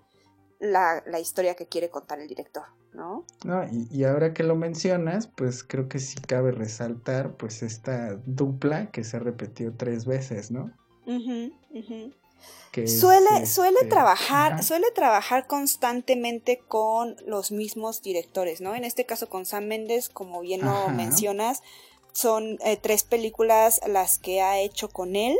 la, 0.58 1.02
la 1.06 1.20
historia 1.20 1.54
que 1.54 1.66
quiere 1.66 1.90
contar 1.90 2.20
el 2.20 2.28
director. 2.28 2.64
¿No? 2.94 3.24
No, 3.44 3.62
y, 3.70 4.04
ahora 4.04 4.32
que 4.32 4.42
lo 4.42 4.54
mencionas, 4.56 5.26
pues 5.26 5.64
creo 5.64 5.88
que 5.88 5.98
sí 5.98 6.16
cabe 6.20 6.52
resaltar 6.52 7.36
pues 7.36 7.62
esta 7.62 8.16
dupla 8.26 8.90
que 8.90 9.04
se 9.04 9.16
ha 9.16 9.20
repetido 9.20 9.72
tres 9.76 10.06
veces, 10.06 10.50
¿no? 10.50 10.70
suele, 12.86 13.46
suele 13.46 13.76
este, 13.76 13.88
trabajar, 13.88 14.62
suele 14.62 14.90
trabajar 14.90 15.46
constantemente 15.46 16.58
con 16.66 17.16
los 17.26 17.52
mismos 17.52 18.02
directores, 18.02 18.60
¿no? 18.60 18.74
En 18.74 18.84
este 18.84 19.06
caso 19.06 19.28
con 19.28 19.46
Sam 19.46 19.66
Mendes, 19.66 20.08
como 20.08 20.40
bien 20.40 20.62
lo 20.62 20.88
mencionas, 20.88 21.62
son 22.12 22.58
eh, 22.64 22.76
tres 22.80 23.04
películas 23.04 23.80
las 23.86 24.18
que 24.18 24.40
ha 24.40 24.58
hecho 24.58 24.88
con 24.88 25.16
él. 25.16 25.36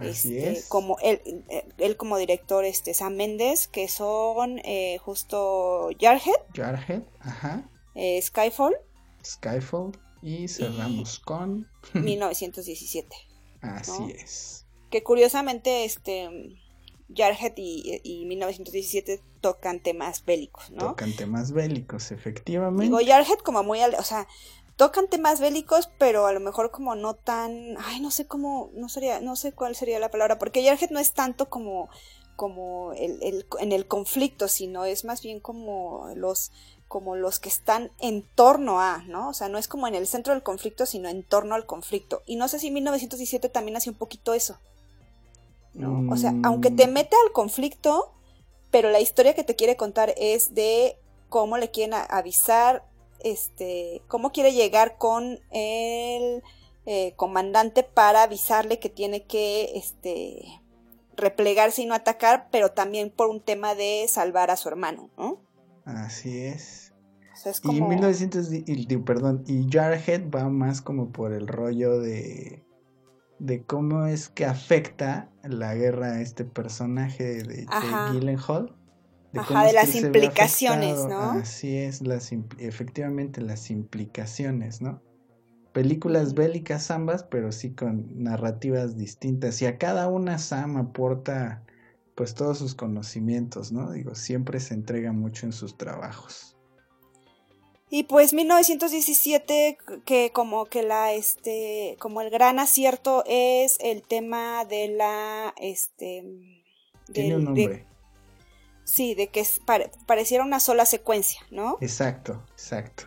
Este, 0.00 0.62
como 0.68 0.98
él, 1.02 1.20
eh, 1.48 1.66
él 1.78 1.96
como 1.96 2.16
director, 2.16 2.64
este, 2.64 2.94
Sam 2.94 3.16
Mendes, 3.16 3.68
que 3.68 3.88
son 3.88 4.58
eh, 4.64 4.98
justo 4.98 5.90
Jarhead. 5.98 6.40
Jarhead, 6.54 7.02
ajá. 7.20 7.68
Eh, 7.94 8.20
Skyfall. 8.22 8.76
Skyfall. 9.24 9.92
Y 10.22 10.48
cerramos 10.48 11.18
con 11.20 11.68
1917. 11.94 13.08
Así 13.60 14.12
es. 14.12 14.66
Que 14.90 15.02
curiosamente, 15.02 15.84
este 15.84 16.58
Jarhead 17.14 17.54
y, 17.56 18.00
y, 18.02 18.24
1917 18.26 19.20
tocan 19.40 19.80
temas 19.80 20.24
bélicos, 20.24 20.70
¿no? 20.70 20.88
Tocan 20.88 21.14
temas 21.14 21.52
bélicos, 21.52 22.12
efectivamente. 22.12 22.84
Digo, 22.84 22.98
Jarhead 23.04 23.38
como 23.38 23.62
muy, 23.62 23.80
o 23.80 24.02
sea, 24.02 24.28
tocan 24.76 25.08
temas 25.08 25.40
bélicos, 25.40 25.90
pero 25.98 26.26
a 26.26 26.32
lo 26.32 26.40
mejor 26.40 26.70
como 26.70 26.94
no 26.94 27.14
tan, 27.14 27.76
ay, 27.78 28.00
no 28.00 28.10
sé 28.10 28.26
cómo, 28.26 28.70
no 28.74 28.88
sería, 28.88 29.20
no 29.20 29.36
sé 29.36 29.52
cuál 29.52 29.74
sería 29.74 29.98
la 29.98 30.10
palabra, 30.10 30.38
porque 30.38 30.64
Jarhead 30.64 30.90
no 30.90 30.98
es 30.98 31.12
tanto 31.12 31.48
como, 31.48 31.90
como 32.36 32.92
el, 32.94 33.22
el, 33.22 33.46
en 33.58 33.72
el 33.72 33.86
conflicto, 33.86 34.48
sino 34.48 34.84
es 34.84 35.04
más 35.04 35.22
bien 35.22 35.40
como 35.40 36.08
los, 36.14 36.52
como 36.88 37.14
los 37.14 37.38
que 37.38 37.48
están 37.48 37.90
en 38.00 38.24
torno 38.34 38.80
a, 38.80 39.04
¿no? 39.06 39.28
O 39.28 39.34
sea, 39.34 39.48
no 39.48 39.58
es 39.58 39.68
como 39.68 39.86
en 39.86 39.94
el 39.94 40.06
centro 40.06 40.32
del 40.32 40.42
conflicto, 40.42 40.86
sino 40.86 41.08
en 41.08 41.22
torno 41.22 41.54
al 41.54 41.66
conflicto. 41.66 42.22
Y 42.26 42.36
no 42.36 42.48
sé 42.48 42.58
si 42.58 42.70
1917 42.70 43.48
también 43.48 43.76
hace 43.76 43.90
un 43.90 43.96
poquito 43.96 44.34
eso. 44.34 44.58
¿no? 45.74 46.12
O 46.12 46.16
sea, 46.16 46.34
aunque 46.42 46.70
te 46.70 46.86
mm. 46.86 46.92
mete 46.92 47.16
al 47.24 47.32
conflicto, 47.32 48.12
pero 48.70 48.90
la 48.90 49.00
historia 49.00 49.34
que 49.34 49.44
te 49.44 49.54
quiere 49.54 49.76
contar 49.76 50.14
es 50.16 50.54
de 50.54 50.96
cómo 51.28 51.58
le 51.58 51.70
quieren 51.70 51.94
avisar 52.08 52.84
este, 53.24 54.02
cómo 54.08 54.32
quiere 54.32 54.52
llegar 54.52 54.98
con 54.98 55.38
el 55.50 56.42
eh, 56.86 57.14
comandante 57.16 57.82
para 57.82 58.22
avisarle 58.22 58.78
que 58.78 58.88
tiene 58.88 59.24
que, 59.24 59.72
este, 59.76 60.44
replegarse 61.16 61.82
y 61.82 61.86
no 61.86 61.94
atacar, 61.94 62.48
pero 62.50 62.70
también 62.72 63.10
por 63.10 63.28
un 63.28 63.40
tema 63.40 63.74
de 63.74 64.06
salvar 64.08 64.50
a 64.50 64.56
su 64.56 64.68
hermano, 64.68 65.10
¿no? 65.16 65.40
Así 65.84 66.38
es. 66.38 66.92
Y 67.64 67.80
1900, 67.80 68.48
y, 68.52 68.96
perdón, 68.98 69.44
y 69.46 69.66
Jarhead 69.70 70.30
va 70.30 70.48
más 70.50 70.82
como 70.82 71.10
por 71.10 71.32
el 71.32 71.48
rollo 71.48 71.98
de 71.98 72.62
de 73.40 73.64
cómo 73.64 74.04
es 74.04 74.28
que 74.28 74.44
afecta 74.44 75.30
la 75.42 75.74
guerra 75.74 76.12
a 76.12 76.20
este 76.20 76.44
personaje 76.44 77.24
de, 77.24 77.42
de 77.42 77.66
Gyllenhaal 78.12 78.76
Ajá, 79.34 79.64
de 79.64 79.72
las 79.72 79.94
implicaciones, 79.94 81.04
¿no? 81.06 81.32
Así 81.32 81.76
es, 81.76 82.02
las 82.02 82.32
efectivamente 82.58 83.40
las 83.40 83.70
implicaciones, 83.70 84.80
¿no? 84.80 85.02
Películas 85.72 86.34
bélicas 86.34 86.90
ambas, 86.90 87.22
pero 87.22 87.52
sí 87.52 87.72
con 87.74 88.22
narrativas 88.22 88.96
distintas. 88.96 89.62
Y 89.62 89.66
a 89.66 89.78
cada 89.78 90.08
una 90.08 90.38
Sam 90.38 90.76
aporta 90.76 91.62
pues 92.16 92.34
todos 92.34 92.58
sus 92.58 92.74
conocimientos, 92.74 93.70
¿no? 93.70 93.92
Digo, 93.92 94.14
siempre 94.14 94.58
se 94.58 94.74
entrega 94.74 95.12
mucho 95.12 95.46
en 95.46 95.52
sus 95.52 95.78
trabajos. 95.78 96.56
Y 97.88 98.04
pues 98.04 98.32
1917, 98.32 99.78
que 100.04 100.30
como 100.32 100.66
que 100.66 100.82
la, 100.82 101.12
este, 101.12 101.96
como 101.98 102.20
el 102.20 102.30
gran 102.30 102.60
acierto 102.60 103.24
es 103.26 103.78
el 103.80 104.02
tema 104.02 104.64
de 104.64 104.88
la, 104.88 105.54
este... 105.56 106.24
Tiene 107.12 107.36
un 107.36 107.44
nombre. 107.44 107.89
Sí, 108.84 109.14
de 109.14 109.28
que 109.28 109.44
pareciera 110.06 110.44
una 110.44 110.60
sola 110.60 110.84
secuencia, 110.84 111.40
¿no? 111.50 111.78
Exacto, 111.80 112.42
exacto. 112.52 113.04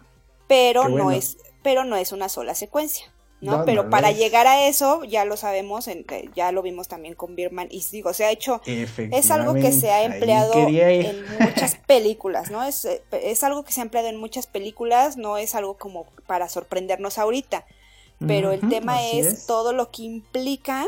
Pero 0.47 0.87
no 0.87 1.11
es, 1.11 1.37
pero 1.61 1.83
no 1.83 1.95
es 1.95 2.11
una 2.11 2.29
sola 2.29 2.55
secuencia. 2.55 3.13
¿no? 3.43 3.65
Pero 3.65 3.89
para 3.89 4.11
llegar 4.11 4.47
a 4.47 4.67
eso, 4.67 5.03
ya 5.03 5.25
lo 5.25 5.37
sabemos, 5.37 5.87
en, 5.87 6.05
ya 6.35 6.51
lo 6.51 6.61
vimos 6.61 6.87
también 6.87 7.13
con 7.13 7.35
Birman, 7.35 7.67
y 7.69 7.83
digo, 7.91 8.13
se 8.13 8.25
ha 8.25 8.31
hecho, 8.31 8.61
es 8.65 9.31
algo 9.31 9.53
que 9.53 9.71
se 9.71 9.91
ha 9.91 10.03
empleado 10.03 10.53
en 10.55 11.25
muchas 11.39 11.75
películas, 11.87 12.51
¿no? 12.51 12.63
Es, 12.63 12.87
es 13.11 13.43
algo 13.43 13.63
que 13.63 13.71
se 13.71 13.81
ha 13.81 13.83
empleado 13.83 14.07
en 14.07 14.17
muchas 14.17 14.47
películas, 14.47 15.17
no 15.17 15.37
es 15.37 15.55
algo 15.55 15.77
como 15.77 16.05
para 16.25 16.47
sorprendernos 16.47 17.17
ahorita, 17.17 17.65
pero 18.25 18.51
el 18.51 18.67
tema 18.69 19.05
es, 19.05 19.45
todo 19.45 19.73
lo 19.73 19.91
que 19.91 20.03
implica, 20.03 20.87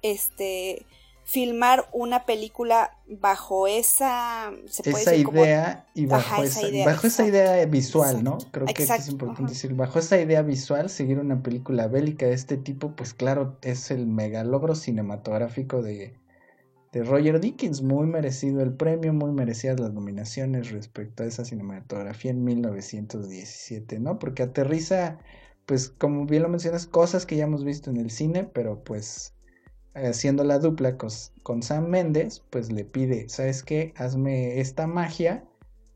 este, 0.00 0.86
filmar 1.24 1.88
una 1.92 2.26
película 2.26 2.98
bajo 3.08 3.66
esa 3.66 4.52
esa 4.84 5.14
idea 5.14 5.86
y 5.94 6.04
bajo, 6.06 6.42
esa, 6.42 6.68
idea, 6.68 6.86
bajo 6.86 7.06
esa 7.06 7.26
idea 7.26 7.64
visual, 7.64 8.22
¿no? 8.22 8.38
Creo 8.50 8.66
que 8.66 8.82
es 8.82 9.08
importante 9.08 9.52
decir, 9.52 9.74
bajo 9.74 9.98
esa 9.98 10.20
idea 10.20 10.42
visual, 10.42 10.90
seguir 10.90 11.18
una 11.18 11.42
película 11.42 11.88
bélica 11.88 12.26
de 12.26 12.34
este 12.34 12.58
tipo, 12.58 12.92
pues 12.94 13.14
claro, 13.14 13.56
es 13.62 13.90
el 13.90 14.06
mega 14.06 14.44
logro 14.44 14.74
cinematográfico 14.74 15.82
de, 15.82 16.14
de 16.92 17.02
Roger 17.02 17.40
Dickens, 17.40 17.80
muy 17.80 18.06
merecido 18.06 18.60
el 18.62 18.74
premio, 18.74 19.14
muy 19.14 19.32
merecidas 19.32 19.80
las 19.80 19.94
nominaciones 19.94 20.72
respecto 20.72 21.22
a 21.22 21.26
esa 21.26 21.46
cinematografía 21.46 22.32
en 22.32 22.44
1917, 22.44 23.98
¿no? 23.98 24.18
Porque 24.18 24.42
aterriza, 24.42 25.18
pues 25.64 25.88
como 25.88 26.26
bien 26.26 26.42
lo 26.42 26.50
mencionas, 26.50 26.86
cosas 26.86 27.24
que 27.24 27.36
ya 27.36 27.44
hemos 27.44 27.64
visto 27.64 27.90
en 27.90 27.96
el 27.96 28.10
cine, 28.10 28.44
pero 28.44 28.84
pues 28.84 29.33
haciendo 29.94 30.44
la 30.44 30.58
dupla 30.58 30.96
con, 30.96 31.62
Sam 31.62 31.88
Méndez, 31.88 32.42
pues 32.50 32.72
le 32.72 32.84
pide, 32.84 33.28
¿sabes 33.28 33.62
qué? 33.62 33.94
Hazme 33.96 34.60
esta 34.60 34.86
magia 34.86 35.44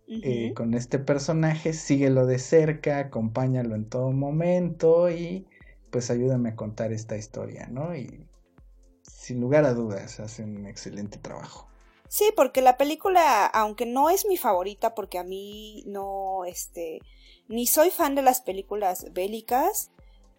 eh, 0.06 0.54
con 0.54 0.72
este 0.74 0.98
personaje, 0.98 1.72
síguelo 1.72 2.24
de 2.26 2.38
cerca, 2.38 2.98
acompáñalo 2.98 3.74
en 3.74 3.84
todo 3.88 4.10
momento 4.10 5.10
y 5.10 5.46
pues 5.90 6.10
ayúdame 6.10 6.50
a 6.50 6.56
contar 6.56 6.92
esta 6.92 7.16
historia, 7.16 7.68
¿no? 7.70 7.94
Y 7.94 8.26
sin 9.02 9.40
lugar 9.40 9.64
a 9.64 9.74
dudas 9.74 10.20
hacen 10.20 10.56
un 10.56 10.66
excelente 10.66 11.18
trabajo. 11.18 11.68
Sí, 12.08 12.32
porque 12.34 12.62
la 12.62 12.78
película, 12.78 13.44
aunque 13.46 13.84
no 13.84 14.08
es 14.08 14.24
mi 14.26 14.38
favorita, 14.38 14.94
porque 14.94 15.18
a 15.18 15.24
mí 15.24 15.84
no, 15.86 16.46
este, 16.46 17.00
ni 17.48 17.66
soy 17.66 17.90
fan 17.90 18.14
de 18.14 18.22
las 18.22 18.40
películas 18.40 19.12
bélicas, 19.12 19.90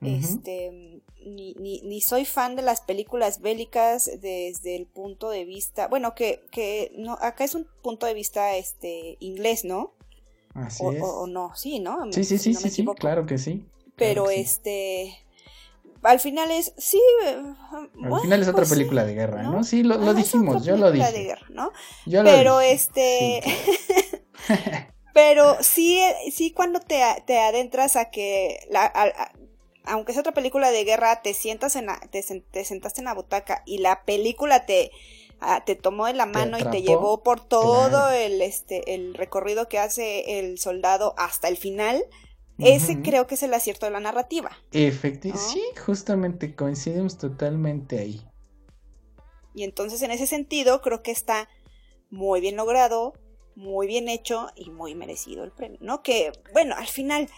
este, 0.02 1.02
ni, 1.26 1.54
ni, 1.56 2.02
soy 2.02 2.26
fan 2.26 2.56
de 2.56 2.62
las 2.62 2.82
películas 2.82 3.42
bélicas 3.42 4.10
desde 4.22 4.76
el 4.76 4.86
punto 4.86 5.30
de 5.30 5.46
vista, 5.46 5.88
bueno, 5.88 6.16
que, 6.16 6.46
que 6.52 6.94
no, 6.98 7.18
acá 7.20 7.44
es 7.44 7.56
un 7.56 7.68
punto 7.82 8.06
de 8.06 8.14
vista 8.14 8.56
este 8.56 9.18
inglés, 9.20 9.66
¿no? 9.66 9.94
Así 10.54 10.84
o, 10.84 10.92
es. 10.92 11.02
O, 11.04 11.28
no, 11.28 11.52
sí, 11.56 11.80
¿no? 11.80 12.12
Sí, 12.12 12.24
sí, 12.24 12.38
sí, 12.38 12.54
sí, 12.54 12.86
claro 12.98 13.26
que 13.26 13.38
sí. 13.38 13.66
Pero 13.96 14.30
este 14.30 15.26
al 16.02 16.20
final 16.20 16.50
es, 16.52 16.74
sí. 16.78 17.02
Al 18.04 18.22
final 18.22 18.42
es 18.42 18.48
otra 18.48 18.62
pues 18.62 18.70
película 18.70 19.06
de 19.06 19.14
guerra, 19.14 19.44
¿no? 19.44 19.64
Sí, 19.64 19.84
lo, 19.84 19.98
lo 19.98 20.14
dijimos, 20.14 20.64
yo 20.64 20.78
lo 20.78 20.92
dije. 20.92 21.12
De 21.12 21.24
guerra, 21.24 21.48
¿no? 21.50 21.72
Pero 22.06 22.62
este. 22.62 23.42
pero 25.14 25.58
sí, 25.62 26.02
sí 26.32 26.52
cuando 26.52 26.80
te, 26.80 27.02
te 27.26 27.40
adentras 27.40 27.96
a 27.96 28.10
que 28.10 28.60
la, 28.70 28.92
aunque 29.90 30.12
es 30.12 30.18
otra 30.18 30.34
película 30.34 30.72
de 30.72 30.84
guerra, 30.84 31.22
te 31.22 31.34
sientas 31.34 31.76
en 31.76 31.88
la, 31.88 32.00
te, 32.12 32.22
sentaste 32.22 33.02
en 33.02 33.06
la 33.06 33.14
butaca 33.14 33.64
y 33.66 33.80
la 33.80 34.04
película 34.04 34.66
te, 34.66 34.92
ah, 35.42 35.64
te 35.66 35.76
tomó 35.76 36.06
de 36.06 36.14
la 36.14 36.26
mano 36.26 36.58
y 36.60 36.64
te 36.64 36.82
llevó 36.82 37.24
por 37.24 37.42
todo 37.42 38.10
el, 38.12 38.42
este, 38.42 38.94
el 38.94 39.16
recorrido 39.16 39.68
que 39.68 39.80
hace 39.80 40.40
el 40.40 40.60
soldado 40.60 41.16
hasta 41.18 41.48
el 41.48 41.58
final. 41.58 42.04
Ese 42.60 43.02
creo 43.02 43.26
que 43.26 43.36
es 43.36 43.44
el 43.44 43.54
acierto 43.54 43.86
de 43.86 43.94
la 43.94 44.02
narrativa. 44.02 44.52
Efectivamente, 44.74 45.50
sí, 45.50 45.64
justamente 45.86 46.56
coincidimos 46.56 47.18
totalmente 47.18 48.00
ahí. 48.00 48.22
Y 49.56 49.64
entonces 49.64 50.02
en 50.02 50.12
ese 50.12 50.28
sentido 50.28 50.82
creo 50.82 51.02
que 51.02 51.12
está 51.12 51.48
muy 52.10 52.42
bien 52.42 52.58
logrado, 52.58 53.14
muy 53.56 53.88
bien 53.88 54.10
hecho 54.10 54.50
y 54.56 54.72
muy 54.72 54.94
merecido 54.94 55.46
el 55.46 55.52
premio, 55.52 55.80
¿no? 55.82 56.04
Que, 56.04 56.34
bueno, 56.52 56.76
al 56.78 56.88
final 56.88 57.30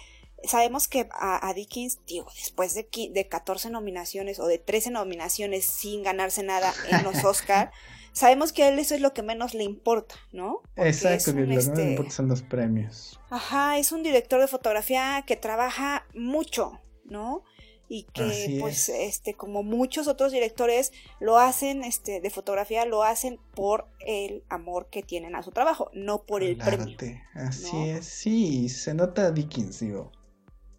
sabemos 0.43 0.87
que 0.87 1.07
a, 1.11 1.53
Dickens, 1.53 1.99
digo, 2.05 2.27
después 2.35 2.73
de, 2.73 2.87
de 3.11 3.27
14 3.27 3.69
nominaciones 3.69 4.39
o 4.39 4.47
de 4.47 4.57
13 4.57 4.91
nominaciones 4.91 5.65
sin 5.65 6.03
ganarse 6.03 6.43
nada 6.43 6.73
en 6.89 7.03
los 7.03 7.23
Oscar, 7.23 7.71
sabemos 8.13 8.53
que 8.53 8.63
a 8.63 8.69
él 8.69 8.79
eso 8.79 8.95
es 8.95 9.01
lo 9.01 9.13
que 9.13 9.23
menos 9.23 9.53
le 9.53 9.63
importa, 9.63 10.15
¿no? 10.31 10.61
Exacto, 10.75 11.31
lo 11.31 11.37
que 11.37 11.47
le 11.47 11.55
este 11.55 11.91
importa 11.91 12.11
son 12.11 12.27
los 12.27 12.41
premios. 12.41 13.19
Ajá, 13.29 13.77
es 13.77 13.91
un 13.91 14.03
director 14.03 14.39
de 14.39 14.47
fotografía 14.47 15.23
que 15.25 15.35
trabaja 15.35 16.05
mucho, 16.13 16.79
¿no? 17.05 17.43
y 17.93 18.03
que 18.03 18.55
pues 18.61 18.87
este 18.87 19.33
como 19.33 19.63
muchos 19.63 20.07
otros 20.07 20.31
directores 20.31 20.93
lo 21.19 21.37
hacen 21.37 21.83
este 21.83 22.21
de 22.21 22.29
fotografía 22.29 22.85
lo 22.85 23.03
hacen 23.03 23.37
por 23.53 23.85
el 23.99 24.45
amor 24.47 24.87
que 24.89 25.03
tienen 25.03 25.35
a 25.35 25.43
su 25.43 25.51
trabajo 25.51 25.91
no 25.93 26.23
por 26.23 26.41
el, 26.41 26.55
premio 26.55 26.95
así 27.33 27.89
es 27.89 28.05
sí 28.05 28.69
se 28.69 28.93
nota 28.93 29.31
Dickens 29.31 29.81
digo 29.81 30.09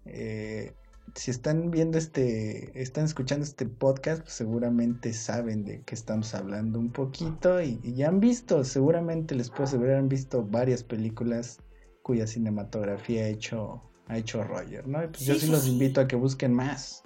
eh, 0.07 0.75
si 1.15 1.31
están 1.31 1.71
viendo 1.71 1.99
este, 1.99 2.81
están 2.81 3.05
escuchando 3.05 3.45
este 3.45 3.67
podcast, 3.67 4.23
pues 4.23 4.35
seguramente 4.35 5.13
saben 5.13 5.65
de 5.65 5.83
qué 5.83 5.95
estamos 5.95 6.35
hablando 6.35 6.79
un 6.79 6.91
poquito 6.91 7.61
y, 7.61 7.79
ya 7.95 8.09
han 8.09 8.21
visto, 8.21 8.65
seguramente 8.65 9.35
les 9.35 9.51
puedo 9.51 9.65
asegurar, 9.65 9.97
han 9.97 10.09
visto 10.09 10.43
varias 10.43 10.83
películas 10.83 11.59
cuya 12.03 12.27
cinematografía 12.27 13.25
ha 13.25 13.29
hecho, 13.29 13.81
ha 14.09 14.19
hecho 14.19 14.43
Roger, 14.43 14.87
¿no? 14.87 15.01
pues 15.11 15.21
yo 15.21 15.35
sí, 15.35 15.49
los 15.49 15.67
invito 15.67 16.01
a 16.01 16.09
que 16.09 16.17
busquen 16.17 16.55
más. 16.55 17.03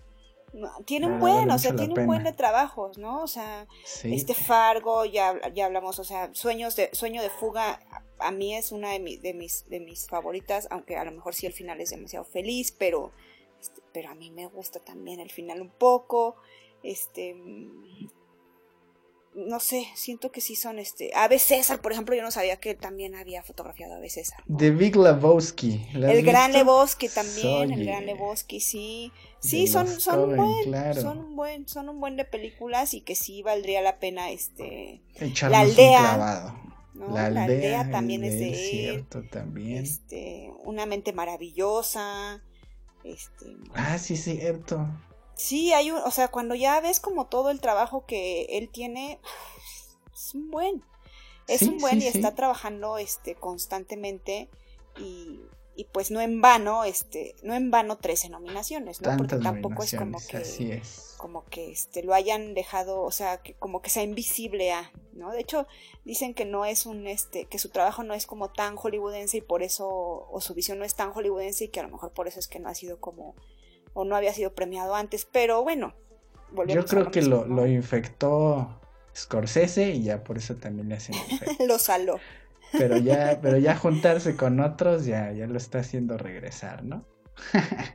tiene 0.86 1.06
un 1.06 1.18
buen, 1.18 1.50
o 1.50 1.58
sea, 1.58 1.74
tiene 1.74 1.98
un 1.98 2.06
buen 2.06 2.22
de 2.22 2.32
trabajos, 2.32 2.96
¿no? 2.98 3.22
O 3.22 3.26
sea, 3.26 3.66
este 4.04 4.34
Fargo, 4.34 5.04
ya, 5.04 5.34
ya 5.52 5.66
hablamos, 5.66 5.98
o 5.98 6.04
sea, 6.04 6.30
Sueños 6.32 6.76
de, 6.76 6.90
Sueño 6.92 7.22
de 7.22 7.30
Fuga, 7.30 7.80
a 8.18 8.30
mí 8.30 8.54
es 8.54 8.72
una 8.72 8.92
de, 8.92 9.18
de, 9.22 9.34
mis, 9.34 9.68
de 9.68 9.80
mis 9.80 10.06
favoritas, 10.06 10.68
aunque 10.70 10.96
a 10.96 11.04
lo 11.04 11.12
mejor 11.12 11.34
sí 11.34 11.46
el 11.46 11.52
final 11.52 11.80
es 11.80 11.90
demasiado 11.90 12.24
feliz, 12.24 12.72
pero, 12.72 13.12
este, 13.60 13.82
pero 13.92 14.10
a 14.10 14.14
mí 14.14 14.30
me 14.30 14.46
gusta 14.46 14.80
también 14.80 15.20
el 15.20 15.30
final 15.30 15.60
un 15.60 15.70
poco. 15.70 16.36
Este, 16.82 17.34
mm, 17.34 18.08
no 19.36 19.60
sé, 19.60 19.86
siento 19.94 20.32
que 20.32 20.40
sí 20.40 20.56
son 20.56 20.78
este. 20.78 21.10
Ave 21.14 21.38
César, 21.38 21.82
por 21.82 21.92
ejemplo, 21.92 22.14
yo 22.14 22.22
no 22.22 22.30
sabía 22.30 22.56
que 22.56 22.74
también 22.74 23.14
había 23.14 23.42
fotografiado 23.42 23.94
a 23.94 24.08
César. 24.08 24.42
De 24.46 24.70
Big 24.70 24.96
Lebowski. 24.96 25.86
El 25.94 26.24
Gran 26.24 26.52
Lebowski 26.52 27.08
también, 27.10 27.70
el 27.70 27.84
Gran 27.84 28.06
Lebowski, 28.06 28.60
sí. 28.60 29.12
Sí, 29.40 29.66
son, 29.66 29.86
son 30.00 30.36
buen, 30.36 30.94
son 30.94 31.18
un 31.18 31.36
buen, 31.36 31.68
son 31.68 31.88
un 31.90 32.00
buen 32.00 32.16
de 32.16 32.24
películas 32.24 32.94
y 32.94 33.02
que 33.02 33.14
sí 33.14 33.42
valdría 33.42 33.82
la 33.82 34.00
pena 34.00 34.30
este 34.30 35.02
la 35.42 35.60
aldea. 35.60 36.54
La, 36.98 37.26
aldea, 37.26 37.90
también 37.90 38.24
es 38.24 38.38
de 38.38 38.54
cierto, 38.54 39.22
también. 39.30 39.84
Este, 39.84 40.50
una 40.64 40.86
mente 40.86 41.12
maravillosa. 41.12 42.42
Este, 43.04 43.56
ah, 43.74 43.98
sí, 43.98 44.16
cierto. 44.16 44.86
Sí, 45.34 45.72
hay 45.72 45.90
un, 45.90 45.98
o 45.98 46.10
sea, 46.10 46.28
cuando 46.28 46.54
ya 46.54 46.80
ves 46.80 46.98
como 46.98 47.26
todo 47.26 47.50
el 47.50 47.60
trabajo 47.60 48.06
que 48.06 48.46
él 48.50 48.70
tiene, 48.70 49.20
es 50.14 50.34
un 50.34 50.50
buen. 50.50 50.82
Es 51.46 51.62
un 51.62 51.78
buen 51.78 52.02
y 52.02 52.06
está 52.06 52.34
trabajando 52.34 52.98
este 52.98 53.36
constantemente 53.36 54.48
y 54.98 55.40
y 55.76 55.84
pues 55.84 56.10
no 56.10 56.20
en 56.20 56.40
vano, 56.40 56.84
este, 56.84 57.34
no 57.42 57.54
en 57.54 57.70
vano 57.70 57.98
13 57.98 58.30
nominaciones, 58.30 59.02
¿no? 59.02 59.16
Porque 59.16 59.36
tampoco 59.36 59.82
es 59.82 59.94
como 59.94 60.18
que 60.18 60.82
como 61.18 61.44
que 61.46 61.70
este 61.70 62.02
lo 62.02 62.14
hayan 62.14 62.54
dejado, 62.54 63.02
o 63.02 63.10
sea, 63.10 63.38
que 63.38 63.54
como 63.54 63.82
que 63.82 63.90
sea 63.90 64.02
invisible 64.02 64.72
a, 64.72 64.90
¿no? 65.12 65.32
De 65.32 65.40
hecho, 65.40 65.66
dicen 66.04 66.34
que 66.34 66.44
no 66.44 66.64
es 66.64 66.86
un 66.86 67.06
este 67.06 67.44
que 67.44 67.58
su 67.58 67.68
trabajo 67.68 68.02
no 68.02 68.14
es 68.14 68.26
como 68.26 68.50
tan 68.50 68.76
hollywoodense 68.76 69.38
y 69.38 69.40
por 69.40 69.62
eso 69.62 69.86
o 69.88 70.40
su 70.40 70.54
visión 70.54 70.78
no 70.78 70.84
es 70.84 70.94
tan 70.94 71.12
hollywoodense 71.12 71.64
y 71.64 71.68
que 71.68 71.80
a 71.80 71.82
lo 71.82 71.90
mejor 71.90 72.12
por 72.12 72.26
eso 72.28 72.38
es 72.38 72.48
que 72.48 72.58
no 72.58 72.68
ha 72.68 72.74
sido 72.74 72.98
como 72.98 73.34
o 73.92 74.04
no 74.04 74.16
había 74.16 74.32
sido 74.32 74.54
premiado 74.54 74.94
antes, 74.94 75.26
pero 75.30 75.62
bueno, 75.62 75.94
Yo 76.68 76.84
creo 76.84 77.10
que 77.10 77.22
lo, 77.22 77.46
lo 77.46 77.66
infectó 77.66 78.80
Scorsese 79.14 79.90
y 79.90 80.02
ya 80.02 80.22
por 80.22 80.36
eso 80.36 80.56
también 80.56 80.88
le 80.88 80.96
hacen 80.96 81.14
lo 81.66 81.78
saló. 81.78 82.18
Pero 82.72 82.98
ya, 82.98 83.38
pero 83.42 83.58
ya 83.58 83.76
juntarse 83.76 84.36
con 84.36 84.60
otros 84.60 85.06
ya, 85.06 85.32
ya 85.32 85.46
lo 85.46 85.56
está 85.56 85.78
haciendo 85.78 86.18
regresar, 86.18 86.84
¿no? 86.84 87.04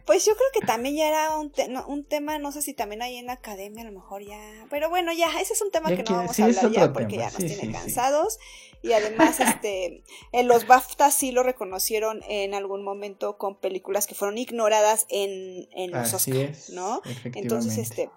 Pues 0.05 0.26
yo 0.26 0.34
creo 0.36 0.47
que 0.53 0.65
también 0.65 0.95
ya 0.95 1.07
era 1.07 1.38
un, 1.38 1.51
un 1.88 2.03
tema, 2.03 2.38
no 2.38 2.51
sé 2.51 2.61
si 2.61 2.74
también 2.74 3.01
hay 3.01 3.17
en 3.17 3.26
la 3.26 3.34
academia, 3.34 3.82
a 3.82 3.86
lo 3.86 3.91
mejor 3.91 4.24
ya. 4.24 4.39
Pero 4.69 4.89
bueno, 4.89 5.11
ya, 5.13 5.28
ese 5.39 5.53
es 5.53 5.61
un 5.61 5.72
tema 5.72 5.89
que 5.89 6.03
no 6.03 6.17
vamos 6.17 6.39
a 6.39 6.45
hablar 6.45 6.72
ya 6.72 6.93
porque 6.93 7.17
ya 7.17 7.26
nos 7.26 7.38
tiene 7.38 7.72
cansados. 7.72 8.38
Y 8.84 8.93
además, 8.93 9.39
este, 9.39 10.03
en 10.32 10.47
los 10.47 10.67
BAFTA 10.67 11.11
sí 11.11 11.32
lo 11.32 11.43
reconocieron 11.43 12.22
en 12.28 12.53
algún 12.53 12.84
momento 12.84 13.38
con 13.38 13.59
películas 13.59 14.07
que 14.07 14.15
fueron 14.15 14.38
ignoradas 14.38 15.05
en, 15.09 15.67
en 15.72 15.91
los 15.91 16.13
Oscars, 16.13 16.69
¿no? 16.72 17.01
Entonces, 17.36 17.78
este, 17.78 18.09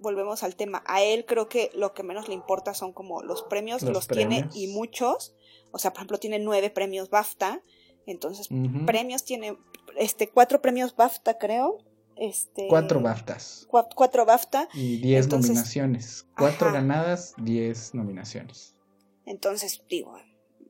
volvemos 0.00 0.42
al 0.42 0.56
tema. 0.56 0.82
A 0.86 1.02
él 1.02 1.24
creo 1.24 1.48
que 1.48 1.70
lo 1.74 1.94
que 1.94 2.02
menos 2.02 2.28
le 2.28 2.34
importa 2.34 2.74
son 2.74 2.92
como 2.92 3.22
los 3.22 3.42
premios, 3.42 3.82
los, 3.82 4.06
tiene 4.06 4.48
y 4.54 4.66
muchos. 4.66 5.34
O 5.72 5.78
sea, 5.78 5.92
por 5.92 6.00
ejemplo, 6.00 6.18
tiene 6.18 6.38
nueve 6.38 6.70
premios 6.70 7.10
BAFTA. 7.10 7.62
Entonces, 8.06 8.48
premios 8.86 9.24
tiene, 9.24 9.56
este, 9.96 10.28
cuatro 10.28 10.60
premios 10.60 10.94
BAFTA, 10.96 11.38
creo. 11.38 11.78
Este, 12.16 12.66
cuatro 12.68 13.00
BAFTAs. 13.00 13.66
cuatro 13.68 14.26
BAFTA. 14.26 14.68
Y 14.74 14.98
diez 14.98 15.28
nominaciones. 15.28 16.26
Cuatro 16.36 16.72
ganadas, 16.72 17.34
diez 17.38 17.94
nominaciones. 17.94 18.76
Entonces, 19.24 19.82
digo, 19.88 20.16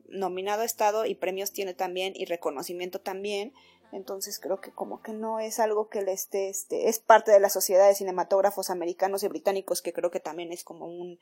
nominado 0.09 0.63
estado 0.63 1.07
y 1.07 1.15
premios 1.15 1.53
tiene 1.53 1.75
también 1.75 2.13
y 2.15 2.27
reconocimiento 2.27 3.01
también. 3.01 3.53
Entonces 3.93 4.39
creo 4.41 4.61
que 4.61 4.73
como 4.73 5.03
que 5.03 5.13
no 5.13 5.39
es 5.39 5.59
algo 5.59 5.89
que 5.89 6.01
le 6.01 6.13
esté, 6.13 6.49
este, 6.49 6.89
es 6.89 6.99
parte 6.99 7.31
de 7.31 7.41
la 7.41 7.51
sociedad 7.51 7.87
de 7.87 7.95
cinematógrafos 7.95 8.71
americanos 8.71 9.23
y 9.23 9.29
británicos 9.29 9.83
que 9.83 9.93
creo 9.93 10.11
que 10.11 10.21
también 10.21 10.51
es 10.51 10.65
como 10.65 10.87
un, 10.87 11.19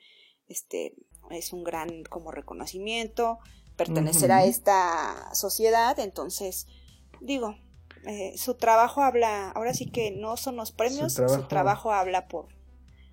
este, 0.49 0.95
es 1.31 1.53
un 1.53 1.65
gran 1.65 2.05
como 2.05 2.31
reconocimiento, 2.31 3.39
pertenecer 3.85 4.31
a 4.31 4.45
esta 4.45 5.35
sociedad, 5.35 5.99
entonces 5.99 6.67
digo, 7.21 7.57
eh, 8.07 8.35
su 8.37 8.55
trabajo 8.55 9.03
habla, 9.03 9.51
ahora 9.51 9.73
sí 9.73 9.87
que 9.87 10.11
no 10.11 10.37
son 10.37 10.57
los 10.57 10.73
premios, 10.73 11.15
su 11.15 11.49
trabajo, 11.49 11.93
habla 11.93 12.29
por, 12.29 12.49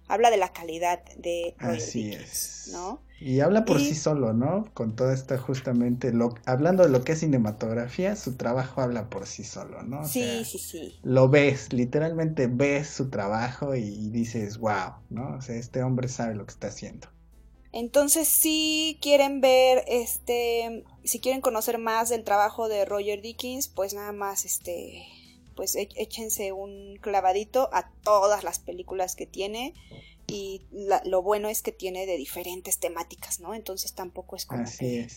habla 0.08 0.30
de 0.30 0.38
la 0.38 0.52
calidad 0.52 1.04
de 1.18 1.56
Así 1.60 2.12
es. 2.12 2.70
¿no? 2.74 3.02
Y 3.20 3.40
habla 3.40 3.66
por 3.66 3.80
sí 3.80 3.96
solo, 3.96 4.34
¿no? 4.34 4.70
Con 4.74 4.96
toda 4.96 5.14
esta 5.14 5.38
justamente, 5.38 6.12
lo, 6.12 6.36
hablando 6.46 6.84
de 6.84 6.90
lo 6.90 7.04
que 7.04 7.14
es 7.14 7.20
cinematografía, 7.22 8.16
su 8.16 8.36
trabajo 8.36 8.82
habla 8.82 9.10
por 9.10 9.26
sí 9.26 9.44
solo, 9.44 9.84
¿no? 9.84 10.06
sí, 10.06 10.44
sí, 10.46 10.60
sí. 10.60 11.00
Lo 11.02 11.30
ves, 11.30 11.74
literalmente 11.74 12.48
ves 12.48 12.90
su 12.90 13.10
trabajo 13.10 13.74
y, 13.74 14.10
dices, 14.10 14.58
wow, 14.60 14.96
¿no? 15.10 15.38
O 15.38 15.42
sea, 15.42 15.56
este 15.56 15.82
hombre 15.82 16.10
sabe 16.10 16.36
lo 16.36 16.46
que 16.46 16.52
está 16.52 16.68
haciendo. 16.68 17.08
Entonces, 17.78 18.28
si 18.28 18.98
quieren 19.04 19.40
ver, 19.40 19.84
este, 19.88 20.84
si 21.04 21.20
quieren 21.20 21.42
conocer 21.42 21.78
más 21.78 22.10
del 22.10 22.24
trabajo 22.24 22.68
de 22.70 22.86
Roger 22.86 23.22
Dickens, 23.22 23.68
pues 23.68 23.94
nada 23.94 24.14
más, 24.14 24.46
este, 24.46 25.06
pues 25.56 25.76
échense 25.76 26.54
un 26.54 26.98
clavadito 27.00 27.70
a 27.72 27.92
todas 28.02 28.44
las 28.44 28.58
películas 28.58 29.16
que 29.16 29.28
tiene 29.28 29.76
y 30.26 30.66
lo 31.06 31.22
bueno 31.22 31.50
es 31.50 31.62
que 31.62 31.72
tiene 31.72 32.08
de 32.08 32.18
diferentes 32.18 32.80
temáticas, 32.80 33.40
¿no? 33.40 33.54
Entonces 33.54 33.94
tampoco 33.94 34.36
es 34.38 34.48
como 34.48 34.64
que 34.80 35.08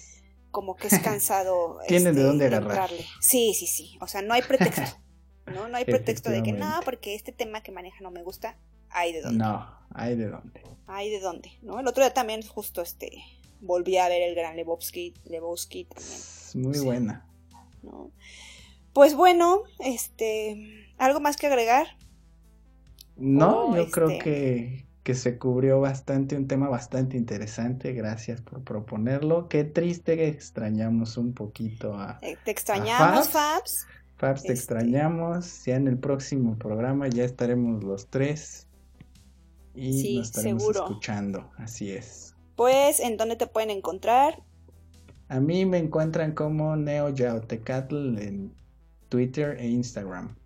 como 0.50 0.76
que 0.76 0.88
es 0.88 0.98
cansado. 0.98 1.78
tiene 1.88 2.04
de 2.04 2.10
este, 2.10 2.22
dónde 2.24 2.46
agarrarle. 2.48 3.06
Sí, 3.22 3.54
sí, 3.54 3.66
sí. 3.66 3.96
O 4.02 4.06
sea, 4.06 4.20
no 4.20 4.34
hay 4.34 4.42
pretexto. 4.42 4.98
¿no? 5.46 5.66
No 5.66 5.78
hay 5.78 5.84
pretexto 5.86 6.28
de 6.28 6.42
que 6.42 6.52
no, 6.52 6.80
porque 6.84 7.14
este 7.14 7.32
tema 7.32 7.62
que 7.62 7.72
maneja 7.72 8.02
no 8.02 8.10
me 8.10 8.22
gusta. 8.22 8.58
Hay 8.90 9.14
de 9.14 9.22
dónde. 9.22 9.38
No, 9.38 9.79
hay 9.94 10.16
de 10.16 10.28
dónde. 10.28 10.62
Hay 10.86 11.10
de 11.10 11.20
dónde, 11.20 11.52
¿no? 11.62 11.78
El 11.78 11.86
otro 11.86 12.02
día 12.02 12.12
también 12.12 12.42
justo 12.42 12.82
este 12.82 13.22
volví 13.60 13.96
a 13.98 14.08
ver 14.08 14.22
el 14.22 14.34
gran 14.34 14.56
Lebowski, 14.56 15.14
Lebowski 15.24 15.84
también. 15.84 16.66
muy 16.66 16.78
buena. 16.84 17.26
¿no? 17.82 18.10
Pues 18.92 19.14
bueno, 19.14 19.62
este, 19.78 20.92
¿algo 20.98 21.20
más 21.20 21.36
que 21.36 21.46
agregar? 21.46 21.86
No, 23.16 23.76
yo 23.76 23.90
creo 23.90 24.10
este, 24.10 24.24
que, 24.24 24.86
que 25.02 25.14
se 25.14 25.38
cubrió 25.38 25.80
bastante, 25.80 26.36
un 26.36 26.48
tema 26.48 26.68
bastante 26.68 27.16
interesante. 27.16 27.92
Gracias 27.92 28.40
por 28.40 28.64
proponerlo. 28.64 29.48
Qué 29.48 29.64
triste 29.64 30.16
que 30.16 30.28
extrañamos 30.28 31.16
un 31.16 31.34
poquito 31.34 31.94
a. 31.94 32.18
Eh, 32.22 32.36
te 32.44 32.50
extrañamos, 32.50 33.28
Fabs. 33.28 33.86
Fabs, 34.16 34.42
te 34.42 34.52
este 34.52 34.52
extrañamos. 34.54 35.64
Ya 35.66 35.76
en 35.76 35.86
el 35.86 35.98
próximo 35.98 36.58
programa 36.58 37.08
ya 37.08 37.24
estaremos 37.24 37.84
los 37.84 38.08
tres. 38.08 38.66
Y 39.74 40.16
nos 40.16 40.28
estaremos 40.28 40.64
escuchando. 40.64 41.50
Así 41.56 41.90
es. 41.90 42.34
Pues, 42.56 43.00
¿en 43.00 43.16
dónde 43.16 43.36
te 43.36 43.46
pueden 43.46 43.70
encontrar? 43.70 44.42
A 45.28 45.40
mí 45.40 45.64
me 45.64 45.78
encuentran 45.78 46.32
como 46.32 46.76
Neo 46.76 47.10
Yaotecatl 47.10 48.18
en 48.18 48.54
Twitter 49.08 49.56
e 49.58 49.68
Instagram. 49.68 50.36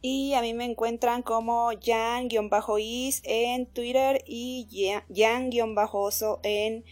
Y 0.00 0.34
a 0.34 0.42
mí 0.42 0.52
me 0.52 0.64
encuentran 0.66 1.22
como 1.22 1.70
Jan-Is 1.82 3.22
en 3.24 3.66
Twitter 3.66 4.22
y 4.26 4.92
Jan-Oso 5.14 6.40
en 6.42 6.84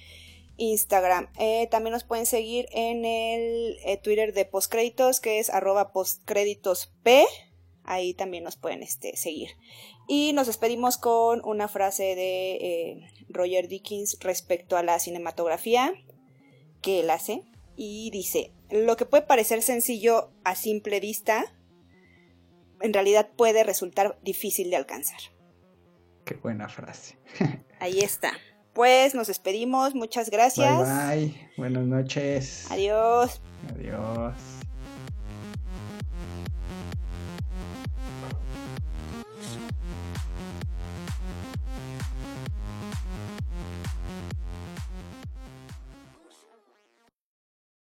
Instagram. 0.57 1.29
Eh, 1.39 1.69
también 1.71 1.93
nos 1.93 2.05
pueden 2.05 2.25
seguir 2.25 2.69
en 2.73 3.05
el 3.05 3.77
eh, 3.85 3.99
Twitter 4.03 4.33
de 4.33 4.45
Postcréditos, 4.45 5.21
que 5.21 5.41
es 5.41 5.51
arroba 5.51 5.93
postcréditosp. 5.93 7.07
Ahí 7.85 8.15
también 8.15 8.45
nos 8.45 8.57
pueden 8.57 8.83
este, 8.83 9.17
seguir. 9.17 9.51
Y 10.15 10.35
nos 10.35 10.47
despedimos 10.47 10.99
con 10.99 11.41
una 11.43 11.69
frase 11.69 12.15
de 12.15 12.57
eh, 12.57 13.09
Roger 13.31 13.67
Dickens 13.67 14.19
respecto 14.21 14.77
a 14.77 14.83
la 14.83 14.99
cinematografía 14.99 15.95
que 16.83 17.01
él 17.01 17.09
hace. 17.09 17.45
Y 17.77 18.11
dice, 18.11 18.53
lo 18.71 18.99
que 18.99 19.07
puede 19.07 19.23
parecer 19.23 19.63
sencillo 19.63 20.31
a 20.45 20.55
simple 20.55 21.01
vista, 21.01 21.47
en 22.83 22.93
realidad 22.93 23.31
puede 23.35 23.65
resultar 23.65 24.19
difícil 24.23 24.69
de 24.69 24.77
alcanzar. 24.77 25.19
Qué 26.27 26.35
buena 26.35 26.69
frase. 26.69 27.17
Ahí 27.81 28.01
está. 28.01 28.35
Pues 28.75 29.15
nos 29.15 29.29
despedimos, 29.29 29.95
muchas 29.95 30.29
gracias. 30.29 30.79
Bye 30.79 31.29
bye, 31.29 31.51
buenas 31.57 31.87
noches. 31.87 32.71
Adiós. 32.71 33.41
Adiós. 33.71 34.35